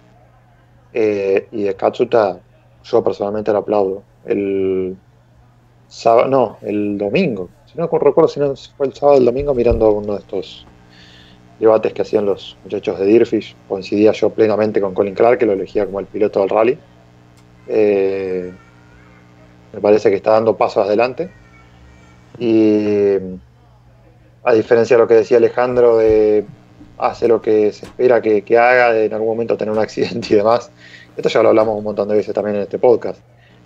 [0.93, 2.39] Eh, y de Katsuta,
[2.83, 4.03] yo personalmente lo aplaudo.
[4.25, 4.95] El,
[5.89, 7.49] sábado, no, el domingo.
[7.65, 10.65] Si no recuerdo si no fue el sábado o el domingo mirando uno de estos
[11.59, 13.55] debates que hacían los muchachos de Deerfish.
[13.67, 16.77] Coincidía yo plenamente con Colin Clark, que lo elegía como el piloto del rally.
[17.67, 18.51] Eh,
[19.73, 21.29] me parece que está dando pasos adelante.
[22.39, 23.17] Y
[24.43, 26.45] a diferencia de lo que decía Alejandro de
[26.97, 30.27] hace lo que se espera que, que haga, de en algún momento tener un accidente
[30.31, 30.71] y demás,
[31.15, 33.19] esto ya lo hablamos un montón de veces también en este podcast.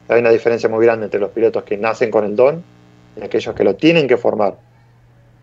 [0.09, 2.63] Hay una diferencia muy grande entre los pilotos que nacen con el don
[3.19, 4.57] y aquellos que lo tienen que formar.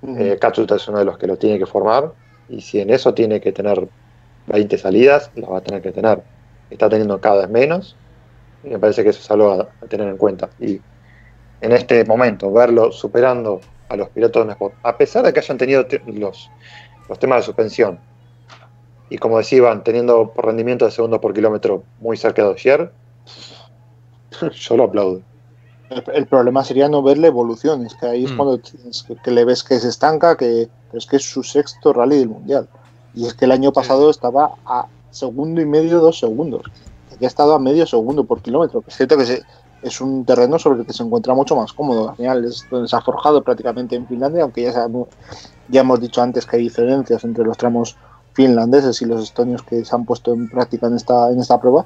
[0.07, 2.13] Eh, Katsuta es uno de los que lo tiene que formar
[2.49, 3.89] y si en eso tiene que tener
[4.47, 6.23] 20 salidas, las va a tener que tener.
[6.71, 7.97] Está teniendo cada vez menos
[8.63, 10.49] y me parece que eso es algo a, a tener en cuenta.
[10.61, 10.81] Y
[11.65, 15.59] en este momento, verlo superando a los pilotos de Sport, a pesar de que hayan
[15.59, 16.51] tenido te- los,
[17.09, 17.99] los temas de suspensión
[19.11, 22.93] y como decían, teniendo rendimiento de segundo por kilómetro muy cerca de Ogier,
[24.53, 25.23] yo lo aplaudo.
[25.91, 28.37] El, el problema sería no verle evolución, es que ahí es Mm.
[28.37, 31.43] cuando tienes que, que le ves que se estanca, que pero es que es su
[31.43, 32.69] sexto rally del mundial.
[33.15, 36.63] Y es que el año pasado estaba a segundo y medio, dos segundos.
[37.13, 38.83] Aquí ha estado a medio segundo por kilómetro.
[38.87, 39.43] Es cierto que se-
[39.85, 42.11] es un terreno sobre el que se encuentra mucho más cómodo.
[42.11, 45.09] Al final es donde se ha forjado prácticamente en Finlandia, aunque ya, sabemos-
[45.69, 47.97] ya hemos dicho antes que hay diferencias entre los tramos
[48.33, 51.85] finlandeses y los estonios que se han puesto en práctica en esta, en esta prueba.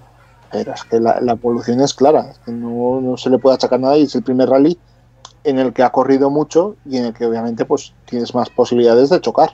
[0.50, 3.56] Pero es que la, la evolución es clara, es que no, no se le puede
[3.56, 4.78] achacar nada y es el primer rally
[5.44, 9.10] en el que ha corrido mucho y en el que obviamente pues tienes más posibilidades
[9.10, 9.50] de chocar.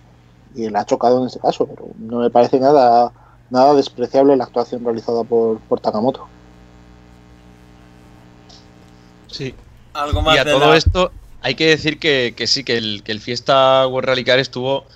[0.55, 3.13] Y él ha chocado en este caso, pero no me parece nada,
[3.51, 6.34] nada despreciable la actuación realizada por, por Takamoto.
[9.37, 9.55] Sí.
[9.95, 11.13] Algo más Y a de todo la- esto
[11.43, 14.87] hay que decir que, que sí, que el, que el Fiesta World Rally Car estuvo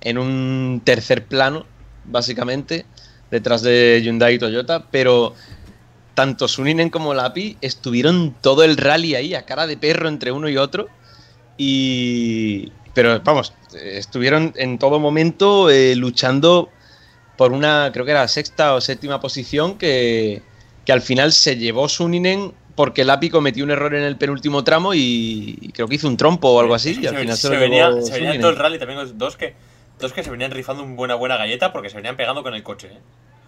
[0.00, 1.64] en un tercer plano,
[2.04, 2.86] básicamente,
[3.30, 5.34] detrás de Hyundai y Toyota, pero
[6.14, 10.48] tanto Suninen como Lapi estuvieron todo el rally ahí a cara de perro entre uno
[10.48, 10.88] y otro.
[11.56, 12.72] Y.
[12.94, 16.68] Pero vamos, estuvieron en todo momento eh, luchando
[17.38, 20.42] por una, creo que era sexta o séptima posición que,
[20.84, 24.94] que al final se llevó Suninen porque Lapi cometió un error en el penúltimo tramo
[24.94, 26.98] y, creo que hizo un trompo o algo así.
[27.00, 29.54] Y al se, final se, se venía, se venía todo el rally también dos que,
[29.98, 32.62] dos que se venían rifando una buena, buena galleta porque se venían pegando con el
[32.62, 32.88] coche.
[32.92, 32.98] ¿eh?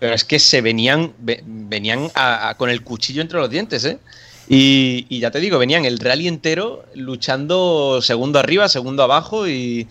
[0.01, 3.85] Pero es que se venían, ve- venían a- a- con el cuchillo entre los dientes,
[3.85, 3.99] ¿eh?
[4.47, 9.89] Y, y ya te digo, venían el rally entero luchando segundo arriba, segundo abajo y,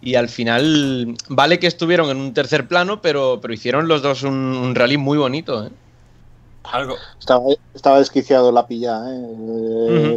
[0.00, 4.22] y al final vale que estuvieron en un tercer plano, pero, pero hicieron los dos
[4.22, 5.70] un, un rally muy bonito, ¿eh?
[6.64, 6.96] Algo.
[7.18, 7.42] Estaba,
[7.74, 9.00] estaba desquiciado la pilla.
[9.08, 9.36] ¿eh?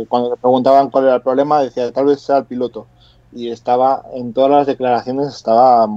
[0.02, 0.06] Eh.
[0.10, 2.88] Cuando le preguntaban cuál era el problema, decía tal vez sea el piloto.
[3.34, 5.88] Y estaba en todas las declaraciones, estaba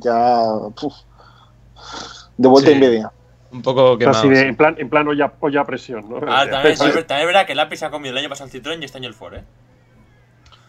[0.00, 0.42] ya
[0.82, 0.94] uf,
[2.36, 2.74] de vuelta Sí.
[2.74, 3.12] en media.
[3.52, 4.18] Un poco quemado.
[4.18, 4.42] Así de, sí.
[4.46, 6.16] en plan, en plan olla, olla a presión, ¿no?
[6.28, 6.84] Ah, también, Sí.
[6.84, 8.80] sí, también es verdad que el lápiz se ha comido el año pasado el Citroën
[8.80, 9.44] y este año el Ford, ¿eh?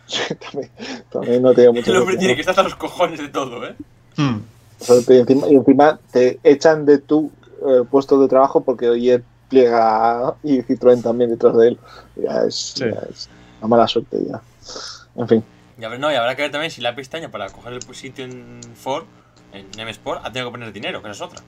[0.52, 0.72] también,
[1.12, 3.76] también no tenía mucho El hombre tiene que estar hasta los cojones de todo, ¿eh?
[4.18, 4.40] Hmm.
[4.78, 9.24] Sea, te- encima- y encima te echan de tu eh, puesto de trabajo porque Oyer
[9.50, 11.80] pliega y Citroën también detrás de él.
[12.16, 12.86] Ya es, Sí.
[12.86, 13.30] ya es
[13.60, 14.42] una mala suerte ya.
[15.16, 15.44] En fin.
[15.80, 17.82] Y, habrá- no, y habrá que ver también si lápiz este año para coger el
[17.96, 19.04] sitio en Ford,
[19.54, 21.44] en M Sport, ha tenido que poner dinero, que esa es otra.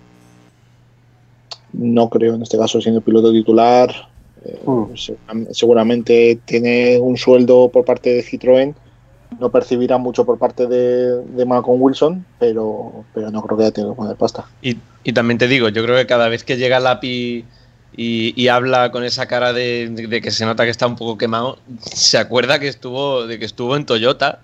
[1.74, 3.92] No creo en este caso siendo piloto titular.
[4.46, 4.98] eh, Mm.
[4.98, 8.76] segura- seguramente tiene un sueldo por parte de Citroën.
[9.40, 13.72] No percibirá mucho por parte de, de Malcolm Wilson, pero, pero no creo que haya
[13.74, 14.46] tenido que poner pasta.
[14.62, 17.46] Y, y también te digo, yo creo que cada vez que llega Lapi
[17.96, 21.18] y, y habla con esa cara de, de- que se nota que está un poco
[21.18, 24.40] quemado, se acuerda que estuvo, de que estuvo en Toyota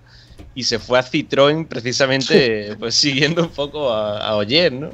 [0.55, 4.89] y se fue a Citroën precisamente pues siguiendo un poco a, a Oyer, ¿no?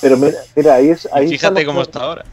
[0.00, 1.08] Pero mira, mira, ahí es.
[1.12, 2.24] Ahí fíjate cómo que- está ahora.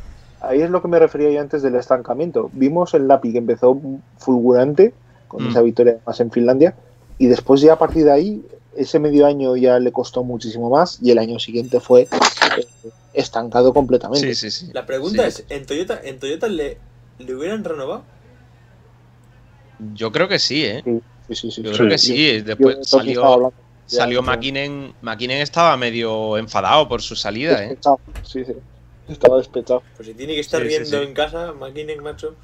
[0.42, 2.50] Ahí es lo que me refería yo antes del estancamiento.
[2.54, 3.80] Vimos el Lapi que empezó
[4.18, 4.94] fulgurante
[5.34, 5.50] con Mm.
[5.50, 6.76] esa victoria más en Finlandia
[7.18, 8.46] y después ya a partir de ahí
[8.76, 12.66] ese medio año ya le costó muchísimo más y el año siguiente fue eh,
[13.14, 14.34] estancado completamente.
[14.34, 14.72] Sí, sí, sí.
[14.74, 15.44] La pregunta Sí.
[15.50, 16.78] es, ¿en Toyota, en Toyota le,
[17.20, 18.04] le hubieran renovado?
[19.94, 20.82] Yo creo que sí, ¿eh?
[21.28, 21.78] Sí, sí, sí, Yo sí.
[21.78, 22.38] creo que sí.
[22.40, 23.52] yo Después salió,
[23.88, 24.22] ya, salió.
[24.22, 24.94] McKinnon.
[25.02, 27.78] McKinnon estaba medio enfadado por su salida, ¿eh?
[28.24, 28.54] Sí, sí.
[29.08, 29.84] Estaba despechado.
[29.98, 31.04] Pues si tiene que estar Sí, sí, viendo sí.
[31.08, 32.36] en casa, McKinnon, macho.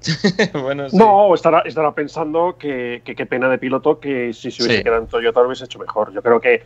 [0.62, 0.96] bueno, sí.
[0.96, 4.84] No, estará, estará pensando que que qué pena de piloto que si se hubiese Sí.
[4.84, 6.12] quedado en Toyota lo hubiese hecho mejor.
[6.12, 6.62] Yo creo que,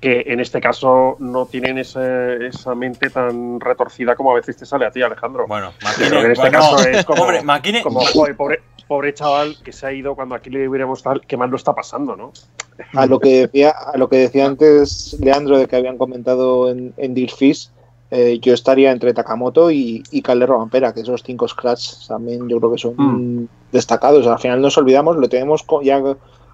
[0.00, 4.66] que en este caso no tienen ese- esa mente tan retorcida como a veces te
[4.66, 5.46] sale a ti, Alejandro.
[5.46, 9.56] Bueno, McKinnon, en este bueno, caso es como, hombre, McKinnon, como joder, pobre, pobre chaval
[9.64, 12.32] que se ha ido cuando aquí le hubiéramos tal, qué mal lo está pasando, ¿no?
[12.94, 16.92] A lo que decía, a lo que decía antes Leandro de que habían comentado en,
[16.96, 17.70] en Deer Fish,
[18.14, 22.58] eh, yo estaría entre Takamoto y, y Calero Vampera, que esos cinco scratch también yo
[22.58, 23.46] creo que son Mm.
[23.72, 24.26] destacados.
[24.26, 26.00] Al final nos olvidamos, lo tenemos ya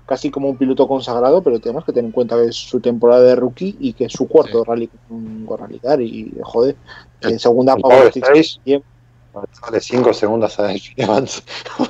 [0.07, 3.23] casi como un piloto consagrado, pero tenemos que tener en cuenta que es su temporada
[3.25, 4.65] de rookie y que es su cuarto Sí.
[4.67, 6.77] rally con con Rally Car y joder,
[7.21, 8.13] en segunda Power
[9.53, 11.43] Sale 5 segundos a Evans.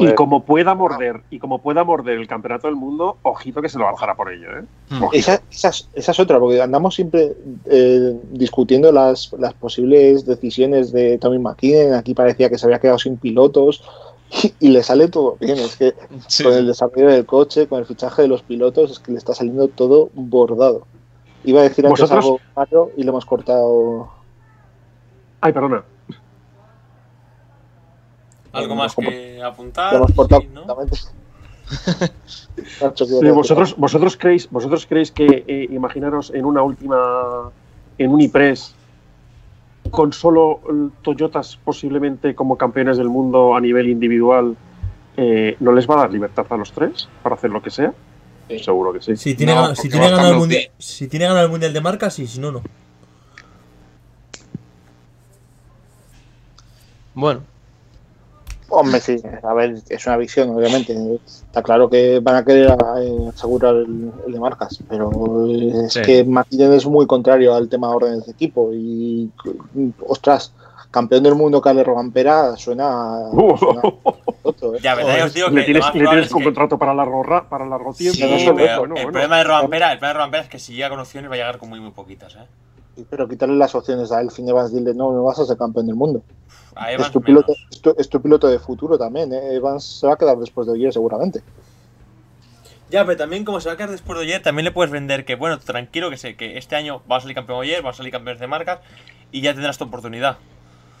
[0.00, 3.78] Y como pueda morder, y como pueda morder el campeonato del mundo, ojito que se
[3.78, 4.62] lo bajará por ello, ¿eh?
[4.90, 5.02] Mm.
[5.04, 5.16] Ojito.
[5.18, 7.32] Esa, esa es- esa es otra, porque andamos siempre
[7.66, 11.94] eh, discutiendo las, las posibles decisiones de Tommy McKinnon.
[11.94, 13.82] Aquí parecía que se había quedado sin pilotos
[14.42, 15.58] y, y le sale todo bien.
[15.58, 15.94] Es que
[16.28, 19.18] Sí, con el desarrollo del coche, con el fichaje de los pilotos, es que le
[19.18, 20.86] está saliendo todo bordado.
[21.44, 22.24] Iba a decir antes ¿Vosotros?
[22.24, 24.10] algo malo y le hemos cortado.
[25.40, 25.84] Ay, perdona.
[28.52, 29.94] ¿Algo más que apuntar?
[29.94, 30.42] Hemos cortado
[32.94, 33.34] Sí, ¿no?
[33.34, 37.50] vosotros, vosotros creéis, vosotros creéis que eh, imaginaros en una última,
[37.96, 38.74] en un IPRES,
[39.90, 44.56] con solo eh, Toyotas posiblemente como campeones del mundo a nivel individual,
[45.16, 47.94] eh, ¿no les va a dar libertad a los tres para hacer lo que sea?
[48.48, 48.58] Sí.
[48.58, 49.16] Seguro que sí.
[49.16, 52.14] Si tiene, No, si tiene ganado el mundial, si tiene ganado el mundial de marcas,
[52.14, 52.62] sí, si no, no.
[57.14, 57.42] Bueno,
[58.70, 60.96] Hombre, sí, a ver, es una visión, obviamente.
[61.26, 62.68] Está claro que van a querer
[63.00, 65.10] eh, asegurar el, el de marcas, pero
[65.48, 66.02] es Sí.
[66.02, 68.70] que McKinnon es muy contrario al tema de órdenes de equipo.
[68.72, 69.30] Y,
[70.06, 70.52] ostras,
[70.90, 73.28] campeón del mundo Calero Vampera suena.
[73.58, 73.82] suena
[74.42, 74.78] otro, ¿eh?
[74.82, 77.22] Ya, verdad, os digo que le tienes, le tienes es un que- contrato para largo,
[77.22, 78.16] ra- para largo tiempo.
[78.16, 80.42] Sí, no bueno, solo pero eso, bueno, el problema de Robampera, el problema de Robampera
[80.44, 82.46] es que si llega con opciones va a llegar con muy muy poquitas, ¿eh?
[82.96, 85.44] Sí, Pero quitarle las opciones a él, fin de Evans, dile, no, no vas a
[85.44, 86.22] ser campeón del mundo.
[86.76, 89.32] A Es tu, piloto, es, tu, es tu piloto de futuro también.
[89.32, 89.54] ¿eh?
[89.54, 91.42] Evans se va a quedar después de Oyer seguramente.
[92.90, 95.24] Ya, pero también como se va a quedar después de ayer, también le puedes vender
[95.24, 97.94] que, bueno, tranquilo que sé, que este año va a salir campeón ayer, va a
[97.94, 98.80] salir campeones de marcas
[99.30, 100.38] y ya tendrás tu oportunidad.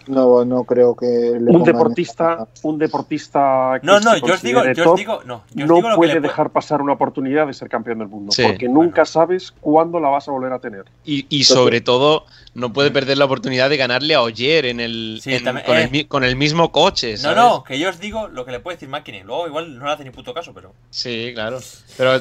[0.06, 4.42] No, no creo que le Un deportista, un deportista que No, no, se yo os
[4.42, 6.94] digo, yo os digo, no, yo os no digo lo que puede dejar pasar una
[6.94, 8.82] oportunidad de ser campeón del mundo, Sí, porque bueno.
[8.82, 10.84] nunca sabes cuándo la vas a volver a tener.
[11.04, 12.24] y, y sobre todo,
[12.54, 15.76] no puede perder la oportunidad de ganarle a Oyer en el, Sí, en- también- con,
[15.76, 15.90] eh.
[15.92, 17.14] el, con el mismo coche.
[17.22, 19.18] No, no, que yo os digo lo que le puede decir Máquina.
[19.24, 20.72] Luego igual no le hace ni puto caso, pero.
[20.90, 21.58] Sí, claro.
[21.96, 22.20] Pero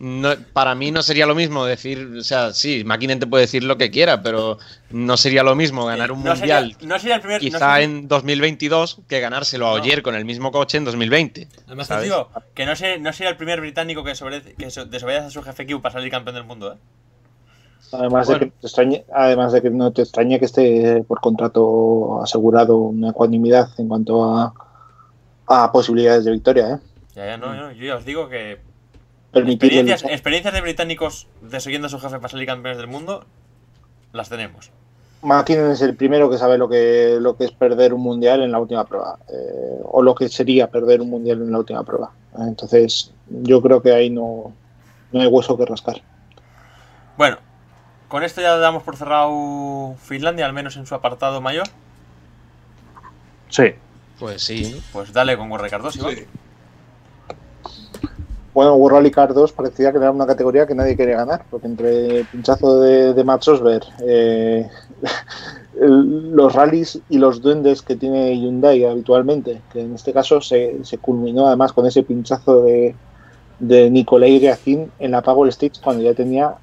[0.00, 3.62] no- para mí no sería lo mismo decir, o sea, sí, McKinnon te puede decir
[3.62, 4.58] lo que quiera, pero
[4.90, 7.40] no sería lo mismo ganar un no mundial Sería, no sería el primer.
[7.42, 9.82] no quizá sería- en 2022 que ganárselo a No.
[9.82, 11.46] Oyer con el mismo coche en 2020.
[11.66, 14.86] Además, te digo que no, sé, no sería el primer británico que, desobedece- que so-
[14.86, 16.76] desobedece a su jefe Q para salir campeón del mundo, ¿eh?
[17.92, 18.38] Además, Bueno.
[18.40, 22.76] de que te extrañe, además de que no te extrañe que esté por contrato asegurado
[22.76, 24.54] una ecuanimidad en cuanto a,
[25.48, 26.68] a posibilidades de victoria.
[26.74, 26.78] ¿eh?
[27.16, 28.58] Ya, ya, no, no, yo ya os digo que.
[29.32, 33.24] Experiencias, experiencias de británicos desoyendo a su jefe para salir campeones del mundo,
[34.12, 34.70] las tenemos.
[35.22, 38.52] McKinnon es el primero que sabe lo que, lo que es perder un mundial en
[38.52, 42.10] la última prueba, eh, o lo que sería perder un mundial en la última prueba.
[42.38, 44.52] Entonces, yo creo que ahí no,
[45.12, 46.00] no hay hueso que rascar.
[47.18, 47.36] Bueno,
[48.08, 51.66] con esto ya damos por cerrado Finlandia, al menos en su apartado mayor.
[53.50, 53.74] Sí.
[54.18, 54.82] Pues sí.
[54.92, 56.14] Pues dale con 2, Iván.
[56.14, 56.26] Sí.
[58.52, 61.68] Bueno, World Rally Car 2 parecía que era una categoría que nadie quería ganar, porque
[61.68, 64.68] entre pinchazo de, de Matt Osberg, eh,
[65.80, 70.98] los rallies y los duendes que tiene Hyundai habitualmente, que en este caso se, se
[70.98, 72.96] culminó además con ese pinchazo de,
[73.60, 76.54] de Nicolai Griacin en la Power Stage cuando ya tenía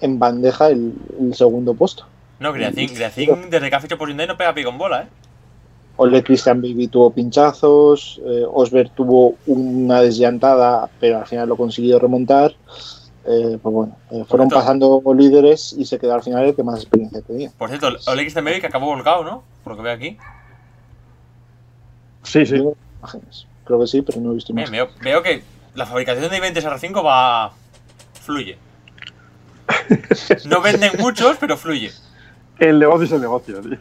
[0.00, 0.94] en bandeja el,
[1.32, 2.06] segundo puesto.
[2.38, 5.06] No, Griacin, Griacin desde que ha fichado por Hyundai no pega pico en bola, ¿eh?
[5.96, 11.98] Ole Christian Baby tuvo pinchazos, eh, Osberg tuvo una desllantada, pero al final lo consiguió
[11.98, 12.54] remontar.
[13.24, 16.80] Eh, pues bueno, eh, fueron pasando líderes y se quedó al final el que más
[16.80, 17.52] experiencia tenía.
[17.56, 19.44] Por cierto, Ole Christenberg que acabó volcado, ¿no?
[19.62, 20.16] Por lo que veo aquí.
[22.24, 22.62] Sí, sí.
[23.64, 24.70] Creo que sí, pero no he visto más.
[24.70, 25.42] veo, veo que
[25.74, 27.52] la fabricación de i20 R5 va.
[28.20, 28.58] fluye.
[30.46, 31.92] No venden muchos, pero fluye.
[32.58, 33.78] El negocio es el negocio, tío.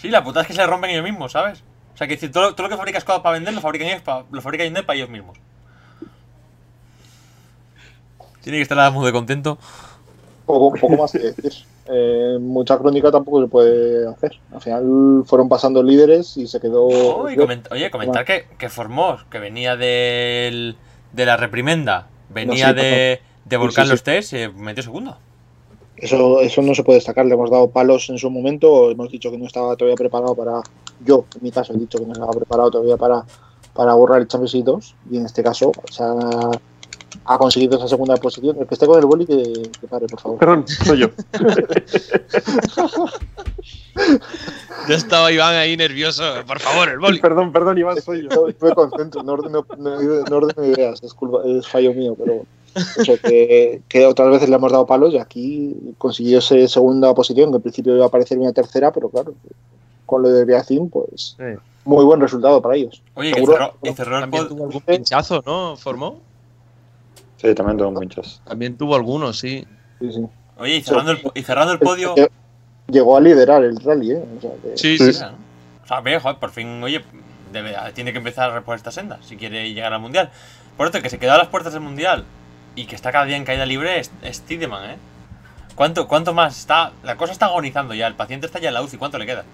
[0.00, 1.62] Sí, la puta es que se rompen ellos mismos, ¿sabes?
[1.94, 4.02] O sea, que decir, todo, todo lo que fabrica Skoda para vender lo fabrican ellos
[4.02, 5.36] para, lo fabrica Hyundai para ellos mismos.
[8.42, 9.58] Tiene que estar Adam de contento.
[10.46, 11.52] Poco, poco más que decir.
[11.92, 14.38] Eh, mucha crónica tampoco se puede hacer.
[14.52, 16.84] Al final fueron pasando líderes y se quedó.
[16.84, 20.76] Oh, y coment- oye, comentar que, que formó, que venía del,
[21.12, 23.92] de la reprimenda, venía sí, de, de Volcán sí, sí.
[23.92, 25.18] los test, se metió segundo.
[26.00, 27.26] Eso, eso no se puede destacar.
[27.26, 28.90] Le hemos dado palos en su momento.
[28.90, 30.62] Hemos dicho que no estaba todavía preparado para.
[31.04, 33.24] Yo, en mi caso, he dicho que no estaba preparado todavía para,
[33.74, 34.94] para borrar el Championship 2.
[35.12, 36.14] Y en este caso, o sea,
[37.26, 38.56] ha conseguido esa segunda posición.
[38.58, 40.38] El que esté con el boli, que, que pare, por favor.
[40.38, 41.08] Perdón, soy yo.
[44.88, 46.22] Ya estaba Iván ahí nervioso.
[46.46, 47.20] Por favor, el boli.
[47.20, 48.48] Perdón, perdón, Iván, soy yo.
[48.48, 52.44] Yo me concentro, no ordeno, no, no ordeno ideas, es, culpa- es fallo mío, pero
[52.74, 57.50] eso, que, que otras veces le hemos dado palos y aquí consiguió esa segunda posición,
[57.50, 59.34] que en principio iba a aparecer una tercera, pero claro,
[60.06, 61.44] con lo de Beacín, pues Sí.
[61.84, 63.02] muy buen resultado para ellos.
[63.14, 65.76] Oye, que Seguro- cerró, y cerró el También pod- tuvo algún pinchazo, ¿no?
[65.76, 66.18] ¿Formó?
[67.36, 68.40] Sí, también tengo un pinchazo.
[68.44, 69.64] También tuvo algunos, sí.
[70.00, 70.26] Sí, sí.
[70.58, 72.14] Oye, y cerrando el, y cerrando el podio.
[72.14, 72.30] Lle-
[72.88, 74.24] Llegó a liderar el rally, ¿eh?
[74.36, 75.12] O sea, que- Sí, Sí.
[75.12, 75.22] sí.
[75.84, 77.02] O sea, ve, joder, por fin, oye,
[77.52, 80.30] debe- tiene que empezar a reponer esta senda si quiere llegar al mundial.
[80.76, 82.24] Por otro, que se quedó a las puertas del mundial
[82.76, 84.96] y que está cada día en caída libre es, es Tiedemann, ¿eh?
[85.74, 86.58] ¿Cuánto, ¿Cuánto más?
[86.58, 89.26] está La cosa está agonizando ya, el paciente está ya en la UCI, ¿cuánto le
[89.26, 89.44] queda?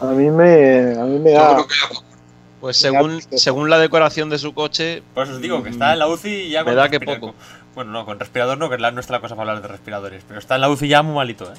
[0.00, 1.52] a mí me, a mí me Yo da.
[1.54, 2.00] creo que ya-
[2.60, 5.98] Pues según, según la decoración de su coche, Por eso os digo, que está en
[5.98, 7.34] la UCI y ya Me con da que poco.
[7.74, 10.24] Bueno, no, con respirador no, que es no está la cosa para hablar de respiradores,
[10.26, 11.56] pero está en la UCI ya muy malito, ¿eh?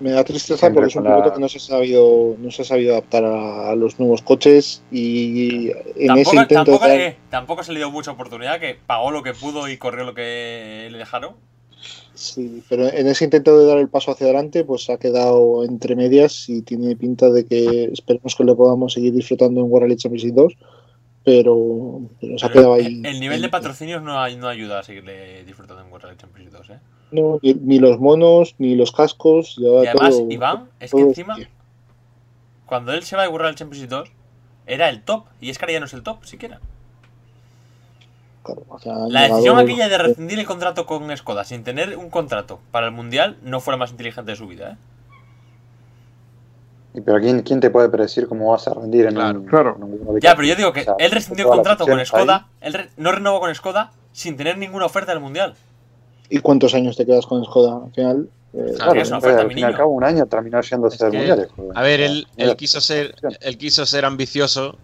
[0.00, 2.36] Me da tristeza Siempre porque es un con la- piloto que no se ha sabido,
[2.38, 6.54] no se ha sabido adaptar a, a los nuevos coches y en ese Tampoco, intento
[6.64, 9.76] tampoco, de eh, tampoco se le dio mucha oportunidad, que pagó lo que pudo y
[9.76, 11.34] corrió lo que le dejaron.
[12.14, 15.94] Sí, pero en ese intento de dar el paso hacia adelante, pues ha quedado entre
[15.96, 19.96] medias y tiene pinta de que esperemos que lo podamos seguir disfrutando en World Rally
[19.96, 20.52] Championship 2,
[21.24, 23.02] pero, pero se ha quedado el- ahí.
[23.04, 26.70] El nivel de patrocinios no, no ayuda a seguirle disfrutando en World Rally Championship 2,
[26.70, 26.78] ¿eh?
[27.14, 30.30] No, ni, ni los monos, ni los cascos, Y además, todo.
[30.30, 31.46] Iván, es que todo encima, tío.
[32.66, 34.10] cuando él se va de World Rally Championship 2,
[34.66, 36.60] era el top, y es que ahora ya no es el top, siquiera.
[38.42, 41.64] Claro, o sea, han La decisión llegado- aquella de rescindir el contrato con Skoda sin
[41.64, 44.76] tener un contrato para el Mundial no fue la más inteligente de su vida, ¿eh?
[46.96, 49.76] Y Pero ¿quién, ¿quién te puede predecir cómo vas a rendir en Claro, un, claro.
[49.80, 52.72] un Ya, pero yo digo que O sea, él rescindió las contrato con Skoda, él
[52.74, 55.54] re- no renovó con Skoda sin tener ninguna oferta del Mundial.
[56.30, 58.28] ¿Y cuántos años te quedas con Skoda al final?
[58.54, 60.60] Eh, Claro, Claro, es una entonces, oferta, al fin y al cabo, un año terminó
[60.60, 61.48] yéndose Es al que, mundial.
[61.56, 61.72] joder.
[61.78, 62.26] a ver, él,
[62.56, 64.76] quiso ser, él quiso ser ambicioso,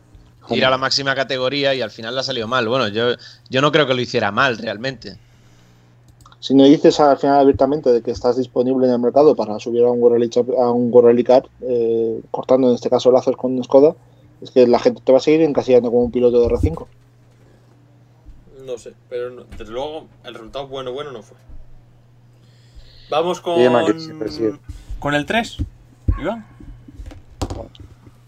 [0.50, 2.66] ir a la máxima categoría y al final le ha salido mal.
[2.68, 3.14] Bueno, yo,
[3.48, 5.16] yo no creo que lo hiciera mal realmente.
[6.40, 9.84] Si no dices al final abiertamente de que estás disponible en el mercado para subir
[9.84, 10.00] a un
[10.30, 13.94] Champ- a un Cup, eh, cortando en este caso lazos con Skoda,
[14.40, 16.86] es que la gente te va a seguir encasillando como un piloto de R5.
[18.64, 21.36] No sé, pero no- desde luego el resultado bueno, bueno no fue.
[23.10, 23.58] Vamos con,
[24.30, 24.52] sigue.
[24.98, 25.56] con el 3,
[26.20, 26.46] Iván.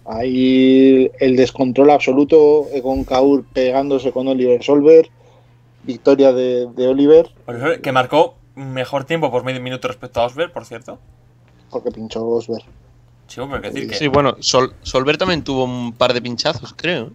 [0.05, 5.09] Ahí el descontrol absoluto, Egon Kaur pegándose con Oliver Solver,
[5.85, 7.31] victoria de, de Oliver,
[7.81, 10.99] Que marcó mejor tiempo por medio minuto respecto a Osberg, por cierto.
[11.71, 12.65] porque pinchó Osberg.
[13.29, 13.95] Sí, decir que.
[13.95, 17.13] Sí, bueno, Sol, Solver también tuvo un par de pinchazos, creo.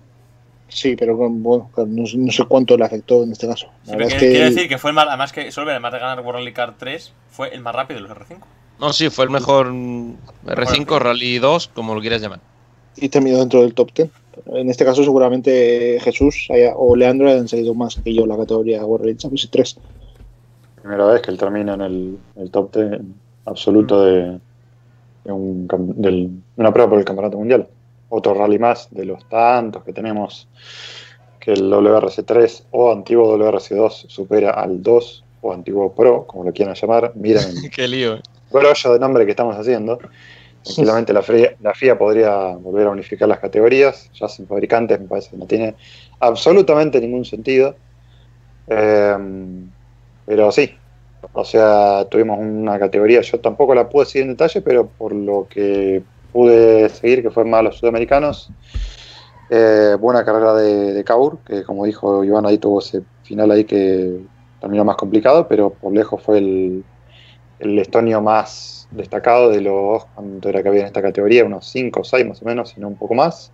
[0.70, 3.68] Sí, pero bueno, claro, no, no sé cuánto le afectó en este caso.
[3.86, 6.00] Sí, es quiero, que quiero decir que fue el más, además que Solver, además de
[6.00, 8.38] ganar World Rally Car 3, fue el más rápido de los R5.
[8.80, 12.40] No, sí, fue el mejor mm, R5, Rally 2, como lo quieras llamar.
[12.96, 14.10] y terminó dentro del top 10.
[14.48, 18.84] En este caso, seguramente Jesús haya- o Leandro hayan seguido más que yo la categoría
[18.86, 19.78] World Rally Championship 3.
[20.82, 23.02] Primera vez que él termina en el, el top 10
[23.46, 24.40] absoluto de,
[25.24, 27.68] de un de una prueba por el campeonato mundial.
[28.10, 30.48] Otro rally más de los tantos que tenemos
[31.40, 36.76] que el WRC3 o antiguo WRC2 supera al 2 o antiguo Pro, como lo quieran
[36.76, 37.12] llamar.
[37.16, 37.44] Miren
[37.76, 38.20] Qué lío.
[38.52, 39.98] brollo de nombre que estamos haciendo.
[40.64, 45.08] Tranquilamente la FIA, la FIA podría volver a unificar las categorías, ya sin fabricantes, me
[45.08, 45.76] parece que no tiene
[46.20, 47.76] absolutamente ningún sentido.
[48.68, 49.16] Eh,
[50.26, 50.76] pero sí,
[51.32, 55.48] o sea, tuvimos una categoría, yo tampoco la pude seguir en detalle, pero por lo
[55.50, 58.50] que pude seguir, que fue más los sudamericanos,
[59.50, 63.64] eh, buena carrera de, de Kaur, que como dijo Iván, ahí tuvo ese final ahí
[63.64, 64.22] que
[64.60, 66.84] terminó más complicado, pero por lejos fue el,
[67.60, 72.02] el estonio más destacado de los, cuánto era que había en esta categoría, unos 5
[72.02, 73.52] o 6 más o menos, sino un poco más.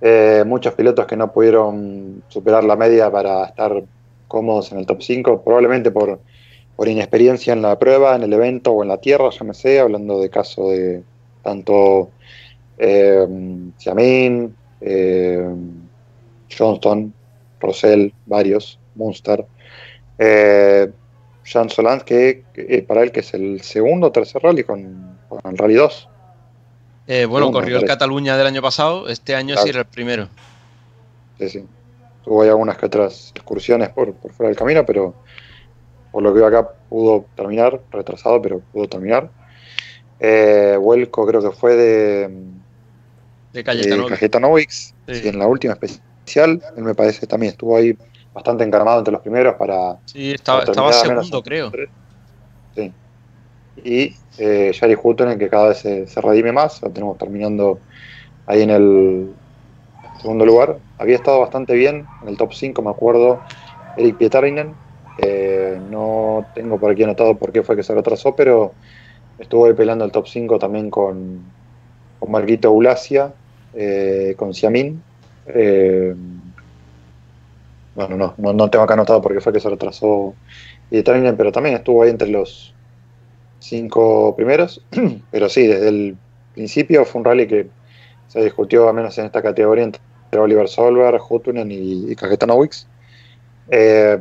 [0.00, 3.84] Eh, muchos pilotos que no pudieron superar la media para estar
[4.28, 6.20] cómodos en el top 5, probablemente por,
[6.76, 9.80] por inexperiencia en la prueba, en el evento o en la tierra, ya me sé,
[9.80, 11.02] hablando de caso de
[11.44, 12.10] tanto
[12.78, 13.26] eh,
[13.78, 15.48] Xiamin, eh,
[16.56, 17.12] Johnston,
[17.60, 19.46] Rosell, varios, Munster,
[20.18, 20.90] eh,
[21.44, 25.40] Jean Solans, que, eh, para él que es el segundo o tercer rally con, con
[25.44, 26.08] el Rally 2.
[27.06, 27.84] Eh, bueno, Segundo, corrió el.
[27.84, 29.62] Cataluña del año pasado, este año Claro.
[29.62, 30.28] sí era el primero.
[31.38, 31.64] Sí, sí.
[32.24, 35.14] Tuvo ahí algunas que otras excursiones por, por fuera del camino, pero
[36.10, 39.28] por lo que veo acá pudo terminar, retrasado, pero pudo terminar.
[40.26, 42.30] Eh, vuelco creo que fue de,
[43.52, 43.62] De.
[43.62, 44.94] Cajetanovic, Sí.
[45.06, 47.94] en la última especie inicial, él me parece también estuvo ahí
[48.32, 49.98] bastante encaramado entre los primeros para...
[50.06, 51.70] Sí, estaba, estaba segundo, creo.
[52.74, 52.92] Sí.
[53.84, 57.78] Y eh, Jari Hutton, que cada vez se, se redime más, lo tenemos terminando
[58.46, 59.34] ahí en el
[60.22, 60.78] segundo lugar.
[60.98, 63.42] Había estado bastante bien en el top 5, me acuerdo,
[63.98, 64.74] Eric Pietarinen.
[65.18, 68.72] Eh, no tengo por aquí anotado por qué fue que se retrasó, pero
[69.38, 71.42] estuvo ahí peleando el top 5 también con,
[72.18, 73.32] con Marquito Ulacia,
[73.74, 75.02] eh, con Siamin.
[75.46, 76.14] Eh,
[77.94, 80.34] bueno, no, no, no tengo acá anotado por qué fue que se retrasó
[80.90, 82.74] Pietarinen, pero también estuvo ahí entre los
[83.58, 84.84] cinco primeros.
[85.30, 86.16] pero sí, desde el
[86.54, 87.68] principio fue un rally que
[88.28, 90.00] se discutió, al menos en esta categoría, entre
[90.32, 92.58] Oliver Solberg, Huttunen y, y Cajetano.
[93.70, 94.20] Eh,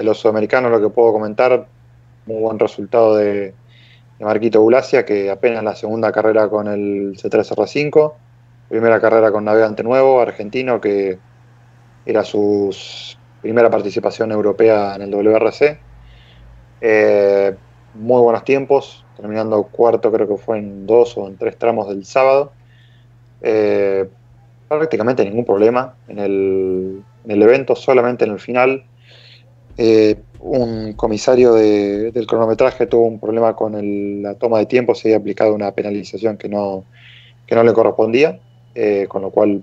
[0.00, 1.66] los sudamericanos, lo que puedo comentar,
[2.26, 3.54] muy buen resultado de,
[4.18, 8.12] de Marquito Bulacia, que apenas la segunda carrera con el C3R5,
[8.68, 11.18] primera carrera con navegante nuevo, argentino, que
[12.04, 12.74] era su
[13.42, 15.78] primera participación europea en el WRC.
[16.80, 17.54] Eh,
[17.94, 22.04] muy buenos tiempos, terminando cuarto creo que fue en dos o en tres tramos del
[22.04, 22.52] sábado.
[23.40, 24.08] Eh,
[24.68, 28.84] prácticamente ningún problema en el, en el, evento, solamente en el final.
[29.78, 35.08] Eh, un comisario de, del cronometraje tuvo un problema con la toma de tiempo, se
[35.08, 36.84] había aplicado una penalización que no,
[37.46, 38.38] que no le correspondía,
[38.74, 39.62] eh, con lo cual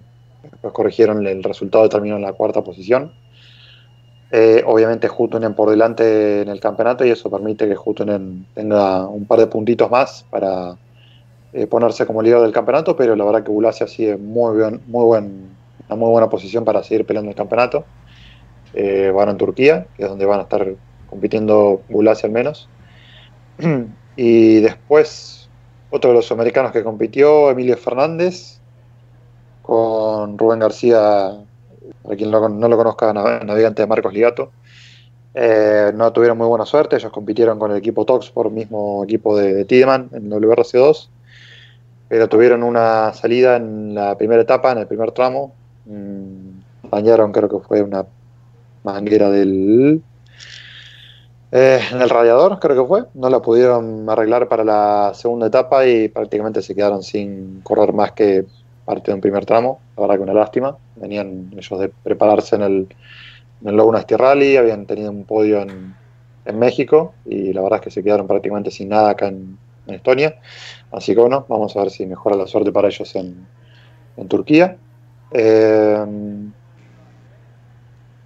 [0.71, 3.13] corrigieron el resultado, terminó en la cuarta posición.
[4.31, 9.25] Eh, obviamente Huttunen por delante en el campeonato y eso permite que Huttunen tenga un
[9.25, 10.75] par de puntitos más para
[11.53, 15.05] eh, ponerse como líder del campeonato, pero la verdad que Bulacia sigue muy bien, muy
[15.05, 15.49] buen,
[15.87, 17.85] una muy buena posición para seguir peleando el campeonato.
[18.73, 20.75] Eh, van en Turquía, que es donde van a estar
[21.09, 22.69] compitiendo Bulacia al menos.
[24.15, 25.49] y después,
[25.91, 28.59] otro de los americanos que compitió, Emilio Fernández,
[29.61, 31.39] con Rubén García,
[32.01, 34.51] para quien no, no lo conozca, navegante de Marcos Ligato.
[35.35, 39.35] Eh, no tuvieron muy buena suerte, ellos compitieron con el equipo Tox por mismo equipo
[39.35, 41.09] de, de Tiedemann en WRC2,
[42.07, 45.53] pero tuvieron una salida en la primera etapa, en el primer tramo.
[45.85, 48.05] Mm, dañaron, creo que fue una
[48.83, 50.01] manguera del.
[51.51, 53.03] Eh, en el radiador, creo que fue.
[53.13, 58.13] No la pudieron arreglar para la segunda etapa y prácticamente se quedaron sin correr más
[58.13, 58.45] que
[58.85, 59.79] parte de un primer tramo.
[59.95, 60.77] La verdad que una lástima.
[60.95, 62.87] Venían ellos de prepararse en el,
[63.61, 65.95] en el Laguna Rally, habían tenido un podio en,
[66.45, 69.57] en, México y la verdad es que se quedaron prácticamente sin nada acá en,
[69.87, 70.39] en Estonia.
[70.91, 73.45] Así que bueno, vamos a ver si mejora la suerte para ellos en,
[74.17, 74.77] en Turquía.
[75.31, 76.05] Eh,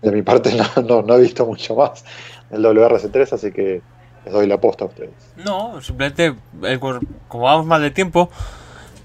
[0.01, 2.03] de mi parte no, no, no, he visto mucho más
[2.51, 3.81] el WRC3, así que
[4.25, 5.11] les doy la aposta a ustedes.
[5.37, 8.29] No, simplemente, eh, como vamos mal de tiempo,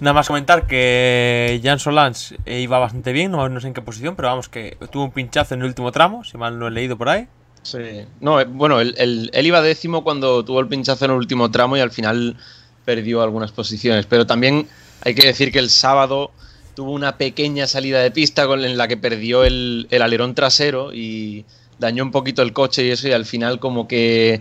[0.00, 3.82] nada más comentar que Jan Solans eh, iba bastante bien, no, no, sé en qué
[3.82, 6.70] posición, pero vamos que tuvo un pinchazo en el último tramo, si mal lo he
[6.70, 7.28] leído por ahí.
[7.62, 11.16] Sí, no, eh, bueno, él, él, él iba décimo cuando tuvo el pinchazo en el
[11.16, 12.36] último tramo y al final
[12.84, 14.68] perdió algunas posiciones, pero también
[15.04, 16.32] hay que decir que el sábado
[16.74, 21.44] tuvo una pequeña salida de pista con, en la que perdió el, alerón trasero y
[21.78, 24.40] dañó un poquito el coche y eso y al final como que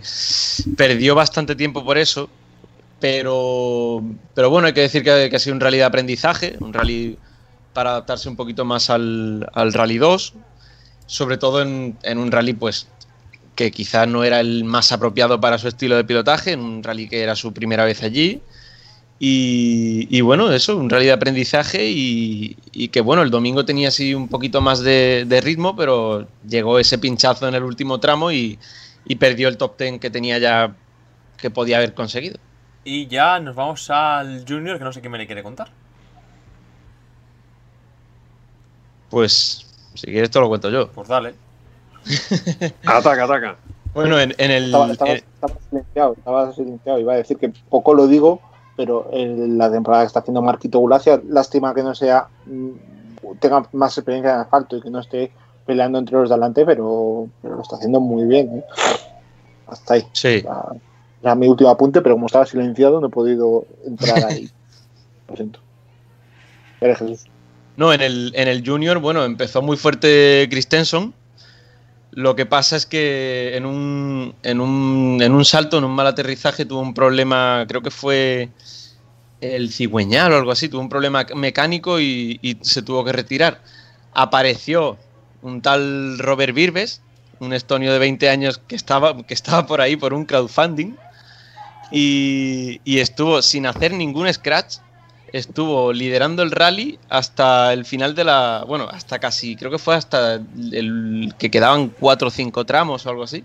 [0.76, 2.28] perdió bastante tiempo por eso.
[3.00, 4.02] Pero,
[4.34, 7.18] pero bueno, hay que decir que, que ha sido un rally de aprendizaje, un rally
[7.72, 10.34] para adaptarse un poquito más al, al rally 2,
[11.06, 12.86] sobre todo en, en, un rally pues
[13.56, 17.08] que quizás no era el más apropiado para su estilo de pilotaje, en un rally
[17.08, 18.40] que era su primera vez allí
[19.24, 23.86] y, y, bueno, eso, un rally de aprendizaje y, y, que bueno, el domingo tenía
[23.86, 28.32] así un poquito más de, de ritmo, pero llegó ese pinchazo en el último tramo
[28.32, 28.58] y,
[29.04, 30.74] y, perdió el top ten que tenía ya,
[31.36, 32.40] que podía haber conseguido.
[32.82, 35.70] Y ya nos vamos al Junior, que no sé quién me le quiere contar.
[39.08, 40.90] Pues, si quieres te lo cuento yo.
[40.90, 41.34] Pues dale.
[42.84, 43.56] ataca, ataca.
[43.94, 44.64] Bueno, en, en el...
[44.64, 48.42] Estaba, estaba, estaba, silenciado, estaba silenciado, iba a decir que poco lo digo
[48.76, 52.28] pero en la temporada que está haciendo Marquito Gulacia, lástima que no sea
[53.40, 55.32] tenga más experiencia en asfalto y que no esté
[55.66, 58.58] peleando entre los de adelante, pero, pero lo está haciendo muy bien.
[58.58, 58.64] ¿eh?
[59.66, 60.06] Hasta ahí.
[60.12, 60.28] Sí.
[60.28, 60.64] Era,
[61.22, 64.50] era, mi último apunte, pero como estaba silenciado no he podido entrar ahí.
[65.28, 65.60] lo siento.
[66.80, 67.24] Eres Jesús.
[67.76, 71.14] No, en el, en el Junior, bueno, empezó muy fuerte Christensen.
[72.12, 76.06] Lo que pasa es que en un, en, un, en un salto, en un mal
[76.06, 78.50] aterrizaje, tuvo un problema, creo que fue
[79.40, 83.62] el cigüeñal o algo así, tuvo un problema mecánico y, se tuvo que retirar.
[84.12, 84.98] Apareció
[85.40, 87.00] un tal Robert Virbes,
[87.40, 90.94] un estonio de 20 años que estaba, que estaba por ahí por un crowdfunding
[91.90, 94.76] y, y estuvo sin hacer ningún scratch
[95.32, 98.64] estuvo liderando el rally hasta el final de la.
[98.66, 103.10] Bueno, hasta casi, creo que fue hasta el que quedaban cuatro o cinco tramos o
[103.10, 103.44] algo así.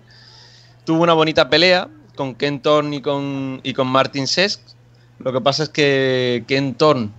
[0.86, 4.62] Tuvo una bonita pelea con Ken Thorne y con, y con Martin Sesk.
[5.20, 7.10] Lo que pasa es que Ken Thorne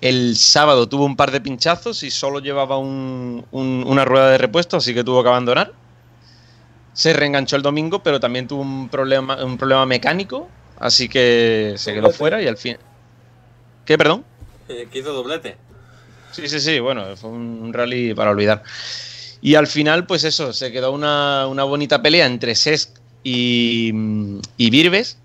[0.00, 4.38] el sábado tuvo un par de pinchazos y solo llevaba un- un- una rueda de
[4.38, 5.72] repuesto, así que tuvo que abandonar.
[6.92, 10.48] Se reenganchó el domingo, pero también tuvo un problema, un problema mecánico,
[10.78, 12.76] así que se quedó fuera y al fin.
[13.86, 14.24] ¿Qué, perdón?
[14.68, 15.56] Eh, que hizo doblete.
[16.32, 18.62] Sí, sí, sí, bueno, fue un rally para olvidar.
[19.40, 22.90] Y al final, pues eso, se quedó una, una bonita pelea entre Sesc
[23.22, 23.90] y,
[24.56, 25.18] y Virbes,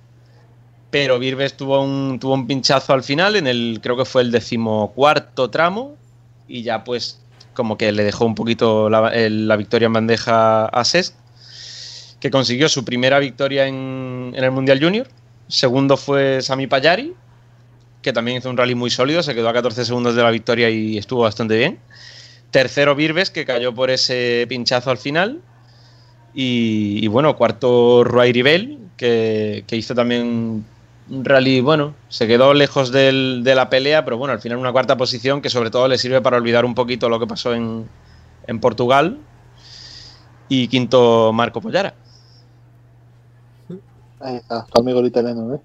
[0.91, 4.31] pero Virbes tuvo un, tuvo un pinchazo al final, en el creo que fue el
[4.31, 5.95] decimocuarto tramo,
[6.47, 7.19] y ya pues
[7.53, 11.15] como que le dejó un poquito la, el- la victoria en bandeja a Sesc,
[12.19, 15.07] que consiguió su primera victoria en, en el Mundial Junior.
[15.47, 17.13] Segundo fue Sami Payari,
[18.01, 20.69] que también hizo un rally muy sólido, se quedó a 14 segundos de la victoria
[20.69, 21.79] y estuvo bastante bien.
[22.51, 25.41] Tercero Virbes, que cayó por ese pinchazo al final.
[26.33, 30.65] Y, bueno, cuarto Ruay Ribel, que, que hizo también
[31.09, 34.71] un rally, bueno, se quedó lejos del- de la pelea, pero bueno, al final una
[34.71, 37.85] cuarta posición que sobre todo le sirve para olvidar un poquito lo que pasó en,
[38.47, 39.17] en Portugal.
[40.47, 41.95] Y quinto Marco Pollara.
[44.19, 45.61] Ahí está, tu italiano, ¿eh?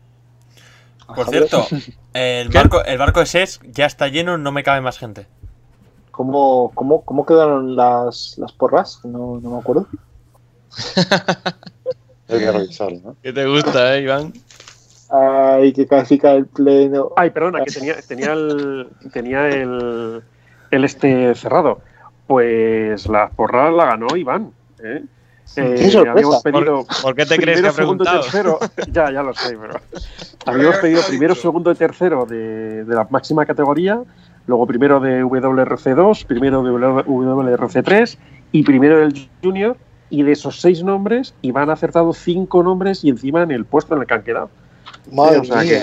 [1.14, 1.66] Por cierto,
[2.14, 2.58] el ¿Qué?
[2.58, 5.26] barco, el barco de SES ya está lleno, no me cabe más gente.
[6.10, 9.00] ¿Cómo, cómo, cómo quedaron las, las porras?
[9.04, 9.86] No, no me acuerdo.
[12.28, 13.16] Hay que revisarlo, ¿no?
[13.22, 14.32] ¿Qué te gusta, eh, Iván?
[15.10, 17.12] Ay, que califica el pleno.
[17.16, 20.22] Ay, perdona, que tenía, tenía el tenía el,
[20.70, 21.80] el este cerrado.
[22.26, 24.52] Pues la porra la ganó Iván.
[24.82, 25.04] ¿eh?
[25.56, 26.10] Eh, ¡Qué sorpresa!
[26.12, 28.59] habíamos pedido ¿Por, por qué te crees que primero, ha segundo y tercero.
[28.93, 29.81] Ya, ya lo sé, pero.
[30.47, 34.01] Habíamos pedido primero, segundo y tercero de, de la máxima categoría,
[34.47, 38.18] luego primero de WRC2, primero de WRC3
[38.52, 39.77] y primero del Junior.
[40.09, 43.97] Y de esos seis nombres, Iván ha acertado cinco nombres y encima en el puesto
[43.97, 44.51] en el que han quedado.
[45.10, 45.81] Madre o sea mía.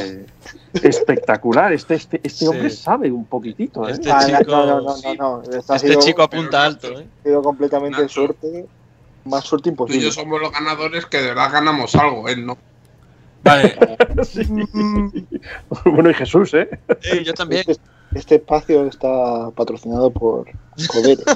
[0.81, 1.73] que espectacular.
[1.73, 2.47] Este, este, este Sí.
[2.47, 3.85] hombre sabe un poquitito.
[3.87, 3.91] ¿eh?
[3.91, 5.07] Este chico- no, no, no, sí.
[5.19, 5.57] no, no.
[5.57, 7.05] Esto ha sido, chico apunta alto, ¿eh?
[7.19, 8.13] ha sido completamente Nacho.
[8.13, 8.65] suerte.
[9.25, 10.01] Más suerte Tú y imposible.
[10.05, 12.57] yo somos los ganadores que de verdad ganamos algo, él no.
[13.43, 13.75] Vale,
[14.23, 14.43] Sí.
[15.85, 16.69] bueno, y Jesús, ¿eh?
[17.03, 17.63] Eh, yo también.
[17.67, 17.83] Este,
[18.15, 20.45] este espacio está patrocinado por
[20.91, 21.23] Codere.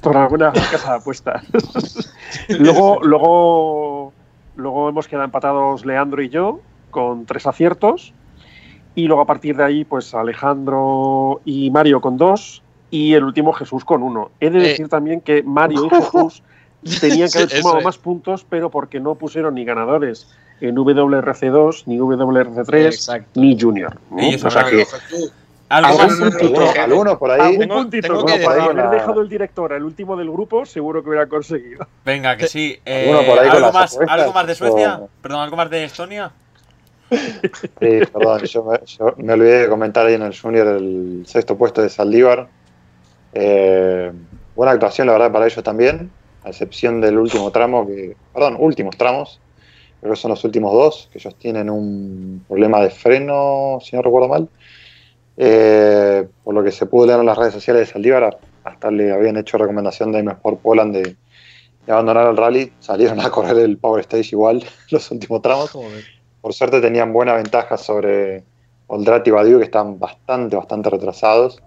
[0.00, 1.44] Por alguna casa de apuestas.
[2.48, 4.12] luego, luego,
[4.56, 6.58] luego hemos quedado empatados Leandro y yo
[6.90, 8.12] con tres aciertos.
[8.96, 12.62] Y luego a partir de ahí, pues Alejandro y Mario con dos.
[12.90, 14.32] Y el último Jesús con uno.
[14.40, 14.68] He de Eh.
[14.70, 16.42] decir también que Mario y Jesús
[17.00, 17.84] tenían que haber Sí, sumado es.
[17.84, 20.28] más puntos, pero porque no pusieron ni ganadores
[20.60, 23.40] en WRC2, ni WRC3, Exacto.
[23.40, 23.96] ni Junior.
[24.10, 24.28] ¿no?
[24.46, 25.32] O sea que Jesús,
[25.68, 26.30] algo Algún más.
[26.30, 26.60] puntito.
[26.60, 27.40] Alguno, alguno por ahí.
[27.40, 28.26] algún Tengo- puntito tengo ¿no?
[28.26, 31.26] que por decir- haber la- dejado el director el último del grupo, seguro que hubiera
[31.26, 31.86] conseguido.
[32.04, 32.78] Venga, que sí.
[32.84, 34.98] Eh, por ahí ¿algo, más, ¿Algo más de Suecia?
[34.98, 36.30] o- Perdón, ¿algo más de Estonia?
[37.10, 41.56] Sí, perdón, yo me, yo me olvidé de comentar ahí en el Junior el sexto
[41.58, 42.48] puesto de Saldívar.
[43.34, 44.12] Eh,
[44.54, 46.10] buena actuación, la verdad, para ellos también,
[46.44, 49.40] a excepción del último tramo, que, perdón, últimos tramos,
[50.00, 54.02] creo que son los últimos dos, que ellos tienen un problema de freno, si no
[54.02, 54.48] recuerdo mal.
[55.36, 59.12] Eh, por lo que se pudo leer en las redes sociales de Saldívar, hasta le
[59.12, 61.16] habían hecho recomendación de M Sport Poland de,
[61.86, 65.76] de abandonar el rally, salieron a correr el Power Stage igual los últimos tramos.
[66.40, 68.44] Por suerte tenían buena ventaja sobre
[68.88, 71.62] Oldrati y Badiou, que están bastante, bastante retrasados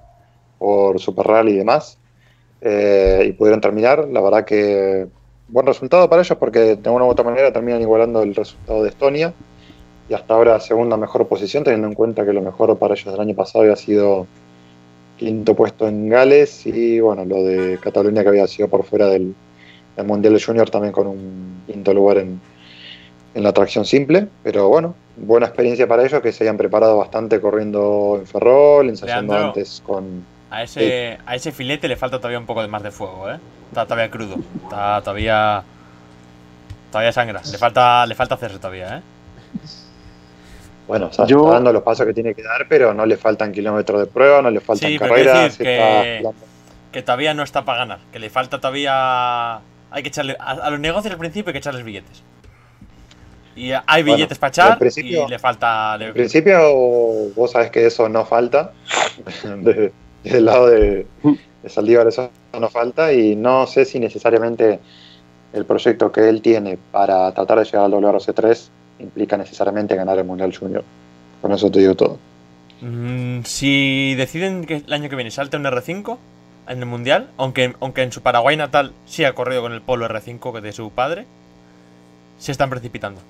[0.60, 1.98] por Super Rally y demás.
[2.68, 4.08] Eh, y pudieron terminar.
[4.12, 5.06] La verdad que
[5.48, 8.90] buen resultado para ellos porque de una u otra manera terminan igualando el resultado de
[8.90, 9.34] Estonia.
[10.10, 13.22] Y hasta ahora segunda mejor posición, teniendo en cuenta que lo mejor para ellos del
[13.22, 14.26] año pasado había sido
[15.18, 19.34] quinto puesto en Gales y bueno, lo de Cataluña que había sido por fuera del,
[19.96, 22.42] del Mundial Junior también con un quinto lugar en,
[23.36, 27.40] en la tracción simple, pero bueno, buena experiencia para ellos que se hayan preparado bastante
[27.40, 29.50] corriendo en Ferrol, ensayando Leandro.
[29.50, 30.35] antes con...
[30.56, 33.38] A ese, a ese filete le falta todavía un poco de más de fuego, ¿eh?
[33.70, 34.36] Está todavía crudo.
[34.64, 35.64] Está todavía.
[36.92, 37.42] Todavía sangra.
[37.52, 39.02] Le falta, le falta hacerse todavía, ¿eh?
[40.88, 43.18] Bueno, o sea, Yo- está dando los pasos que tiene que dar, pero no le
[43.18, 45.58] faltan kilómetros de prueba, no le faltan Sí, carreras.
[45.58, 46.24] que-.
[46.94, 48.00] Que todavía no está para ganar.
[48.14, 49.56] Que le falta todavía.
[49.92, 50.38] Hay que echarle.
[50.40, 52.24] A, a los negocios al principio hay que echarles billetes.
[53.58, 55.98] Y hay Bueno, billetes para echar y le falta.
[56.00, 56.60] En principio,
[57.36, 58.72] vos sabés que eso no falta.
[60.26, 61.06] De- del lado de,
[61.64, 62.30] de Saldívar eso
[62.60, 64.80] no falta y no sé si necesariamente
[65.54, 68.68] el proyecto que él tiene para tratar de llegar al WRC3
[69.00, 70.84] implica necesariamente ganar el Mundial Junior.
[71.42, 72.18] Con eso te digo todo.
[72.82, 76.18] Mm, si deciden que el año que viene salte un R5
[76.68, 80.08] en el mundial, aunque, aunque en su Paraguay natal sí ha corrido con el polo
[80.08, 81.26] R5 que de su padre,
[82.38, 83.22] se están precipitando.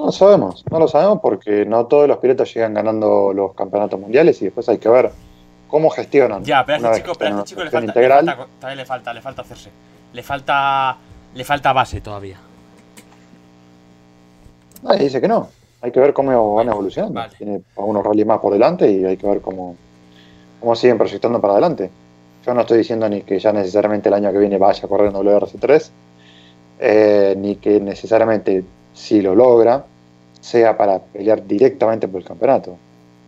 [0.00, 4.00] No lo sabemos, no lo sabemos porque no todos los pilotos llegan ganando los campeonatos
[4.00, 5.10] mundiales y después hay que ver
[5.68, 6.42] cómo gestionan.
[6.42, 8.24] Ya, pero a este chico, pero a este chico le falta, le integral.
[8.26, 9.70] falta- todavía le falta, le falta hacerse.
[10.14, 10.96] Le falta,
[11.34, 12.38] le falta base todavía.
[14.82, 15.48] Nadie dice que no.
[15.82, 17.14] Hay que ver cómo van evolucionando.
[17.20, 17.34] Vale.
[17.36, 19.76] Tiene algunos rallies más por delante y hay que ver cómo,
[20.60, 21.90] cómo siguen proyectando para adelante.
[22.46, 25.08] Yo no estoy diciendo ni que ya necesariamente el año que viene vaya a correr
[25.08, 25.90] en WRC3,
[26.78, 28.64] eh, ni que necesariamente
[28.94, 29.84] si lo logra
[30.40, 32.76] sea para pelear directamente por el campeonato.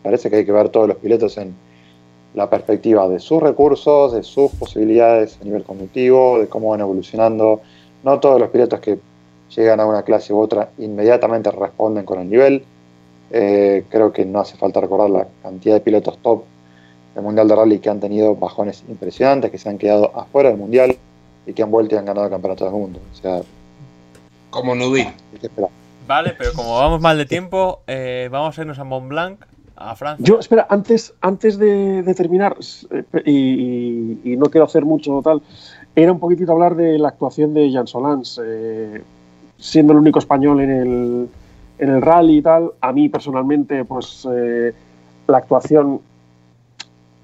[0.03, 1.55] Parece que hay que ver todos los pilotos en
[2.35, 7.61] la perspectiva de sus recursos, de sus posibilidades a nivel cognitivo, de cómo van evolucionando.
[8.03, 8.99] No todos los pilotos que
[9.55, 12.65] llegan a una clase u otra inmediatamente responden con el nivel.
[13.31, 16.43] Eh, creo que no hace falta recordar la cantidad de pilotos top
[17.15, 20.59] del Mundial de Rally que han tenido bajones impresionantes, que se han quedado afuera del
[20.59, 20.97] Mundial
[21.47, 22.99] y que han vuelto y han ganado el Campeonato del Mundo.
[23.13, 23.43] O sea,
[24.51, 25.07] Como Nubil.
[25.07, 25.71] hay que esperar.
[26.07, 29.41] Vale, pero como vamos mal de tiempo, eh, vamos a irnos a Mont Blanc,
[29.77, 30.25] a Francia.
[30.27, 32.57] Yo, espera, antes, antes de, terminar,
[32.91, 35.43] eh, y no quiero hacer mucho tal,
[35.95, 39.03] era un poquitito hablar de la actuación de Jan Solans, eh,
[39.59, 41.29] siendo el único español en el,
[41.79, 42.73] en el rally y tal.
[42.81, 44.73] A mí personalmente, pues eh,
[45.27, 46.01] la actuación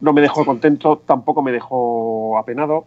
[0.01, 2.85] no me dejó contento, tampoco me dejó apenado.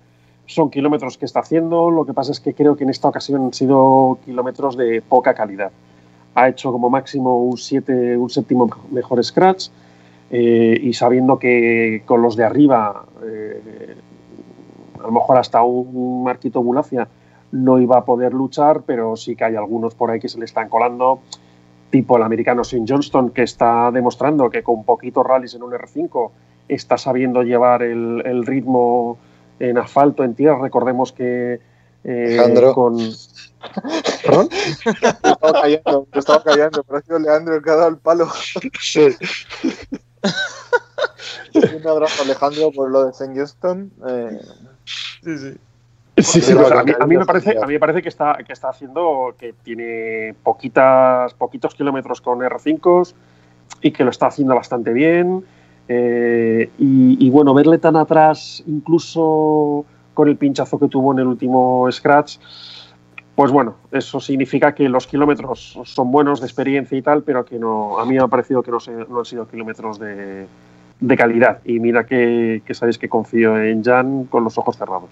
[0.52, 3.41] Son kilómetros que está haciendo, lo que pasa es que creo que en esta ocasión
[3.45, 5.72] han sido kilómetros de poca calidad
[6.36, 9.69] ha hecho como máximo un, siete, un séptimo mejor scratch
[10.30, 13.95] eh, y sabiendo que con los de arriba, eh,
[14.99, 17.07] a lo mejor hasta un Marquito Bulacia
[17.52, 20.45] no iba a poder luchar, pero sí que hay algunos por ahí que se le
[20.45, 21.19] están colando,
[21.90, 22.86] tipo el americano St.
[22.88, 26.32] Johnston, que está demostrando que con poquitos rallies en un R5
[26.69, 29.18] está sabiendo llevar el, el ritmo
[29.69, 30.59] en asfalto, en tierra.
[30.61, 31.59] Recordemos que
[32.03, 32.73] eh, Alejandro.
[32.73, 32.97] con...
[34.25, 34.49] ¿Perdón?
[35.23, 37.97] Me estaba callando, me estaba callando, pero ha sido Leandro el que ha dado el
[37.97, 38.27] palo.
[41.53, 43.33] Un abrazo Alejandro por lo de St.
[43.35, 43.91] Johnston.
[44.07, 44.39] Eh,
[45.21, 45.57] Sí, sí,
[46.17, 48.53] Sí, a, mí, que a mí me parece, a mí me parece que está, que
[48.53, 53.13] está haciendo que tiene poquitas, poquitos kilómetros con R5
[53.81, 55.43] y que lo está haciendo bastante bien.
[55.93, 61.27] Eh, y, y bueno, verle tan atrás, incluso con el pinchazo que tuvo en el
[61.27, 62.38] último Scratch,
[63.35, 67.59] pues bueno, eso significa que los kilómetros son buenos de experiencia y tal, pero que
[67.59, 70.45] no, a mí me ha parecido que no, se- no han sido kilómetros de,
[71.01, 71.59] de calidad.
[71.65, 75.09] Y mira que, que sabéis que confío en Jan con los ojos cerrados.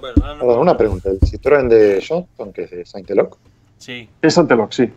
[0.00, 1.10] Bueno, Perdón, una pregunta.
[1.10, 3.36] ¿El Citroën de Johnston, que es de Saint-Eloc?
[3.76, 4.08] Sí.
[4.22, 4.90] Es Anteloc, sí.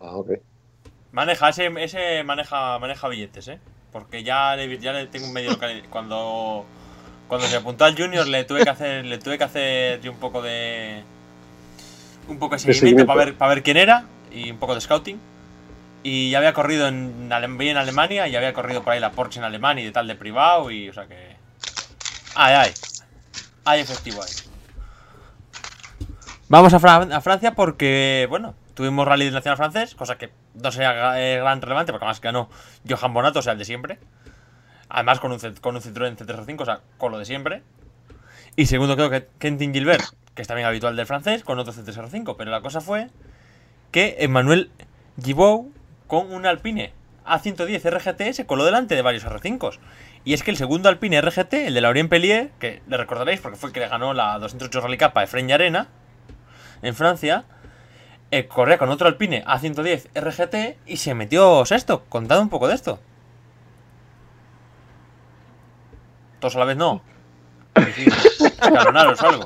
[0.00, 0.30] Ah, ok.
[1.16, 3.58] Maneja, ese, ese maneja, maneja billetes, ¿eh?
[3.90, 5.82] Porque ya le, ya le tengo un medio local.
[5.90, 6.66] Cuando,
[7.26, 10.18] cuando se apuntó al Junior le tuve que hacer, le tuve que hacer yo un
[10.18, 11.02] poco de.
[12.28, 13.06] Un poco de seguimiento, seguimiento.
[13.06, 15.18] para ver, para ver quién era y un poco de scouting.
[16.02, 19.44] Y ya había corrido en, en Alemania y había corrido por ahí la Porsche en
[19.44, 21.34] Alemania y de tal de privado y o sea que.
[22.34, 22.72] Ay, ay.
[23.64, 24.30] Hay efectivo ahí.
[26.48, 30.30] Vamos a, Fran- a Francia porque, bueno, tuvimos Rally Nacional francés, cosa que
[30.62, 32.48] no sería eh, gran relevante porque además ganó
[32.88, 33.98] Johan Bonato, o sea, el de siempre.
[34.88, 37.62] Además con un, con un Citroën C305, o sea, con lo de siempre.
[38.56, 40.04] Y segundo creo que Quentin Gilbert,
[40.34, 42.36] que es también habitual del francés, con otro C305.
[42.38, 43.08] Pero la cosa fue
[43.90, 44.70] que Emmanuel
[45.22, 45.72] Gibou
[46.06, 46.92] con un Alpine
[47.26, 49.78] A110 RGT se coló delante de varios R5.
[50.24, 53.56] Y es que el segundo Alpine RGT, el de Laurent Pellier, que le recordaréis porque
[53.56, 55.88] fue el que le ganó la 208 Rally Cup a Efren Arena
[56.82, 57.44] en Francia,
[58.30, 62.04] eh, corría con otro Alpine A110 RGT y se metió sexto.
[62.08, 62.98] Contad un poco de esto.
[66.40, 67.02] Todos a la vez no.
[68.60, 69.44] Algo.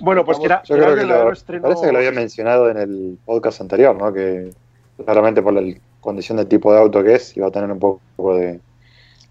[0.00, 2.12] Bueno, pues que era, Yo era creo el que lo, estreno- parece que lo había
[2.12, 4.12] mencionado en el podcast anterior, ¿no?
[4.12, 4.50] Que
[5.04, 8.34] claramente por la condición del tipo de auto que es, iba a tener un poco
[8.36, 8.60] de,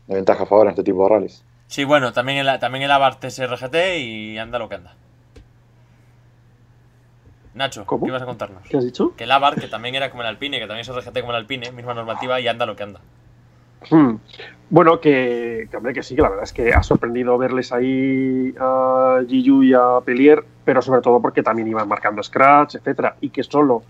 [0.08, 1.44] de ventaja a favor en este tipo de rallies.
[1.68, 4.94] Sí, bueno, también el, también el Abarth es RGT y anda lo que anda.
[7.54, 8.04] Nacho, ¿Cómo?
[8.04, 8.64] ¿qué ibas a contarnos?
[8.70, 9.14] ¿Qué has dicho?
[9.16, 11.38] Que el Abarth, que también era como el Alpine, que también es RGT como el
[11.38, 13.02] Alpine, misma normativa y anda lo que anda.
[13.90, 14.16] Hmm.
[14.70, 18.54] Bueno, que, que, hombre, que sí, que la verdad es que ha sorprendido verles ahí
[18.60, 23.30] a Giyu y a Pelier, pero sobre todo porque también iban marcando scratch, etcétera, y
[23.30, 23.84] que solo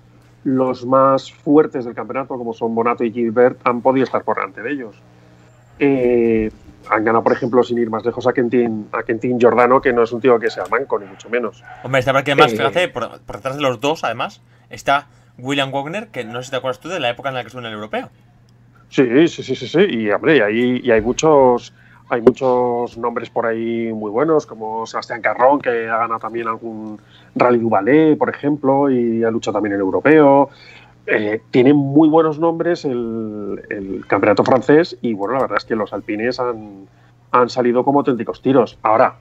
[0.43, 4.61] los más fuertes del campeonato, como son Bonato y Gilbert, han podido estar por delante
[4.61, 4.95] de ellos.
[5.79, 6.51] Eh,
[6.89, 10.03] han ganado, por ejemplo, sin ir más lejos, a Quentin, a Quentin Giordano, que no
[10.03, 11.63] es un tío que sea manco, ni mucho menos.
[11.83, 12.57] Hombre, está que además, Eh.
[12.57, 15.07] fíjate, por, por detrás de los dos, además, está
[15.37, 17.47] William Wagner, que no sé si te acuerdas tú de la época en la que
[17.47, 18.09] estuvo en el europeo.
[18.89, 19.79] Sí, sí, sí, sí, sí.
[19.87, 21.73] Y hombre, y hay, y hay muchos,
[22.09, 26.99] hay muchos nombres por ahí muy buenos, como Sebastián Carrón, que ha ganado también algún
[27.35, 30.49] Rally du Valais, por ejemplo, y ha luchado también en el europeo.
[31.11, 35.91] Eh, tiene muy buenos nombres el, campeonato francés y bueno, la verdad es que los
[35.91, 36.87] alpines han,
[37.31, 38.77] han salido como auténticos tiros.
[38.83, 39.15] Ahora,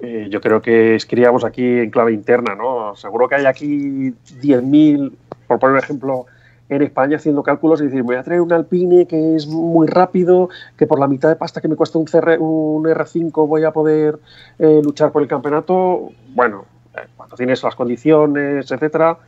[0.00, 2.94] eh, yo creo que escribíamos aquí en clave interna, ¿no?
[2.96, 4.10] Seguro que hay aquí
[4.40, 5.12] 10.000,
[5.46, 6.26] por poner un ejemplo,
[6.70, 10.48] en España haciendo cálculos y decir, voy a traer un Alpine que es muy rápido,
[10.76, 13.72] que por la mitad de pasta que me cuesta un, CR, un R5 voy a
[13.72, 14.18] poder
[14.58, 16.10] eh, luchar por el campeonato.
[16.28, 16.64] Bueno,
[16.94, 19.18] eh, cuando tienes las condiciones, etcétera,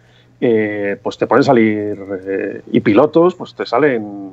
[0.45, 1.97] eh, pues te pueden salir
[2.27, 4.33] eh, y pilotos, pues te salen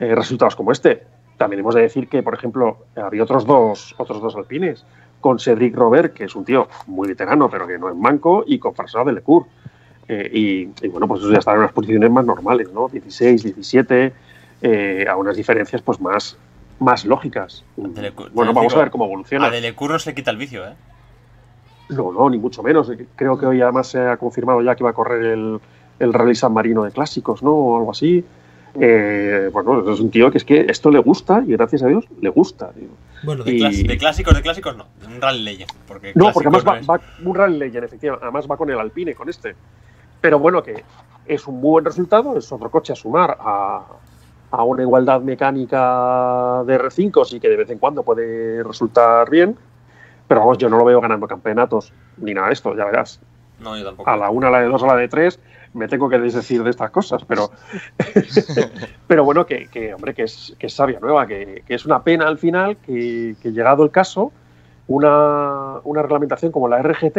[0.00, 1.02] eh, resultados como este.
[1.36, 4.86] También hemos de decir que, por ejemplo, había otros dos, otros dos alpines,
[5.20, 8.58] con Cedric Robert, que es un tío muy veterano, pero que no es manco, y
[8.58, 9.46] con François Delecourt.
[10.08, 12.88] Eh, y, y, bueno, pues eso ya está en unas posiciones más normales, ¿no?
[12.88, 14.12] 16, 17,
[14.62, 16.38] eh, a unas diferencias pues más,
[16.78, 17.64] más lógicas.
[17.76, 19.48] Bueno, vamos a ver cómo evoluciona.
[19.48, 20.72] A Delecourt no se le quita el vicio, ¿eh?
[21.90, 22.90] No, no, ni mucho menos.
[23.16, 25.60] Creo que hoy además se ha confirmado ya que va a correr el,
[25.98, 27.50] el Rally San Marino de Clásicos, ¿no?
[27.52, 28.24] O algo así.
[28.80, 32.06] Eh, bueno, es un tío que es que esto le gusta y gracias a Dios
[32.20, 32.70] le gusta.
[32.72, 32.88] tío.
[33.22, 34.86] Bueno, de Y- de clásicos, de clásicos no.
[35.00, 35.70] De un Rally Legend.
[35.86, 36.90] Porque No, porque además va, no es.
[36.90, 38.24] va un Rally Legend, efectivamente.
[38.24, 39.54] Además va con el Alpine, con este.
[40.20, 40.82] Pero bueno, que
[41.26, 43.82] es un muy buen resultado, es otro coche a sumar a,
[44.50, 49.56] a una igualdad mecánica de R5, sí que de vez en cuando puede resultar bien.
[50.28, 53.20] Pero vamos, yo no lo veo ganando campeonatos ni nada de esto, ya verás.
[53.60, 54.08] No, yo tampoco.
[54.10, 55.38] A la una, a la de dos, a la de tres,
[55.74, 57.50] me tengo que desdecir de estas cosas, pero,
[59.06, 62.02] pero bueno, que, que, hombre, que es, que es sabia nueva, que, que es una
[62.02, 64.32] pena al final que, que llegado el caso,
[64.86, 67.18] una, una reglamentación como la RGT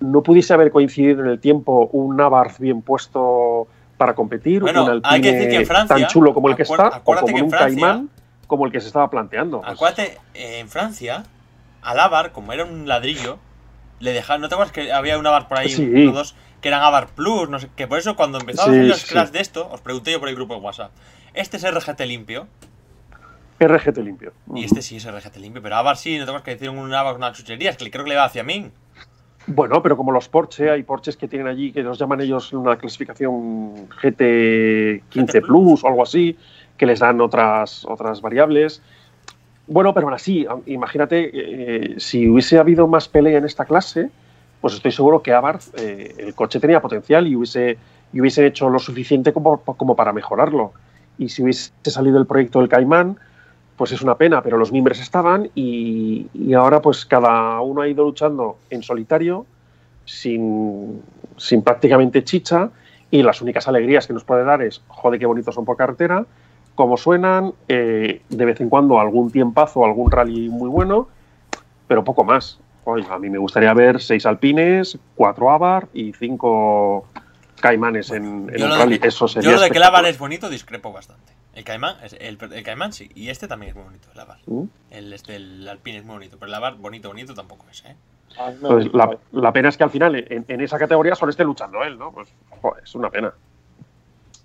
[0.00, 3.66] no pudiese haber coincidido en el tiempo un Navarre bien puesto
[3.96, 6.54] para competir, Bueno, un hay que decir Alpine que en Francia, tan chulo como el
[6.56, 8.08] que está, o como que en un Francia- Caimán
[8.46, 9.60] como el que se estaba planteando.
[9.60, 11.24] Pues, Acuérdate, eh, en Francia,
[11.82, 13.38] al Avar, como era un ladrillo,
[14.00, 14.42] le dejaron.
[14.42, 15.82] ¿No te acuerdas que había un Avar por ahí, Sí.
[15.84, 17.48] uno dos, que eran Avar Plus?
[17.48, 19.12] No sé, que por eso cuando empezamos Sí, a hacer los sí.
[19.12, 20.90] crash de esto, os pregunté yo por el grupo de WhatsApp.
[21.34, 22.46] Este es RGT limpio,
[23.60, 24.32] RGT limpio.
[24.54, 26.92] y este sí es RGT limpio, pero Avar sí, no te acuerdas que hicieron un
[26.94, 28.70] Avar con unas chucherías, que creo que le va hacia mí.
[29.50, 32.76] Bueno, pero como los Porsche, hay Porsches que tienen allí que los llaman ellos una
[32.76, 36.36] clasificación GT15 GT Plus o algo así,
[36.76, 38.82] que les dan otras, otras variables.
[39.68, 44.10] Bueno, pero aún así, imagínate, eh, si hubiese habido más pelea en esta clase,
[44.62, 47.76] pues estoy seguro que Abarth, eh, el coche tenía potencial y hubiese,
[48.12, 50.72] y hubiese hecho lo suficiente como, como para mejorarlo.
[51.18, 53.18] Y si hubiese salido el proyecto del Caimán,
[53.76, 57.88] pues es una pena, pero los miembros estaban y, y ahora pues cada uno ha
[57.88, 59.44] ido luchando en solitario,
[60.06, 61.02] sin,
[61.36, 62.70] sin prácticamente chicha,
[63.10, 66.24] y las únicas alegrías que nos puede dar es, joder, qué bonitos son por carretera,
[66.78, 71.08] cómo suenan, eh, de vez en cuando algún tiempazo, algún rally muy bueno,
[71.88, 72.60] pero poco más.
[72.84, 77.04] Oye, a mí me gustaría ver seis alpines, cuatro Avar y cinco
[77.60, 79.00] Caimanes en, de- rally.
[79.02, 81.32] Eso sería Yo lo de que el Avar es bonito discrepo bastante.
[81.52, 84.38] El Caimán, es- el, el Caimán sí, y este también es muy bonito, el Avar.
[84.46, 84.62] ¿Mm?
[84.92, 87.96] El, este, el Alpine es muy bonito, pero el Avar bonito, bonito tampoco es, ¿eh?
[88.60, 91.82] Pues la, la pena es que al final en, en esa categoría solo esté luchando
[91.82, 92.12] él, ¿no?
[92.12, 92.28] Pues
[92.60, 93.32] joder, es una pena.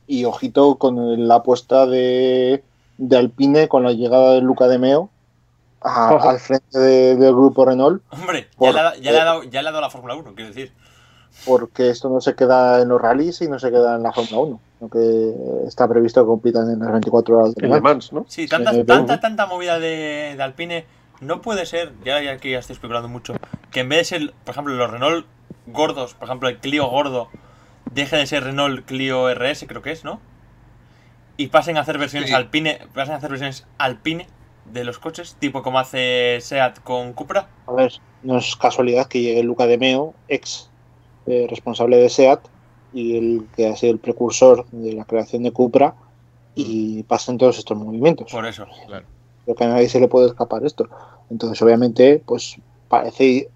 [0.08, 2.64] Y ojito con la apuesta de,
[2.98, 5.10] de Alpine con la llegada de Luca de Meo
[5.82, 9.26] a- al frente de- del grupo Renault, Hombre, ya, le, ha, dado- ya, le ha
[9.26, 10.72] dado, ya le ha dado la Fórmula 1, quiero decir.
[11.46, 14.38] porque esto no se queda en los rallies y no se queda en la Fórmula
[14.44, 18.14] 1, lo que está previsto que compitan en las 24 horas de Le Mans.
[18.14, 18.26] ¿no?
[18.30, 20.86] Sí, tanta, tanta, tanta movida de, de Alpine.
[21.22, 23.34] No puede ser, ya, ya que ya estoy especulando mucho,
[23.72, 25.26] que en vez de ser, por ejemplo, los Renault
[25.68, 27.30] gordos, por ejemplo, el Clio gordo,
[27.94, 30.20] deje de ser Renault Clio RS, creo que es, ¿no?
[31.38, 32.36] Y pasen a hacer versiones Sí.
[32.36, 34.28] Alpine, pasen a hacer versiones Alpine
[34.72, 37.50] de los coches, tipo como hace Seat con Cupra.
[37.68, 40.70] A ver, no es casualidad que llegue Luca de Meo, ex
[41.26, 42.40] eh, responsable de SEAT
[42.94, 45.96] y el que ha sido el precursor de la creación de Cupra
[46.56, 48.32] y pasen todos estos movimientos.
[48.32, 48.66] Por eso.
[49.46, 50.88] Creo que a nadie se le puede escapar esto.
[51.30, 52.58] Entonces, obviamente, pues
[52.88, 53.50] parece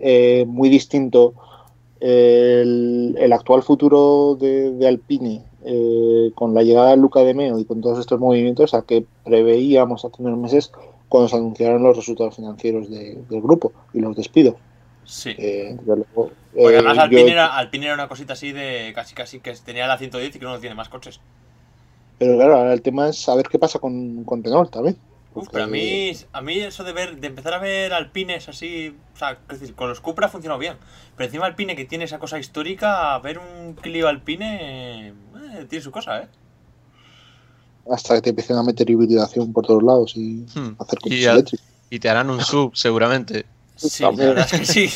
[0.00, 1.34] eh, muy distinto
[2.02, 7.58] el, el actual futuro de, de Alpine eh, con la llegada de Luca de Meo
[7.58, 10.72] y con todos estos movimientos a que preveíamos hace unos meses
[11.08, 14.54] cuando se anunciaron los resultados financieros de- del grupo y los despidos.
[15.04, 15.30] Sí.
[15.38, 19.14] Eh, luego, Porque eh, además yo- Alpine, era, Alpine era una cosita así de casi
[19.14, 21.20] casi que tenía la 110 y que no tiene más coches.
[22.18, 24.96] Pero claro, ahora el tema es saber qué pasa con, con Renault también.
[25.34, 28.94] Uf, pero a mí, a mí eso de ver, de empezar a ver alpines así,
[29.14, 30.76] o sea, es decir, con los Cupra ha funcionado bien.
[31.16, 35.90] Pero encima alpine que tiene esa cosa histórica, ver un Clio alpine eh, tiene su
[35.90, 36.28] cosa, ¿eh?
[37.90, 40.76] Hasta que te empiecen a meter hibridación por todos lados y Hmm.
[40.78, 41.66] hacer Y, coches a- eléctricos.
[41.90, 43.46] y te harán un sub, seguramente.
[43.76, 44.90] Sí, la verdad es que sí.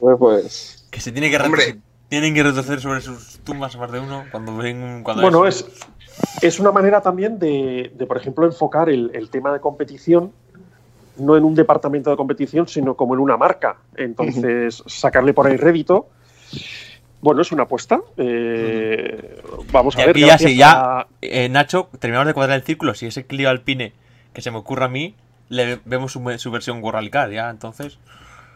[0.00, 1.50] Pues, pues, Que se tiene que Hombre.
[1.66, 5.66] retroceder, tienen que retroceder sobre sus tumbas más de uno cuando ven cuando Bueno, es,
[6.42, 10.32] es una manera también de, de, por ejemplo, enfocar el, el tema de competición
[11.16, 13.76] no en un departamento de competición, sino como en una marca.
[13.96, 16.08] Entonces, sacarle por ahí rédito.
[17.20, 18.00] Bueno, es una apuesta.
[18.16, 20.10] Eh, vamos a Y ver.
[20.10, 22.94] aquí ya, sí, ya, eh, Nacho, terminamos de cuadrar el círculo.
[22.94, 23.92] Si ese Clio Alpine
[24.32, 25.14] que se me ocurra a mí,
[25.50, 27.98] le vemos su, su versión World Car, ya, entonces.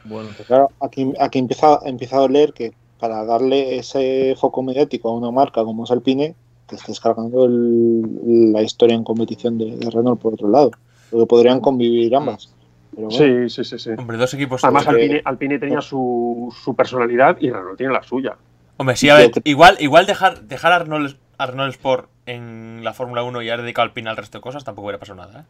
[0.05, 5.11] Bueno, pues claro, aquí, aquí empieza, empieza a doler que para darle ese foco mediático
[5.11, 6.35] a una marca como es Alpine,
[6.66, 10.70] te estés cargando el- la historia en competición de, de Renault por otro lado.
[11.11, 12.53] Porque podrían convivir ambas.
[12.95, 13.91] Pero bueno, Sí, sí, sí, sí.
[13.99, 14.62] Hombre, dos equipos.
[14.65, 18.36] Además, Alpine, Alpine tenía su, su personalidad y Renault tiene la suya.
[18.77, 22.93] Hombre, sí, a ver, igual, igual dejar, dejar a Arnold, a Renault Sport en la
[22.95, 25.45] Fórmula 1 y haber dedicado Alpine al resto de cosas tampoco hubiera pasado nada, ¿eh?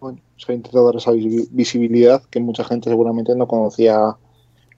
[0.00, 4.16] bueno, se ha intentado dar esa visi- visibilidad que mucha gente seguramente no conocía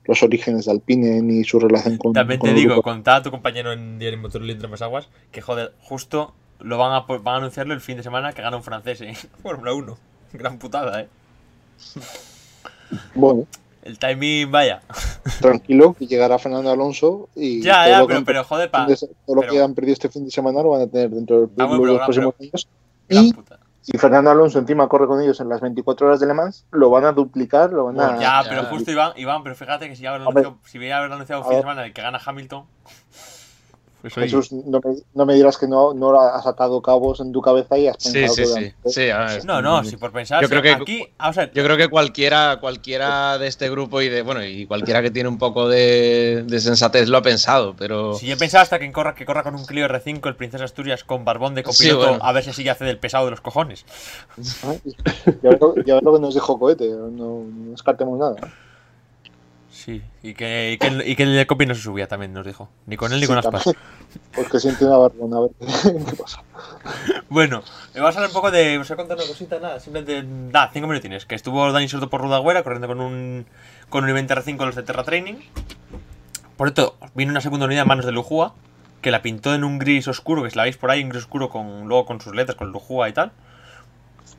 [0.07, 3.23] los orígenes de Alpine ni su relación con, También con te el digo, contaba a
[3.23, 7.35] tu compañero en Diario Motor Entre Más Aguas que, joder, justo lo van a, van
[7.35, 9.97] a anunciarlo el fin de semana que gana un francés en Fórmula 1.
[10.35, 11.09] Gran putada, ¿eh?
[13.15, 13.47] Bueno,
[13.83, 14.83] El timing, vaya.
[15.41, 18.87] tranquilo, que llegará Fernando Alonso y Ya, ya, pero, pero joder, pa.
[18.87, 21.43] todo lo pero- que han perdido este fin de semana lo van a tener dentro
[21.43, 22.69] de Ah, bueno, los próximos años.
[23.09, 23.59] Gran Y puta.
[23.85, 26.89] Si Fernando Alonso encima corre con ellos en las 24 horas de Le Mans, lo
[26.89, 28.19] van a duplicar, lo van a...
[28.19, 31.47] Ya, pero justo Iván, Iván, pero fíjate que si ya anunciado, si hubiera anunciado un
[31.47, 32.65] A fin de semana el que gana Hamilton.
[34.13, 37.41] Pues Jesús, no me, no me dirás que no, no has atado cabos en tu
[37.41, 38.47] cabeza y has Sí, pensado sí, que
[38.91, 38.91] sí.
[38.95, 39.45] sí ver.
[39.47, 40.43] No, no, si por pensar.
[40.43, 44.21] Yo creo que- aquí, ver, Yo creo que cualquiera, cualquiera de este grupo y de
[44.21, 48.27] bueno y cualquiera que tiene un poco de, de sensatez lo ha pensado, pero Si
[48.27, 51.25] yo pensaba hasta que corra, que corra con un Clio R5 el Princesa Asturias con
[51.25, 52.25] barbón de Sí, copiloto bueno.
[52.25, 53.87] a ver si así hace del pesado de los cojones.
[55.43, 58.37] Ya ves lo, ya ves lo que nos dijo Cohete, no, no descartemos nada.
[59.85, 62.71] Sí, y que, y que, y que el copy no se subía también, nos dijo.
[62.87, 63.65] Ni con él ni con Sí, Aspas.
[63.65, 63.85] también.
[64.35, 65.51] Pues que siente una barbona, a ver
[66.07, 66.43] qué pasa.
[67.29, 67.63] Bueno,
[67.95, 68.79] me vas a hablar un poco de.
[68.79, 70.23] Os voy a contar una cosita, nada, simplemente.
[70.27, 71.27] Nada, cinco minutines.
[71.27, 73.45] Que estuvo Dani Soto por Rudagüera corriendo con un.
[73.91, 75.35] Con un evento R5 en los de Terra Training.
[76.57, 78.55] Por esto, vino una segunda unidad en manos de Lujua.
[79.03, 81.25] Que la pintó en un gris oscuro, que si la veis por ahí, un gris
[81.25, 83.33] oscuro con luego con sus letras, con Lujua y tal.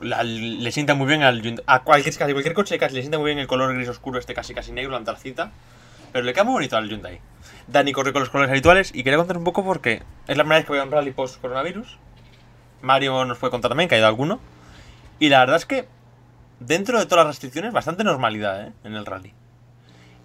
[0.01, 3.27] La- le sienta muy bien al a cualquier, casi cualquier coche casi le sienta muy
[3.27, 5.51] bien el color gris oscuro este casi casi negro, la antracita.
[6.11, 7.19] Pero le queda muy bonito al Hyundai.
[7.67, 10.57] Dani corre con los colores habituales y quería contar un poco porque es la primera
[10.59, 11.97] vez que voy a un rally post coronavirus.
[12.81, 14.39] Mario nos puede contar también que ha ido alguno.
[15.19, 15.88] Y la verdad es que
[16.59, 18.72] dentro de todas las restricciones, bastante normalidad ¿eh?
[18.84, 19.34] en el rally.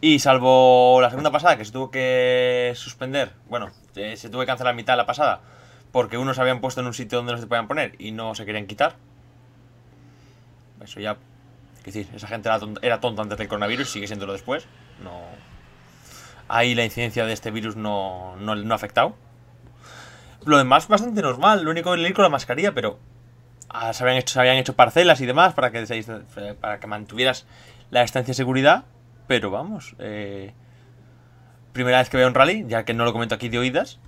[0.01, 4.47] Y salvo la segunda pasada que se tuvo que suspender, bueno, eh, se tuvo que
[4.47, 5.41] cancelar mitad de la pasada
[5.93, 8.35] porque unos se habían puesto en un sitio donde no se podían poner y no
[8.35, 8.95] se querían quitar.
[10.83, 11.17] Eso ya.
[11.79, 12.51] Es decir, esa gente
[12.83, 14.67] era tonta, antes del coronavirus y sigue siéndolo después.
[15.03, 15.23] No.
[16.49, 19.15] Ahí la incidencia de este virus no, no, no ha afectado.
[20.45, 21.63] Lo demás, bastante normal.
[21.63, 22.99] Lo único el ir con la mascarilla, pero.
[23.69, 27.47] ah, se, habían hecho, se habían hecho parcelas y demás para que, para que mantuvieras
[27.91, 28.85] la distancia de seguridad.
[29.27, 29.95] Pero vamos.
[29.99, 30.53] eh,
[31.73, 34.01] primera vez que veo un rally, ya que no lo comento aquí de oídas.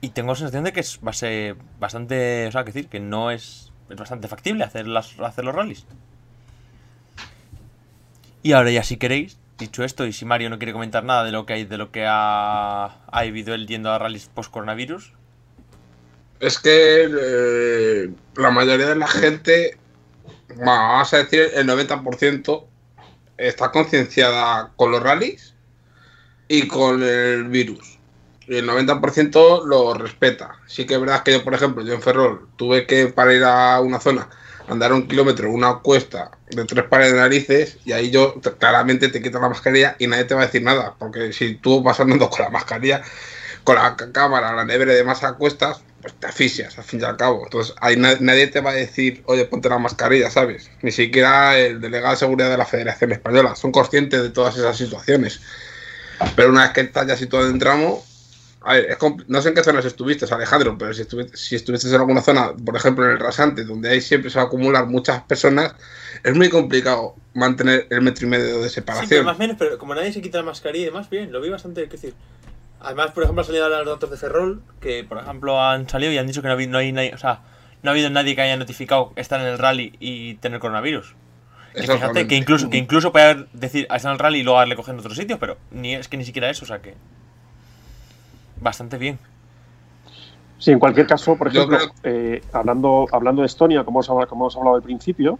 [0.00, 2.46] Y tengo la sensación de que es, bastante.
[2.46, 3.71] O sea, que decir, que no es.
[3.92, 5.84] Es bastante factible hacer, hacer los rallies.
[8.42, 11.30] Y ahora ya si queréis, dicho esto, y si Mario no quiere comentar nada de
[11.30, 15.12] lo que hay, de lo que ha, ha vivido él yendo a rallies post-coronavirus.
[16.40, 19.76] Es que eh, la mayoría de la gente,
[20.56, 22.64] vamos a decir el 90%,
[23.36, 25.54] está concienciada con los rallies
[26.48, 27.98] y con el virus.
[28.46, 30.56] Y el 90% lo respeta.
[30.66, 33.44] Sí que es verdad que yo, por ejemplo, yo en Ferrol tuve que para ir
[33.44, 34.28] a una zona
[34.68, 39.08] andar un kilómetro, una cuesta de tres pares de narices, y ahí yo te- claramente
[39.08, 41.98] te quitas la mascarilla y nadie te va a decir nada, porque si tú vas
[42.00, 43.02] andando con la mascarilla,
[43.64, 47.04] con la cámara, la nevera y demás a cuestas, pues te asfixias, al fin y
[47.04, 47.42] al cabo.
[47.44, 50.70] Entonces ahí na- nadie te va a decir, oye, ponte la mascarilla, ¿sabes?
[50.82, 53.54] Ni siquiera el delegado de seguridad de la Federación Española.
[53.56, 55.40] Son conscientes de todas esas situaciones.
[56.36, 58.04] Pero una vez que estás ya situado en tramo,
[58.64, 58.98] a ver, es
[59.28, 62.52] no sé en qué zonas estuviste, Alejandro, pero si estuviste, si estuviste en alguna zona,
[62.64, 65.74] por ejemplo en el rasante, donde ahí siempre se va a acumular muchas personas,
[66.22, 69.08] es muy complicado mantener el metro y medio de Sí, separación.
[69.08, 71.40] pero más o menos, pero como nadie se quita la mascarilla y demás, bien, lo
[71.40, 72.14] vi bastante, qué decir.
[72.80, 76.18] Además, por ejemplo, han salido los datos de Ferrol, que por ejemplo han salido y
[76.18, 77.40] han dicho que no, hay- no hay nadie, o sea,
[77.82, 81.14] no ha habido nadie que haya notificado estar en el rally y tener coronavirus.
[81.74, 84.42] Que fíjate que incluso, que incluso puede haber- decir, "Ah, está en el rally y
[84.42, 86.82] luego darle coger en otro sitio, pero ni es que ni siquiera eso, o sea
[86.82, 86.94] que.
[88.62, 89.18] Bastante bien.
[90.58, 94.44] Sí, en cualquier caso, por ejemplo, eh, hablando, hablando de Estonia, como os, habla- como
[94.46, 95.38] os hablado al principio,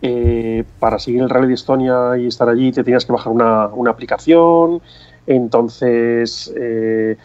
[0.00, 3.66] eh, para seguir el rally de Estonia y estar allí te tenías que bajar una,
[3.66, 4.80] una aplicación,
[5.26, 7.16] entonces eh,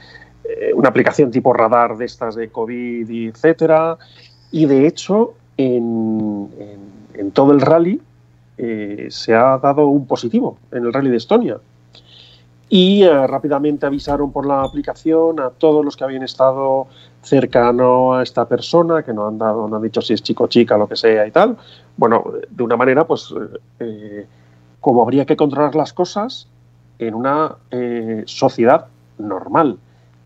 [0.73, 3.97] una aplicación tipo radar de estas de COVID y etcétera,
[4.51, 8.01] y de hecho en, en- en todo el rally
[8.57, 11.57] eh, se ha dado un positivo en el rally de Estonia
[12.73, 16.87] y eh, rápidamente avisaron por la aplicación a todos los que habían estado
[17.21, 20.75] cercano a esta persona, que no han dado, no han dicho si es chico chica,
[20.75, 21.55] lo que sea y tal.
[21.97, 23.31] Bueno, de una manera, pues,
[23.79, 24.25] eh,
[24.81, 26.47] como habría que controlar las cosas
[26.97, 28.87] en una eh, sociedad
[29.19, 29.77] normal,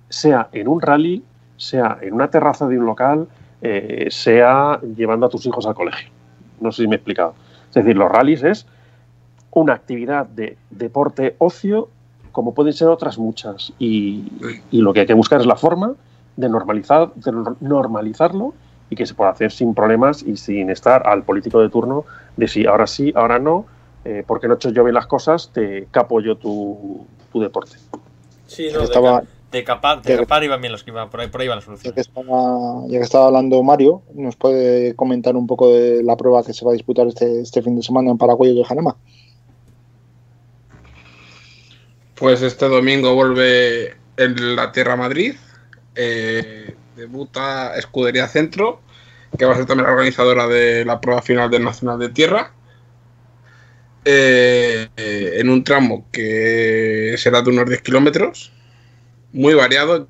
[0.07, 1.25] sea en un rally,
[1.57, 3.27] sea en una terraza de un local,
[3.61, 6.11] eh, sea llevando a tus hijos al colegio.
[6.61, 7.33] No sé si me he explicado.
[7.67, 8.65] Es decir, los rallies es
[9.51, 11.89] una actividad de deporte ocio
[12.37, 13.73] como pueden ser otras muchas.
[13.79, 14.31] Y,
[14.69, 15.95] y lo que hay que buscar es la forma
[16.35, 18.53] de, normalizar, de nor- normalizarlo
[18.91, 22.05] y que se pueda hacer sin problemas y sin estar al político de turno
[22.35, 23.65] de si ahora sí, ahora no,
[24.05, 27.77] eh, porque no he hecho yo bien las cosas, te capo yo tu, tu deporte.
[28.45, 31.41] Sí, que estaba, De capar, de capar iban bien los que iban, por ahí, por
[31.41, 32.07] ahí van las ya que soluciones.
[32.07, 36.53] estaba, ya que estaba hablando Mario, ¿nos puede comentar un poco de la prueba que
[36.53, 38.95] se va a disputar este, este fin de semana en Paraguay de Janema?
[42.19, 45.35] Pues este domingo vuelve en la Tierra Madrid.
[45.99, 48.81] eh, debuta Escudería Centro,
[49.37, 52.53] que va a ser también la organizadora de la prueba final del Nacional de Tierra.
[54.05, 58.51] eh, eh, en un tramo que será de unos 10 kilómetros,
[59.33, 60.07] muy variado.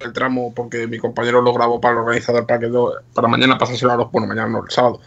[0.00, 3.56] El tramo, porque mi compañero lo grabó para el organizador para que lo- para mañana
[3.56, 5.00] pasárselo a los, bueno, mañana no, el sábado,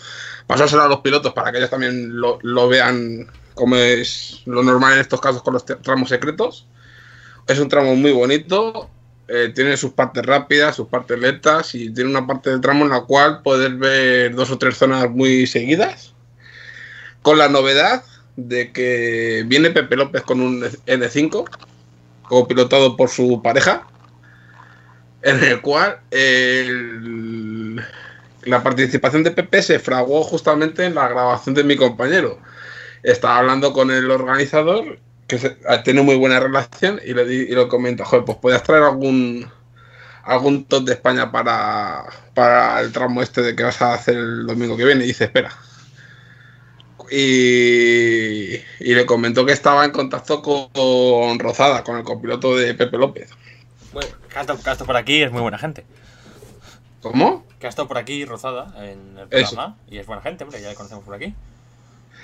[0.47, 3.27] pasárselo a los pilotos para que ellos también lo, lo vean
[3.57, 6.65] como es lo normal en estos casos con los tramos secretos.
[7.47, 8.89] Es un tramo muy bonito,
[9.27, 12.91] eh, tiene sus partes rápidas, sus partes lentas y tiene una parte del tramo en
[12.91, 16.13] la cual puedes ver dos o tres zonas muy seguidas.
[17.21, 18.05] Con la novedad
[18.37, 21.45] de que viene Pepe López con un N5,
[22.23, 23.87] como pilotado por su pareja,
[25.23, 25.99] en el cual
[28.43, 32.39] la participación de Pepe se fraguó justamente en la grabación de mi compañero
[33.03, 37.55] estaba hablando con el organizador, que se- tiene muy buena relación, y le, di, y
[37.55, 39.49] le comento, joder, pues puedes traer algún
[40.23, 42.03] algún top de España para,
[42.33, 45.05] para el tramo este de que vas a hacer el domingo que viene.
[45.05, 45.51] Y dice, espera.
[47.09, 52.73] Y, y le comentó que estaba en contacto con, con Rozada, con el copiloto de
[52.73, 53.29] Pepe López.
[53.93, 55.85] Bueno, que ha estado, que ha estado por aquí es muy buena gente.
[57.01, 57.45] ¿Cómo?
[57.59, 59.51] Que ha estado por aquí Rozada en el Eso.
[59.51, 59.77] programa.
[59.89, 61.33] Y es buena gente, hombre, ya le conocemos por aquí.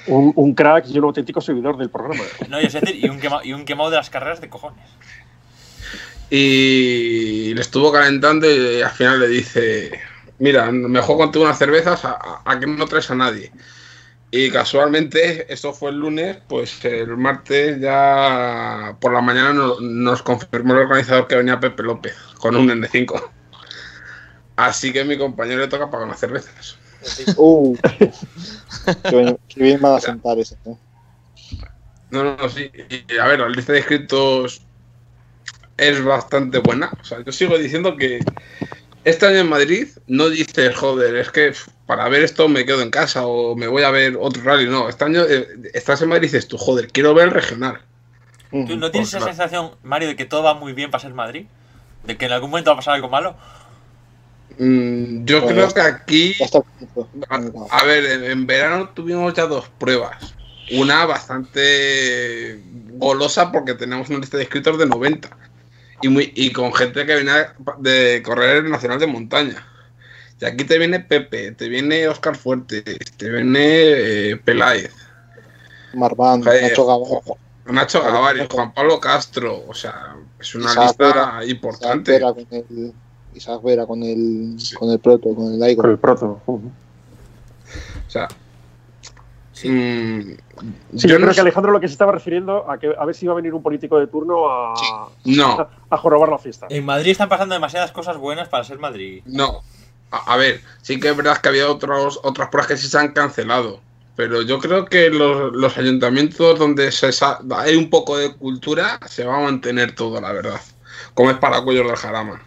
[0.08, 2.24] Un, un crack y un auténtico seguidor del programa.
[2.50, 4.84] No, y es decir, y un, quema- y un quemado de las carreras de cojones.
[6.30, 9.92] Y le estuvo calentando y al final le dice,
[10.40, 13.52] mira, mejor contigo unas cervezas a, a- a que no traes a nadie.
[14.32, 20.24] Y casualmente, eso fue el lunes, pues el martes ya por la mañana no- nos
[20.24, 23.30] confirmó el organizador que venía Pepe López con un N5.
[24.56, 26.78] Así que a mi compañero le toca pagar unas cervezas.
[27.36, 27.76] Uh,
[29.10, 30.56] qué, bien, qué bien van a sentar ese.
[30.66, 30.76] ¿eh?
[32.12, 32.70] No, no, no, sí.
[32.90, 34.62] Y, a ver, la lista de inscritos
[35.78, 36.92] es bastante buena.
[37.02, 38.20] O sea, yo sigo diciendo que
[39.04, 41.54] este año en Madrid no dices, joder, es que
[41.86, 44.70] para ver esto me quedo en casa o me voy a ver otro rally.
[44.70, 47.82] No, este año eh, estás en Madrid y dices tú, joder, quiero ver el regional.
[48.52, 51.14] ¿Tú no tienes Pues, esa sensación, Mario, de que todo va muy bien para ser
[51.14, 51.48] Madrid?
[52.04, 53.36] ¿De que en algún momento va a pasar algo malo?
[54.58, 56.36] Mm, yo creo que aquí,
[57.30, 60.36] a, a ver, en, en verano tuvimos ya dos pruebas.
[60.72, 62.60] Una bastante
[62.98, 65.30] golosa porque tenemos una lista de inscritos de 90.
[66.02, 67.32] Y, muy, y con gente que viene
[67.80, 69.68] de correr el Nacional de Montaña.
[70.40, 72.84] Y aquí te viene Pepe, te viene Oscar Fuertes,
[73.18, 74.92] te viene eh, Peláez,
[75.94, 77.22] Marván, Nacho Gavar,
[77.66, 79.64] Nacho Gavari, Juan Pablo Castro.
[79.68, 82.22] O sea, es una lista importante.
[83.36, 85.84] Isaac Vera con el, con el proto, con el Con Aigo.
[85.88, 86.42] el proto.
[86.46, 86.62] O
[88.08, 88.28] sea,
[89.54, 89.70] Sí.
[89.70, 90.22] mm,
[90.98, 93.26] Sí, yo, creo que Alejandro lo que se estaba refiriendo a que a ver si
[93.26, 95.60] iba a venir un político de turno a, no.
[95.60, 96.68] a, a jorobar la fiesta.
[96.70, 99.22] En Madrid están pasando demasiadas cosas buenas para ser Madrid.
[99.26, 99.62] No.
[100.12, 102.98] A, a ver, sí que es verdad que había otros, otras pruebas que sí se
[102.98, 103.80] han cancelado.
[104.16, 107.10] Pero yo creo que los, los ayuntamientos donde se
[107.56, 110.62] hay un poco de cultura se va a mantener todo, la verdad.
[111.16, 112.42] Como es para Cuellos del Jarama.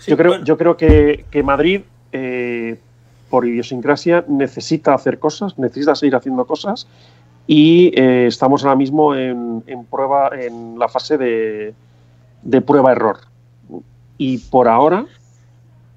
[0.00, 0.44] Sí, yo creo, bueno.
[0.44, 1.82] yo creo que, que Madrid,
[2.12, 2.78] eh,
[3.28, 6.86] por idiosincrasia, necesita hacer cosas, necesita seguir haciendo cosas
[7.46, 11.74] y eh, estamos ahora mismo en, en prueba, en la fase de,
[12.42, 13.18] de prueba-error.
[14.18, 15.06] Y por ahora,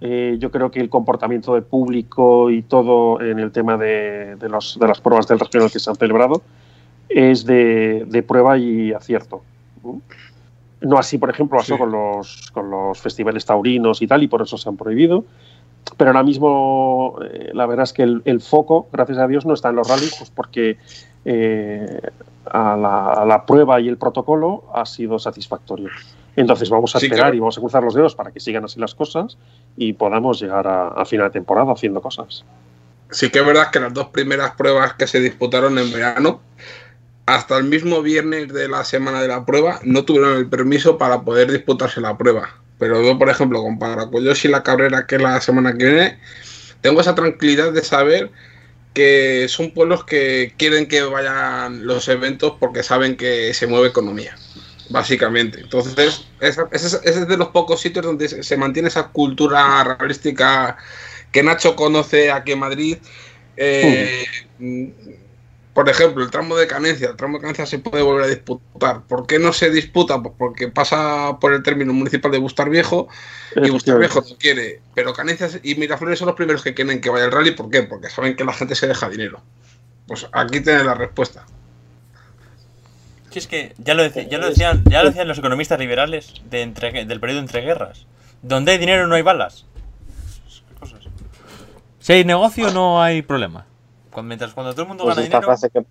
[0.02, 4.50] eh, yo creo que el comportamiento del público y todo en el tema de, de
[4.50, 6.42] los- de las pruebas del regional que se han celebrado
[7.10, 9.42] es de, de prueba y acierto.
[10.84, 10.98] ¿No?
[10.98, 11.80] Así, por ejemplo, pasó Sí.
[11.80, 15.26] con, los, con los festivales taurinos y tal, y por eso se han prohibido.
[15.98, 19.54] Pero ahora mismo, eh, la verdad es que el, el foco, gracias a Dios, no
[19.54, 20.78] está en los rallies, pues porque
[21.26, 22.00] eh,
[22.46, 25.90] a, la, a la prueba y el protocolo ha sido satisfactorio.
[26.36, 27.36] Entonces vamos a Sí, esperar claro.
[27.36, 29.38] y vamos a cruzar los dedos para que sigan así las cosas
[29.78, 32.44] y podamos llegar a, a final de temporada haciendo cosas.
[33.12, 36.40] Sí que es verdad que las dos primeras pruebas que se disputaron en verano,
[37.26, 41.22] hasta el mismo viernes de la semana de la prueba, no tuvieron el permiso para
[41.22, 42.62] poder disputarse la prueba.
[42.80, 46.20] Pero yo, por ejemplo, con Paracuellos y la Cabrera, que es la semana que viene,
[46.82, 48.30] tengo esa tranquilidad de saber
[48.94, 54.36] que son pueblos que quieren que vayan los eventos porque saben que se mueve economía,
[54.90, 55.62] básicamente.
[55.62, 60.78] Entonces, ese es, de los pocos sitios donde se, mantiene esa cultura realística
[61.32, 62.98] que Nacho conoce aquí en Madrid.
[63.56, 64.26] Eh,
[64.60, 64.88] mm,
[65.74, 69.02] Por ejemplo, el tramo de Canencia, el tramo de Canencia se puede volver a disputar.
[69.08, 70.22] ¿Por qué no se disputa?
[70.22, 73.08] Pues porque pasa por el término municipal de Bustar Viejo
[73.56, 74.82] y Bustar Viejo no quiere.
[74.94, 77.52] Pero Canencia y Miraflores son los primeros que quieren que vaya el rally.
[77.52, 77.82] ¿Por qué?
[77.84, 79.42] Porque saben que la gente se deja dinero.
[80.06, 81.46] Pues aquí tienes la respuesta.
[83.32, 86.62] Si es que ya lo, ya lo decían, ya lo decían los economistas liberales de
[86.62, 88.06] entre- del periodo entre guerras.
[88.44, 89.66] Donde hay dinero no hay balas.
[90.80, 91.00] Cosas.
[92.00, 93.66] Si hay negocio no hay problema.
[94.14, 95.48] Cuando, mientras cuando todo el mundo Pues gana esta dinero.
[95.58, 95.86] frase que,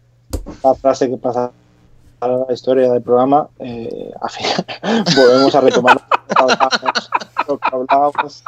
[0.51, 1.51] esta frase que pasa
[2.21, 4.65] a la historia del programa, eh, al final
[5.17, 6.01] volvemos a retomar
[7.49, 8.43] lo que hablábamos-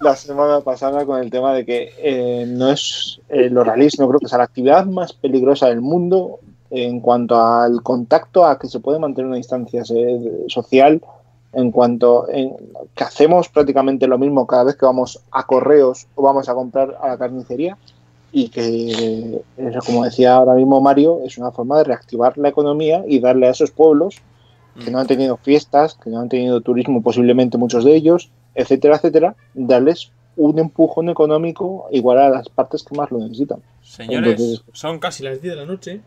[0.00, 4.08] la semana pasada con el tema de que eh, no es eh, los rallies, no
[4.08, 6.40] creo que sea la actividad más peligrosa del mundo
[6.70, 11.00] en cuanto al contacto, a que se puede mantener una distancia eh, social,
[11.52, 12.54] en cuanto en,
[12.94, 16.98] que hacemos prácticamente lo mismo cada vez que vamos a correos o vamos a comprar
[17.00, 17.78] a la carnicería
[18.36, 23.04] y que, eh, como decía ahora mismo Mario, es una forma de reactivar la economía
[23.06, 24.16] y darle a esos pueblos
[24.84, 28.96] que no han tenido fiestas, que no han tenido turismo posiblemente muchos de ellos, etcétera,
[28.96, 33.62] etcétera, darles un empujón económico igual a las partes que más lo necesitan.
[33.82, 36.00] Señores, Entonces- son casi Casi las 10 de la noche.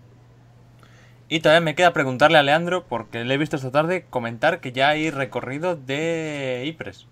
[1.30, 4.74] Y todavía me queda preguntarle a Leandro, porque le he visto esta tarde comentar que
[4.74, 7.08] ya hay recorrido de IPRES.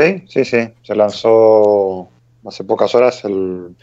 [0.00, 0.72] Sí, sí, sí.
[0.82, 2.08] Se lanzó
[2.46, 3.76] hace pocas horas el,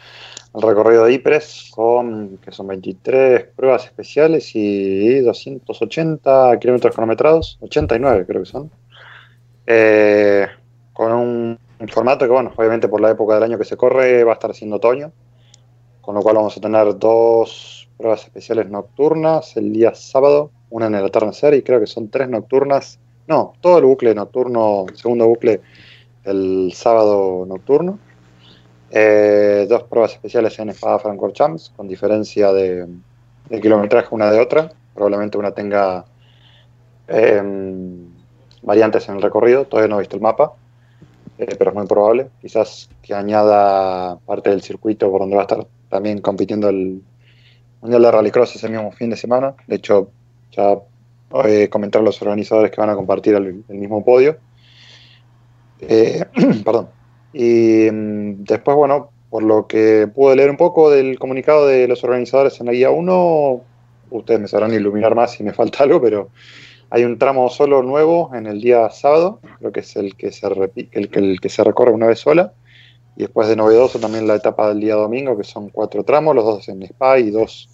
[0.56, 8.42] recorrido de IPRES con, que son 23 pruebas especiales y 280 kilómetros cronometrados, 89 creo
[8.42, 8.72] que son.
[9.68, 10.48] Eh,
[10.94, 14.24] con un, un formato que, bueno, obviamente por la época del año que se corre
[14.24, 15.12] va a estar siendo otoño,
[16.02, 20.96] con lo cual vamos a tener dos pruebas especiales nocturnas el día sábado, una en
[20.96, 22.98] el atardecer y creo que son tres nocturnas.
[23.28, 25.62] No, todo el bucle nocturno, segundo bucle
[26.28, 28.00] el sábado nocturno.
[28.90, 32.88] Eh, dos pruebas especiales en Espada Francorchamps, con diferencia de,
[33.62, 34.72] kilometraje una de otra.
[34.94, 36.06] Probablemente una tenga
[37.08, 37.42] eh,
[38.62, 39.66] variantes en el recorrido.
[39.66, 40.54] Todavía no he visto el mapa,
[41.38, 42.30] eh, pero es muy probable.
[42.42, 47.02] Quizás que añada parte del circuito por donde va a estar también compitiendo el
[47.82, 49.54] Mundial de Rallycross ese mismo fin de semana.
[49.68, 50.10] De hecho,
[50.52, 50.78] ya
[51.46, 54.38] eh, comentaron los organizadores que van a compartir el mismo podio.
[55.82, 56.24] Eh,
[56.66, 56.90] perdón.
[57.34, 62.04] Y mm, después, bueno, por lo que pude leer un poco del comunicado de los
[62.04, 63.62] organizadores en la guía 1,
[64.12, 66.30] ustedes me sabrán iluminar más si me falta algo, pero
[66.90, 70.48] hay un tramo solo nuevo en el día sábado, creo que es el que se,
[70.48, 72.54] el, el que se recorre una vez sola.
[73.18, 76.46] Y después de novedoso también la etapa del día domingo, que son cuatro tramos, los
[76.46, 77.68] dos en Spa y dos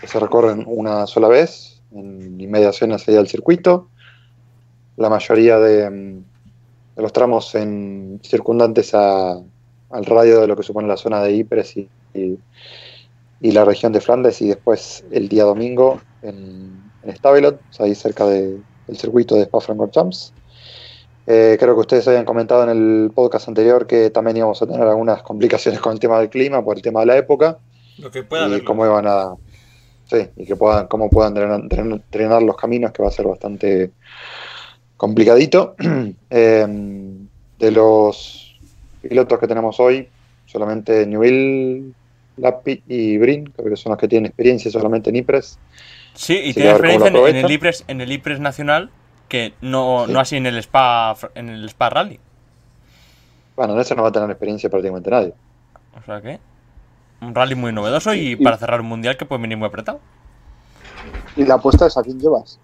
[0.00, 3.88] que se recorren una sola vez, en inmediaciones allá del circuito.
[4.96, 6.24] La mayoría de, mm,
[6.98, 9.38] de los tramos en circundantes a-
[9.90, 12.38] al radio de lo que supone la zona de Ypres y, y-
[13.40, 18.26] y la región de Flandes, y después el día domingo en, en Stavelot, ahí cerca
[18.26, 18.58] de-
[18.88, 20.32] del circuito de Spa-Francorchamps.
[21.28, 24.82] Eh, creo que ustedes habían comentado en el podcast anterior que también íbamos a tener
[24.82, 27.58] algunas complicaciones con el tema del clima, por el tema de la época
[27.98, 29.34] Lo que pueda y cómo iban a
[30.06, 33.92] sí, y que puedan cómo puedan drenar- drenar los caminos que va a ser bastante
[34.98, 35.74] complicadito
[36.30, 36.66] Eh,
[37.58, 38.54] de los
[39.00, 40.06] pilotos que tenemos hoy
[40.44, 41.94] solamente Newell
[42.36, 45.58] Lapi y Brin creo que son los que tienen experiencia solamente en IPRES
[46.18, 47.50] Sí, y tiene experiencia en, el.
[47.50, 48.90] IPRES, en el IPRES nacional
[49.28, 52.18] que no, no así en el Spa en el Spa Rally.
[53.54, 55.32] Bueno, en eso no va a tener experiencia prácticamente nadie.
[55.96, 56.40] O sea que
[57.20, 60.00] un rally muy novedoso y para cerrar un mundial que puede venir muy apretado.
[61.36, 62.58] Y la apuesta es a quién llevas.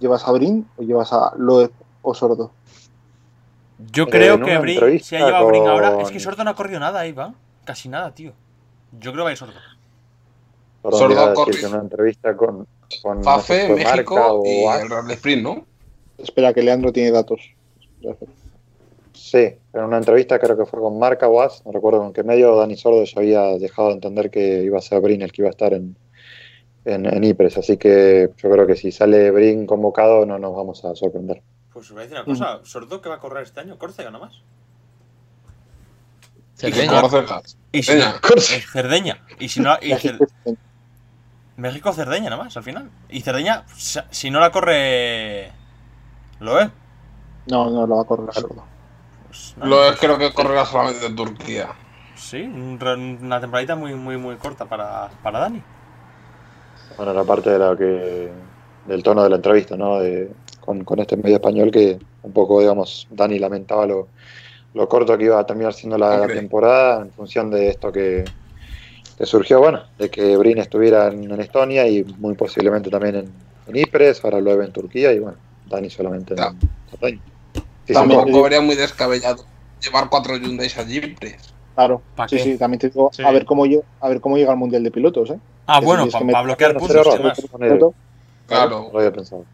[0.00, 1.70] ¿Llevas a Brin o llevas a Loeb
[2.02, 2.50] o Sordo?
[3.92, 6.02] Yo Eh, creo que Brin se ha llevado a Brin ahora.
[6.02, 7.34] Es que Sordo no ha corrido nada ahí, va.
[7.64, 8.32] Casi nada, tío.
[8.92, 9.54] Yo creo que va a ir Sordo.
[10.82, 12.66] Sordo iba que en una entrevista con,
[13.02, 14.82] con no sé Fafe, si Marca México o y AS.
[14.82, 15.66] el Sprint, ¿no?
[16.18, 17.40] Espera, que Leandro tiene datos.
[19.12, 19.38] Sí,
[19.72, 22.54] en una entrevista creo que fue con Marca o AS, no recuerdo con qué medio,
[22.56, 25.48] Dani Sordo ya había dejado de entender que iba a ser Brin el que iba
[25.48, 25.96] a estar en,
[26.84, 30.84] en, en IPRES, así que yo creo que si sale Brin convocado no nos vamos
[30.84, 31.42] a sorprender.
[31.72, 32.60] Pues os voy a decir una cosa.
[32.64, 34.42] Sordo que va a correr este año, Córcega nada más.
[36.62, 37.00] Y que Cerdeña.
[37.00, 37.42] Córcega.
[37.72, 38.04] Y si no,
[38.72, 39.24] Cerdeña.
[39.40, 40.56] Y si no, y Cer-
[41.56, 42.90] México Cerdeña nada más al final.
[43.08, 43.64] Y Cerdeña,
[44.10, 45.50] si- no la corre.
[46.40, 46.68] Lo es.
[47.46, 48.64] No, no lo va a correr Sordo.
[49.26, 51.72] Pues, Lo es, creo que correrá solamente en Turquía.
[52.14, 55.62] Sí, una temporadita muy, muy, muy corta para, para Dani.
[56.96, 58.30] Bueno, la parte de la que
[58.86, 59.98] del tono de la entrevista, ¿no?
[60.00, 60.30] De,
[60.60, 64.08] con, con este medio español que un poco, digamos, Dani lamentaba lo,
[64.74, 68.24] lo corto que iba a terminar siendo la, temporada en función de esto que,
[69.16, 73.32] que surgió, bueno, de que Brin estuviera en, en Estonia y muy posiblemente también en,
[73.66, 75.38] en Ypres, ahora luego en Turquía y bueno,
[75.68, 76.54] Dani solamente en Ta-.
[77.86, 79.44] Sí, Tampoco vería muy descabellado
[79.82, 81.52] llevar cuatro Hyundais a Ypres.
[81.74, 82.00] Claro.
[82.16, 82.42] ¿Pa Sí, qué?
[82.42, 83.22] sí, también te digo, Sí.
[83.22, 85.38] a ver cómo lle- a ver cómo llega el Mundial de Pilotos, ¿eh?
[85.66, 87.06] Ah, Que bueno, que para bloquear puntos
[88.46, 88.90] Claro.
[88.92, 89.46] lo había pensado.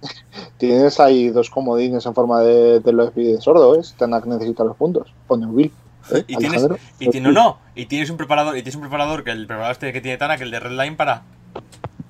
[0.59, 3.83] Tienes ahí dos comodines en forma de, de Loeb y de Sordo, ¿eh?
[3.97, 5.13] Tanak necesita los puntos.
[5.29, 5.71] O Neuville.
[6.13, 6.25] ¿eh?
[6.27, 6.67] Y tienes,
[6.99, 9.73] y ti- no, no, y tienes un preparador, y tienes un preparador que el preparador
[9.73, 11.23] este que tiene Tana, que el de Redline para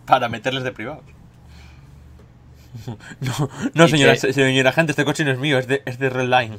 [0.07, 1.05] para meterles de privados.
[3.21, 6.09] No, no señora, que- señora gente, este coche no es mío, es de, es de
[6.09, 6.57] Redline.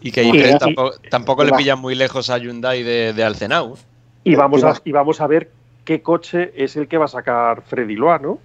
[0.00, 1.56] Y que Y- Ypres y- tampoco, le va.
[1.58, 3.76] pillan muy lejos a Hyundai de, de Alcenau.
[4.22, 5.50] Y vamos, a, y vamos a ver
[5.84, 8.38] qué coche es el que va a sacar Freddy Loa, ¿no?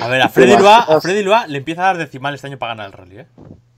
[0.00, 2.58] A ver, a Freddy Loa, a Freddy Loa le empieza a dar decimal este año
[2.58, 3.26] para ganar el rally, ¿eh?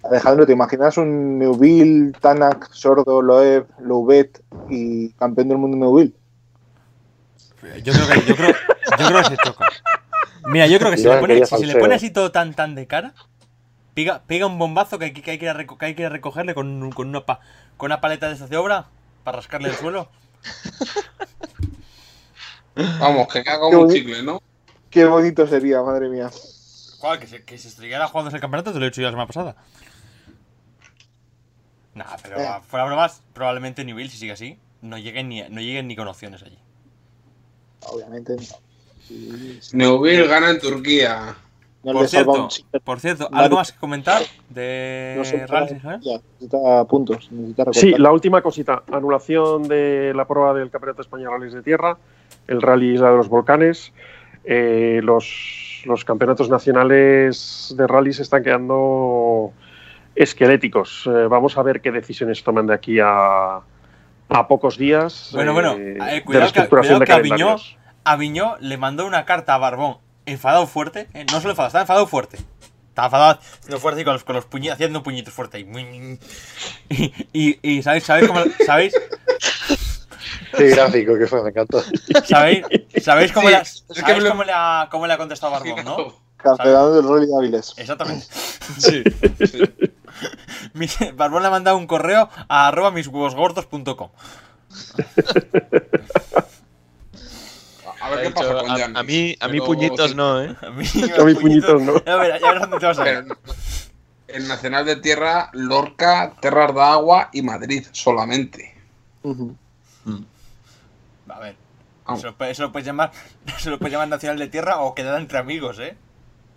[0.02, 6.14] Alejandro, ¿te imaginas un Neuville, Tanak, Sordo, Loeb, Loubet y campeón del mundo Neuville?
[7.84, 8.54] Yo creo que, yo creo,
[8.98, 9.66] yo creo que se choca.
[10.46, 12.74] Mira, yo creo que si, le pone, si se le pone así todo tan tan
[12.74, 13.12] de cara,
[13.94, 15.94] pega, pega un bombazo que hay, que, que hay que ir a, reco- que hay
[15.94, 17.40] que ir a recogerle con, un- con, una pa-
[17.76, 18.86] con una paleta de estas de obra
[19.22, 20.08] para rascarle el suelo.
[22.98, 24.42] Vamos, que caga como un chicle, ¿no?
[24.90, 26.30] Qué bonito sería, madre mía.
[27.00, 27.18] ¿Cuál?
[27.18, 29.26] Que se, que se estrellara jugando el campeonato, te lo he dicho ya la semana
[29.26, 29.56] pasada.
[31.94, 32.48] Nah, pero Eh.
[32.68, 36.42] fuera bromas, probablemente Newville, si sigue así, no lleguen ni, no lleguen ni con opciones
[36.42, 36.58] allí.
[37.86, 38.42] Obviamente no.
[39.06, 39.76] Sí, sí.
[39.76, 41.34] Neuville gana en Turquía.
[41.82, 42.48] No por cierto,
[42.84, 43.28] por cierto.
[43.32, 44.20] ¿algo más que comentar
[44.50, 47.72] de no sé, rallies ya, necesita puntos, necesita.
[47.72, 51.62] Sí, la última cosita, anulación de la prueba del Campeonato de España de Rallys de
[51.62, 51.96] Tierra,
[52.48, 53.94] el Rally Isla de los Volcanes,
[54.44, 59.52] eh, los, los campeonatos nacionales de rally se están quedando
[60.14, 61.04] esqueléticos.
[61.06, 63.60] Eh, vamos a ver qué decisiones toman de aquí a,
[64.28, 67.80] a pocos días Bueno, bueno, eh, eh, de cuidado que- reestructuración de cuidado que.
[68.02, 72.06] Aviñó le mandó una carta a Barbón, enfadado fuerte, eh, no solo enfadado, estaba enfadado
[72.06, 72.38] fuerte.
[72.88, 76.18] Estaba enfadado haciendo fuerte y con los, con los puñi- haciendo puñitos fuerte ahí.
[76.88, 78.94] Y, y, y ¿sabéis, sabéis cómo, sabéis,
[80.56, 81.82] Qué gráfico que fue, me encantó.
[82.28, 82.64] sabéis,
[83.02, 83.54] sabéis cómo, Sí,
[83.94, 86.16] que sabéis cómo le ha, cómo le ha contestado Barbón, ¿no?
[86.36, 87.74] Cancelado del Rally de Áviles.
[87.76, 88.26] Exactamente.
[88.78, 89.04] Sí.
[90.74, 94.10] Mi- Barbón le ha mandado un correo a arroba mishuevosgordos.com.
[98.12, 98.96] A ver qué dicho, pasa con a, Jan.
[98.96, 100.16] a mí, a mí Pero puñitos sí.
[100.16, 100.56] no, ¿eh?
[100.60, 100.84] A mí,
[101.20, 102.04] A mí puñitos, ¿no?
[102.04, 103.24] Ya verás, ya verás dónde te vas a ver.
[104.28, 108.74] el Nacional de Tierra, Lorca, Terras de Agua y Madrid solamente.
[109.22, 109.56] Ujú.
[111.28, 111.56] A ver.
[112.06, 112.20] Vamos.
[112.20, 113.10] Eso lo, puedes- eso lo puedes llamar,
[113.56, 115.96] eso lo puedes llamar Nacional de Tierra o quedar entre amigos, ¿eh?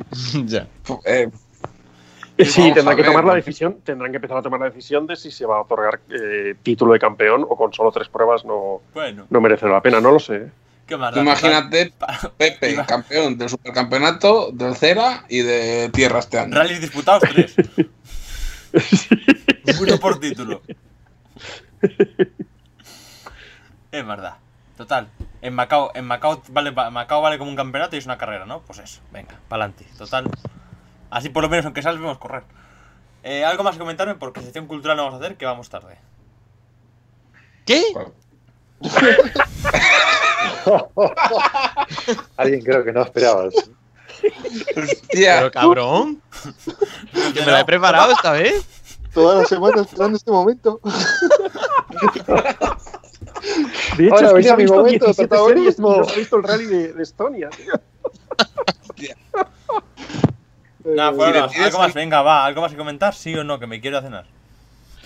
[0.46, 0.68] ya.
[1.06, 1.30] Eh,
[2.40, 4.66] Sí, Vamos a tendrán que ver, tomar la decisión, tendrán que empezar a tomar la
[4.66, 8.10] decisión de si se va a otorgar eh, título de campeón o con solo tres
[8.10, 10.50] pruebas no, Bueno, no merece la pena, no lo sé.
[10.88, 11.94] ¿Qué imagínate,
[12.38, 16.56] Pepe, Iba- campeón del supercampeonato, del Cera y de Tierra este año.
[16.56, 17.56] Rallys disputados, tres.
[19.80, 20.62] Uno por título.
[23.92, 24.38] Es verdad.
[24.78, 25.08] Total.
[25.42, 28.62] En Macao, en Macao vale, Macao vale como un campeonato y es una carrera, ¿no?
[28.62, 29.86] Pues eso, venga, pa'lante.
[29.98, 30.28] Total.
[31.12, 32.44] Así por lo menos, aunque sales, vemos correr.
[33.22, 34.16] Eh, ¿Algo más que comentarme?
[34.16, 35.98] Porque sección cultural no vamos a hacer, que vamos tarde.
[37.66, 37.84] ¿Qué?
[42.38, 43.46] Alguien creo que no esperaba.
[43.46, 45.36] Hostia.
[45.38, 46.22] Pero cabrón.
[47.34, 48.66] Que me la he preparado esta vez.
[49.14, 50.80] Todas las semanas esperando este momento.
[53.98, 55.96] De hecho, Ahora es que venía mi visto momento de 17 series y protagonismo.
[55.98, 57.50] no visto el rally de, de Estonia.
[57.50, 57.74] tío.
[60.86, 63.60] Nada, Eh, fuera, tienes algo más, venga, va, algo más que comentar, sí o no,
[63.60, 64.26] que me quiero a cenar.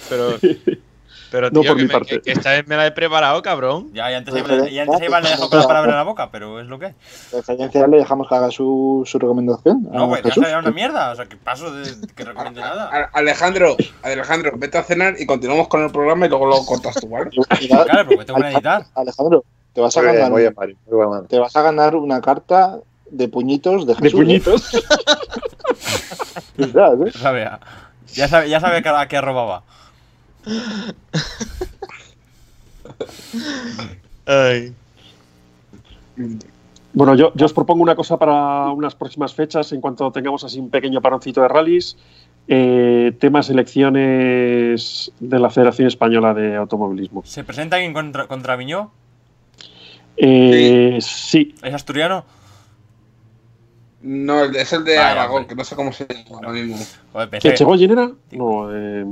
[0.10, 0.38] Pero,
[1.32, 2.10] pero No tío, por que, mi me- parte.
[2.16, 3.90] que- que esta vez me la he preparado, cabrón.
[3.94, 6.04] Ya, y antes, Pues, iba- y antes iba le dejado con la palabra en la
[6.04, 6.96] boca, pero es lo que es.
[7.32, 9.88] Referencia le dejamos que haga su, su recomendación.
[9.92, 12.90] No, a güey, era una mierda, o sea, que paso de que recomiende nada.
[12.92, 16.96] A- Alejandro, Alejandro, vete a cenar y continuamos con el programa y luego lo cortas
[16.96, 17.30] tú, ¿vale?
[17.68, 18.86] Claro, porque tengo que editar.
[18.96, 19.44] Alejandro,
[19.74, 20.32] te vas a ganar.
[20.32, 20.50] Muy
[20.88, 21.28] buen man.
[21.28, 22.78] te vas a ganar una carta
[23.10, 24.14] de puñitos de De Jesús.
[24.20, 24.24] ¿eh?
[24.24, 24.74] puñitos.
[26.58, 26.58] ¿eh?
[26.58, 26.68] Ya
[27.20, 27.50] sabe,
[28.14, 29.64] ya sabe, ya sabe que a qué robaba.
[34.26, 34.74] Ay.
[36.94, 40.60] Bueno, yo, yo os propongo una cosa para unas próximas fechas, en cuanto tengamos así
[40.60, 41.98] un pequeño paroncito de rallies.
[42.48, 47.22] Eh, temas elecciones de la Federación Española de Automovilismo.
[47.26, 48.92] ¿Se presenta alguien contra, contra Viñó?
[50.16, 52.24] Eh, sí, ¿Es asturiano?
[54.02, 56.78] No, es el de Aragón, que no sé cómo se llama ahora mismo.
[57.12, 57.54] Joder, ¿Que pensé.
[57.56, 58.12] Chegoyen era?
[58.32, 59.06] No, eh,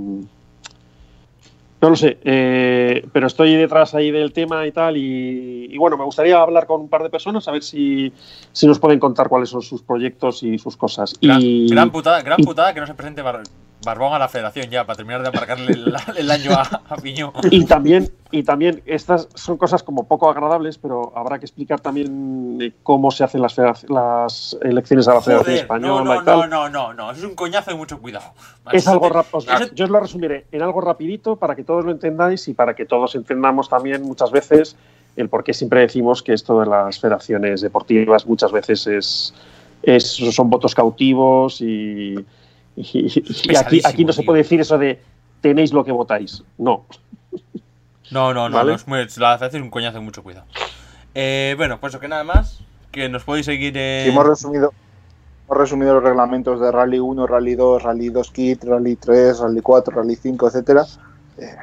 [1.85, 5.97] no lo sé, eh, pero estoy detrás ahí del tema y tal, y, y bueno,
[5.97, 8.11] me gustaría hablar con un par de personas a ver si,
[8.51, 11.13] si nos pueden contar cuáles son sus proyectos y sus cosas.
[11.21, 13.43] Gran, y, gran putada, gran putada que no se presente Bar-
[13.85, 17.31] Barbón a la federación ya, para terminar de amarcarle el, el año a, a Viñó.
[17.51, 22.73] Y también, y también, estas son cosas como poco agradables, pero habrá que explicar también
[22.83, 26.39] cómo se hacen las, elecciones a la Federación Española no, no, y tal.
[26.41, 28.25] no, no, no, no, es un coñazo y mucho cuidado.
[28.73, 29.39] Es algo rápido.
[29.73, 32.85] Yo os lo resumiré en algo rapidito para que todos lo entendáis y para que
[32.85, 34.75] todos entendamos también muchas veces
[35.15, 39.33] el por qué siempre decimos que esto de las federaciones deportivas muchas veces es,
[39.83, 42.15] es- son votos cautivos y,
[42.75, 45.01] y- y aquí, aquí no se puede decir eso de
[45.41, 46.43] tenéis lo que votáis.
[46.57, 46.85] No.
[48.11, 48.71] No, no, no, ¿Vale?
[48.71, 50.45] no es muy, la federación es un coñazo mucho cuidado.
[51.13, 52.59] Eh, bueno, pues eso que nada más,
[52.91, 54.03] que nos podéis seguir en...
[54.05, 54.73] Sí, hemos resumido,
[55.47, 59.61] hemos resumido los reglamentos de Rally 1, Rally 2, Rally 2 Kit, Rally 3, Rally
[59.61, 60.83] 4, Rally 5, etcétera.
[61.37, 61.55] Eh,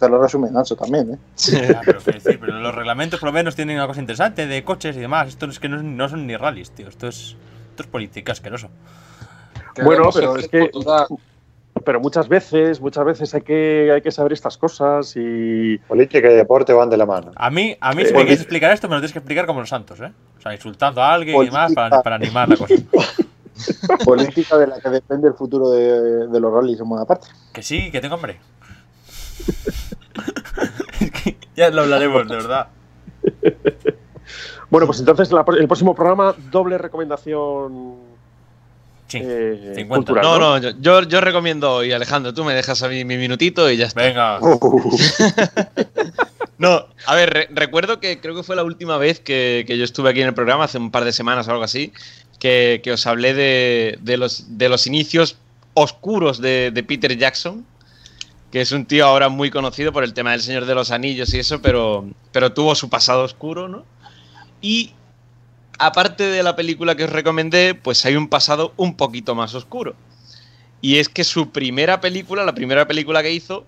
[0.00, 1.18] te lo resume Nacho también, ¿eh?
[1.36, 4.64] Ya, pero, quiero decir, pero los reglamentos por lo menos tienen una cosa interesante de
[4.64, 5.28] coches y demás.
[5.28, 6.88] Esto es que no, no son ni rallies, tío.
[6.88, 7.36] Esto es,
[7.70, 8.68] esto es política asqueroso.
[9.84, 10.70] Bueno, pero es que-
[11.84, 16.34] Pero muchas veces, muchas veces hay que, hay que saber estas cosas y Política y
[16.34, 17.30] deporte van de la mano.
[17.36, 19.46] A mí, a mí si Eh, me quieres explicar esto, me lo tienes que explicar
[19.46, 20.12] como los santos, ¿eh?
[20.38, 22.74] O sea, insultando a alguien y demás para, animar la cosa.
[24.04, 27.28] Política de la que depende el futuro de, de los rallies en buena parte.
[27.52, 28.38] Que sí, que tengo hambre.
[31.00, 32.68] Es que ya lo hablaremos, de verdad.
[34.68, 37.96] Bueno, pues entonces la- el próximo programa, doble recomendación
[39.08, 39.94] Sí, eh, 50.
[39.96, 40.22] cultural.
[40.24, 43.70] No, no, yo- yo, yo recomiendo hoy, Alejandro, tú me dejas a mí mi minutito
[43.70, 44.02] y ya está.
[44.02, 44.38] venga.
[46.58, 49.84] No, a ver, re- recuerdo que creo que fue la última vez que, que yo
[49.84, 51.92] estuve aquí en el programa, hace un par de semanas o algo así,
[52.40, 55.36] que, que os hablé de, de los, de los inicios
[55.74, 57.64] oscuros de, de Peter Jackson,
[58.50, 61.32] que es un tío ahora muy conocido por el tema del Señor de los Anillos
[61.32, 63.84] y eso, pero, pero tuvo su pasado oscuro, ¿no?
[64.60, 64.94] Y
[65.78, 69.94] aparte de la película que os recomendé, pues hay un pasado un poquito más oscuro.
[70.80, 73.64] Y es que su primera película, la primera película que hizo,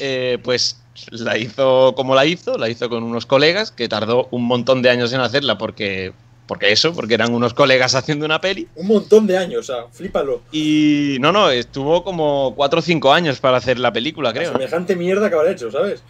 [0.00, 0.80] eh, pues
[1.10, 4.90] la hizo como la hizo, la hizo con unos colegas, que tardó un montón de
[4.90, 6.12] años en hacerla porque,
[6.46, 8.68] porque eso, porque eran unos colegas haciendo una peli.
[8.74, 10.42] Un montón de años, o sea, flípalo.
[10.52, 14.52] Y no, no, estuvo como 4 o 5 años para hacer la película, creo.
[14.52, 14.58] ¿no?
[14.58, 16.02] Semejante mierda que habrá hecho, ¿sabes?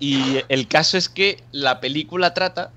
[0.00, 2.70] Y el caso es que la película trata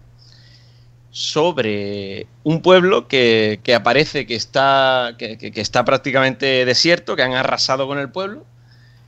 [1.11, 7.33] sobre un pueblo que, que aparece que está, que, que- está prácticamente desierto, que han
[7.33, 8.45] arrasado con el pueblo,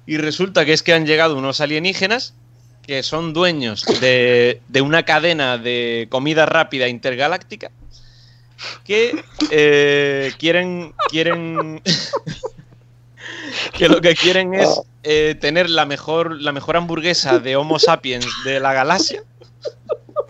[0.05, 2.34] y resulta que es que han llegado unos alienígenas
[2.85, 7.71] que son dueños de, de una cadena de comida rápida intergaláctica
[8.84, 11.81] que eh, quieren, quieren
[13.73, 14.69] que lo que quieren es
[15.03, 19.23] eh, tener la mejor, la mejor hamburguesa de Homo sapiens de la galaxia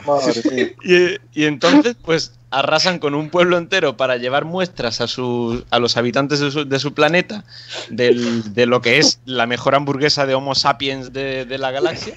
[0.05, 5.63] Madre y, y entonces, pues arrasan con un pueblo entero para llevar muestras a, sus,
[5.71, 7.43] a los habitantes de su, de su planeta
[7.89, 12.13] del- de lo que es la mejor hamburguesa de Homo sapiens de, de la galaxia.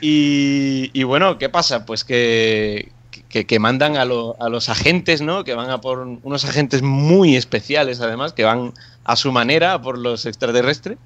[0.00, 1.86] Y, y bueno, ¿qué pasa?
[1.86, 2.90] Pues que,
[3.28, 5.44] que, que mandan a, lo- a los agentes, ¿no?
[5.44, 8.72] Que van a por unos agentes muy especiales, además, que van
[9.04, 10.98] a su manera a por los extraterrestres.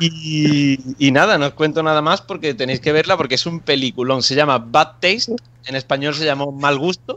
[0.00, 3.60] Y, y nada, no os cuento nada más porque tenéis que verla porque es un
[3.60, 4.22] peliculón.
[4.22, 5.34] Se llama Bad Taste,
[5.66, 7.16] en español se llamó Mal Gusto.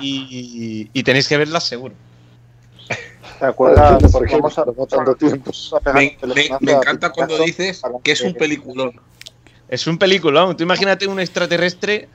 [0.00, 1.94] y, y tenéis que verlas seguro.
[3.38, 4.02] ¿Te acuerdas?
[4.10, 5.50] ¿Por qué Vamos a- no tanto tiempo?
[5.94, 6.16] Me,
[6.72, 8.92] encanta cuando dices que es un peliculón.
[9.68, 12.08] Es un película, tú imagínate un extraterrestre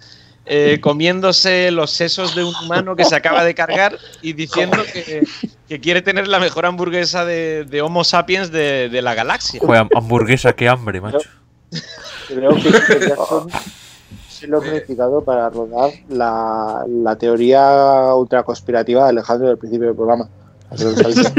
[0.45, 5.23] eh, comiéndose los sesos de un humano que se acaba de cargar y diciendo que,
[5.67, 9.59] que quiere tener la mejor hamburguesa de, de Homo sapiens de, de la galaxia.
[9.61, 11.19] Joder, hamburguesa, qué hambre, macho.
[12.27, 12.69] Creo que
[13.07, 13.49] Jackson
[14.29, 19.87] se lo ha planificado para rodar la, la teoría ultra conspirativa de Alejandro del principio
[19.87, 20.27] del programa.
[20.77, 21.31] Pero sabéis-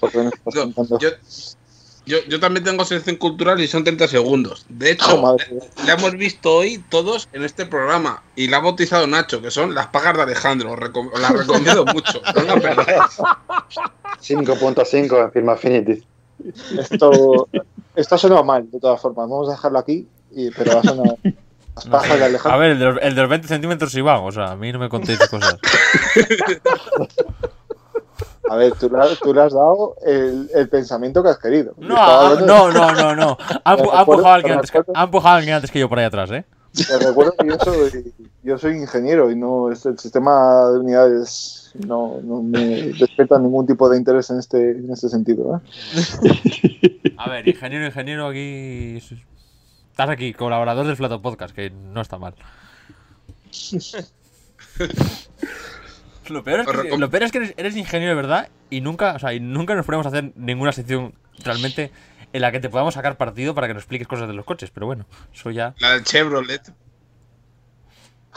[0.00, 1.10] ¿Por qué no Yo?
[2.10, 4.66] Yo, yo, también tengo sección cultural y son 30 segundos.
[4.68, 5.36] De hecho, Oh,
[5.86, 9.74] la hemos visto hoy todos en este programa y la ha bautizado Nacho, que son
[9.74, 10.74] las pagas de Alejandro.
[10.76, 12.20] Recom- las recomiendo mucho.
[12.34, 13.18] No la perdáis.
[14.22, 16.02] 5.5 en Firma Affinity.
[16.78, 17.48] Esto,
[17.94, 19.28] esto ha sonado mal, de todas formas.
[19.28, 21.16] Vamos a dejarlo aquí, y- pero ha sonado.
[21.76, 22.58] Las pajas de A Alejandro.
[22.60, 24.70] ver, el de, los, el de los 20 centímetros sí va, o sea, a mí
[24.72, 25.56] no me contéis cosas.
[28.48, 31.74] A ver, tú le, has- tú le has dado el, el pensamiento que has querido.
[31.78, 33.36] No, no, no, no, no.
[33.64, 35.88] Ha, empujado a alguien te antes que, recuerdo- ha empujado a alguien antes que yo
[35.88, 36.44] por ahí atrás, ¿eh?
[36.72, 38.14] Te recuerdo que yo soy,
[38.44, 42.58] yo soy ingeniero y no es- el sistema de unidades no, no me
[42.92, 45.56] despierta ningún tipo de interés en este, en este sentido.
[45.56, 47.14] ¿eh?
[47.18, 48.96] A ver, ingeniero, ingeniero, aquí.
[49.90, 52.34] Estás aquí, colaborador del Flato Podcast, que no está mal.
[56.34, 58.80] Lo peor, es que, recom- lo peor es que eres, eres ingeniero de verdad y
[58.80, 61.12] nunca, o sea, y nunca nos ponemos a hacer ninguna sección
[61.44, 61.90] realmente
[62.32, 64.70] en la que te podamos sacar partido para que nos expliques cosas de los coches.
[64.70, 65.74] Pero bueno, eso ya.
[65.80, 66.72] La del Chevrolet.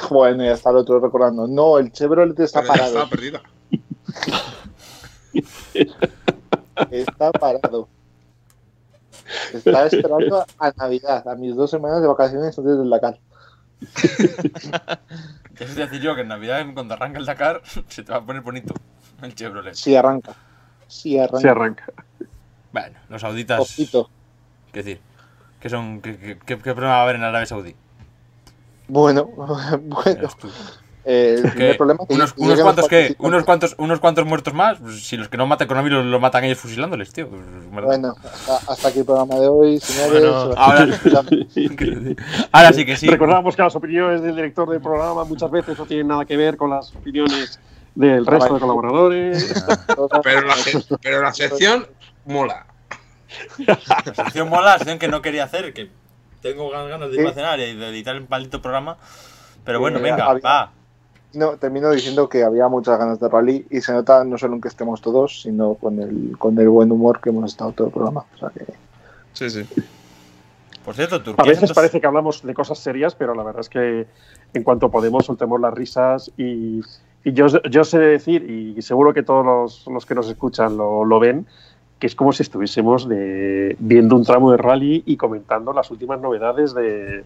[0.09, 1.47] Bueno, ya está el otro recordando.
[1.47, 2.89] No, el Chevrolet está pero parado.
[2.89, 3.41] estaba perdida.
[6.91, 7.87] Está parado.
[9.53, 13.19] Está esperando a Navidad, a mis dos semanas de vacaciones antes del Dakar.
[15.67, 18.25] Ya es decir yo que en Navidad, cuando arranca el Dakar, se te va a
[18.25, 18.73] poner bonito
[19.21, 19.73] el Chevrolet.
[19.75, 20.33] Sí arranca.
[20.87, 21.39] Sí arranca.
[21.39, 21.85] Se arranca.
[22.71, 23.59] Bueno, los sauditas.
[23.59, 24.09] Ojito.
[24.71, 24.99] ¿Qué decir?
[25.59, 27.75] ¿Qué, son, qué, qué, qué- qué problema va a haber en Arabia Saudí?
[28.87, 29.25] Bueno,
[29.81, 30.29] bueno.
[31.05, 31.49] Eh, el ¿Qué?
[31.49, 32.87] primer problema es que ¿Unos, los cuantos.
[33.19, 34.77] ¿Unos cuantos, ¿Unos cuantos muertos más?
[34.79, 37.27] Pues si los que no matan con lo, lo matan ellos fusilándoles, tío.
[37.29, 37.41] pues.
[37.71, 40.21] Bueno, hasta, hasta aquí el programa de hoy, señores.
[40.21, 40.87] Bueno, ahora-
[42.51, 43.07] Ahora sí que sí.
[43.07, 46.55] Recordamos que las opiniones del director del programa muchas veces no tienen nada que ver
[46.57, 47.59] con las opiniones
[47.95, 49.65] del resto de colaboradores.
[50.23, 50.55] Pero la,
[51.01, 51.87] pero la sección
[52.25, 52.65] mola.
[53.65, 53.77] La
[54.15, 55.89] sección mola, la sección que no quería hacer, que
[56.41, 57.15] tengo ganas de Sí.
[57.17, 58.97] irme a cenar y de editar el maldito programa.
[59.65, 60.71] Pero bueno, venga, va.
[61.33, 64.61] No, termino diciendo que había muchas ganas de rally y se nota no solo en
[64.61, 67.93] que estemos todos, sino con el, con el buen humor que hemos estado todo el
[67.93, 68.25] programa.
[68.35, 68.65] O sea que
[69.33, 69.65] Sí, sí.
[70.85, 71.43] Por cierto, Turquía.
[71.43, 74.05] A veces parece que hablamos de cosas serias, pero la verdad es que
[74.53, 76.81] en cuanto podemos soltemos las risas y,
[77.23, 81.05] y yo, yo sé decir, y seguro que todos los, los que nos escuchan lo,
[81.05, 81.47] lo ven,
[81.99, 86.19] que es como si estuviésemos de, viendo un tramo de rally y comentando las últimas
[86.19, 87.23] novedades de,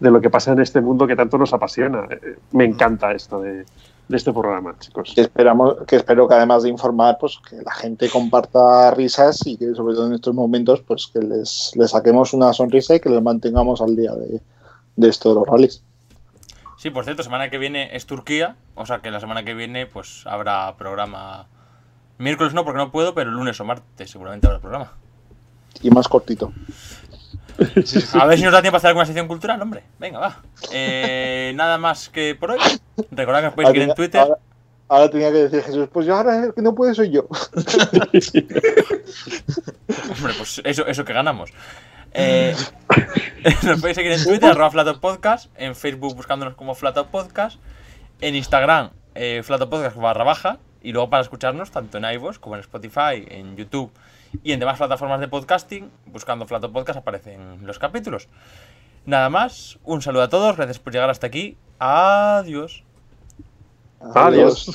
[0.00, 2.06] de lo que pasa en este mundo que tanto nos apasiona.
[2.10, 3.64] Eh, Me encanta esto de,
[4.08, 5.12] de este programa, chicos.
[5.14, 9.56] que esperamos, que espero que además de informar, pues que la gente comparta risas y
[9.56, 13.10] que sobre todo en estos momentos, pues que les, les saquemos una sonrisa y que
[13.10, 14.40] les mantengamos al día de,
[14.96, 15.82] de esto de los rallies.
[16.78, 18.54] Sí, por cierto, semana que viene es Turquía.
[18.76, 21.46] O sea que la semana que viene, pues habrá programa.
[22.18, 24.92] Miércoles no, porque no puedo, pero lunes o martes seguramente habrá programa.
[25.82, 26.52] Y más cortito.
[28.14, 29.82] A ver si nos da tiempo a hacer alguna sección cultural, hombre.
[29.98, 30.42] Venga, va.
[30.72, 32.60] Eh, nada más que por hoy.
[33.10, 34.20] Recordad que nos podéis seguir en Twitter.
[34.20, 34.38] Ahora,
[34.88, 37.22] ahora tenía que decir Jesús, pues yo ahora el que no puede soy yo.
[40.10, 41.50] Hombre, pues eso, eso que ganamos.
[42.12, 42.54] Eh,
[43.64, 47.58] nos podéis seguir en Twitter, arroba Flato Podcast, en Facebook buscándonos como Flato Podcast,
[48.20, 52.54] en Instagram, eh, Flato Podcast barra baja, y luego para escucharnos tanto en iVoox como
[52.54, 53.90] en Spotify, en YouTube
[54.42, 58.28] y en demás plataformas de podcasting, buscando Flato Podcast aparecen los capítulos.
[59.06, 62.84] Nada más, un saludo a todos, gracias por llegar hasta aquí, adiós.
[64.14, 64.70] Adiós.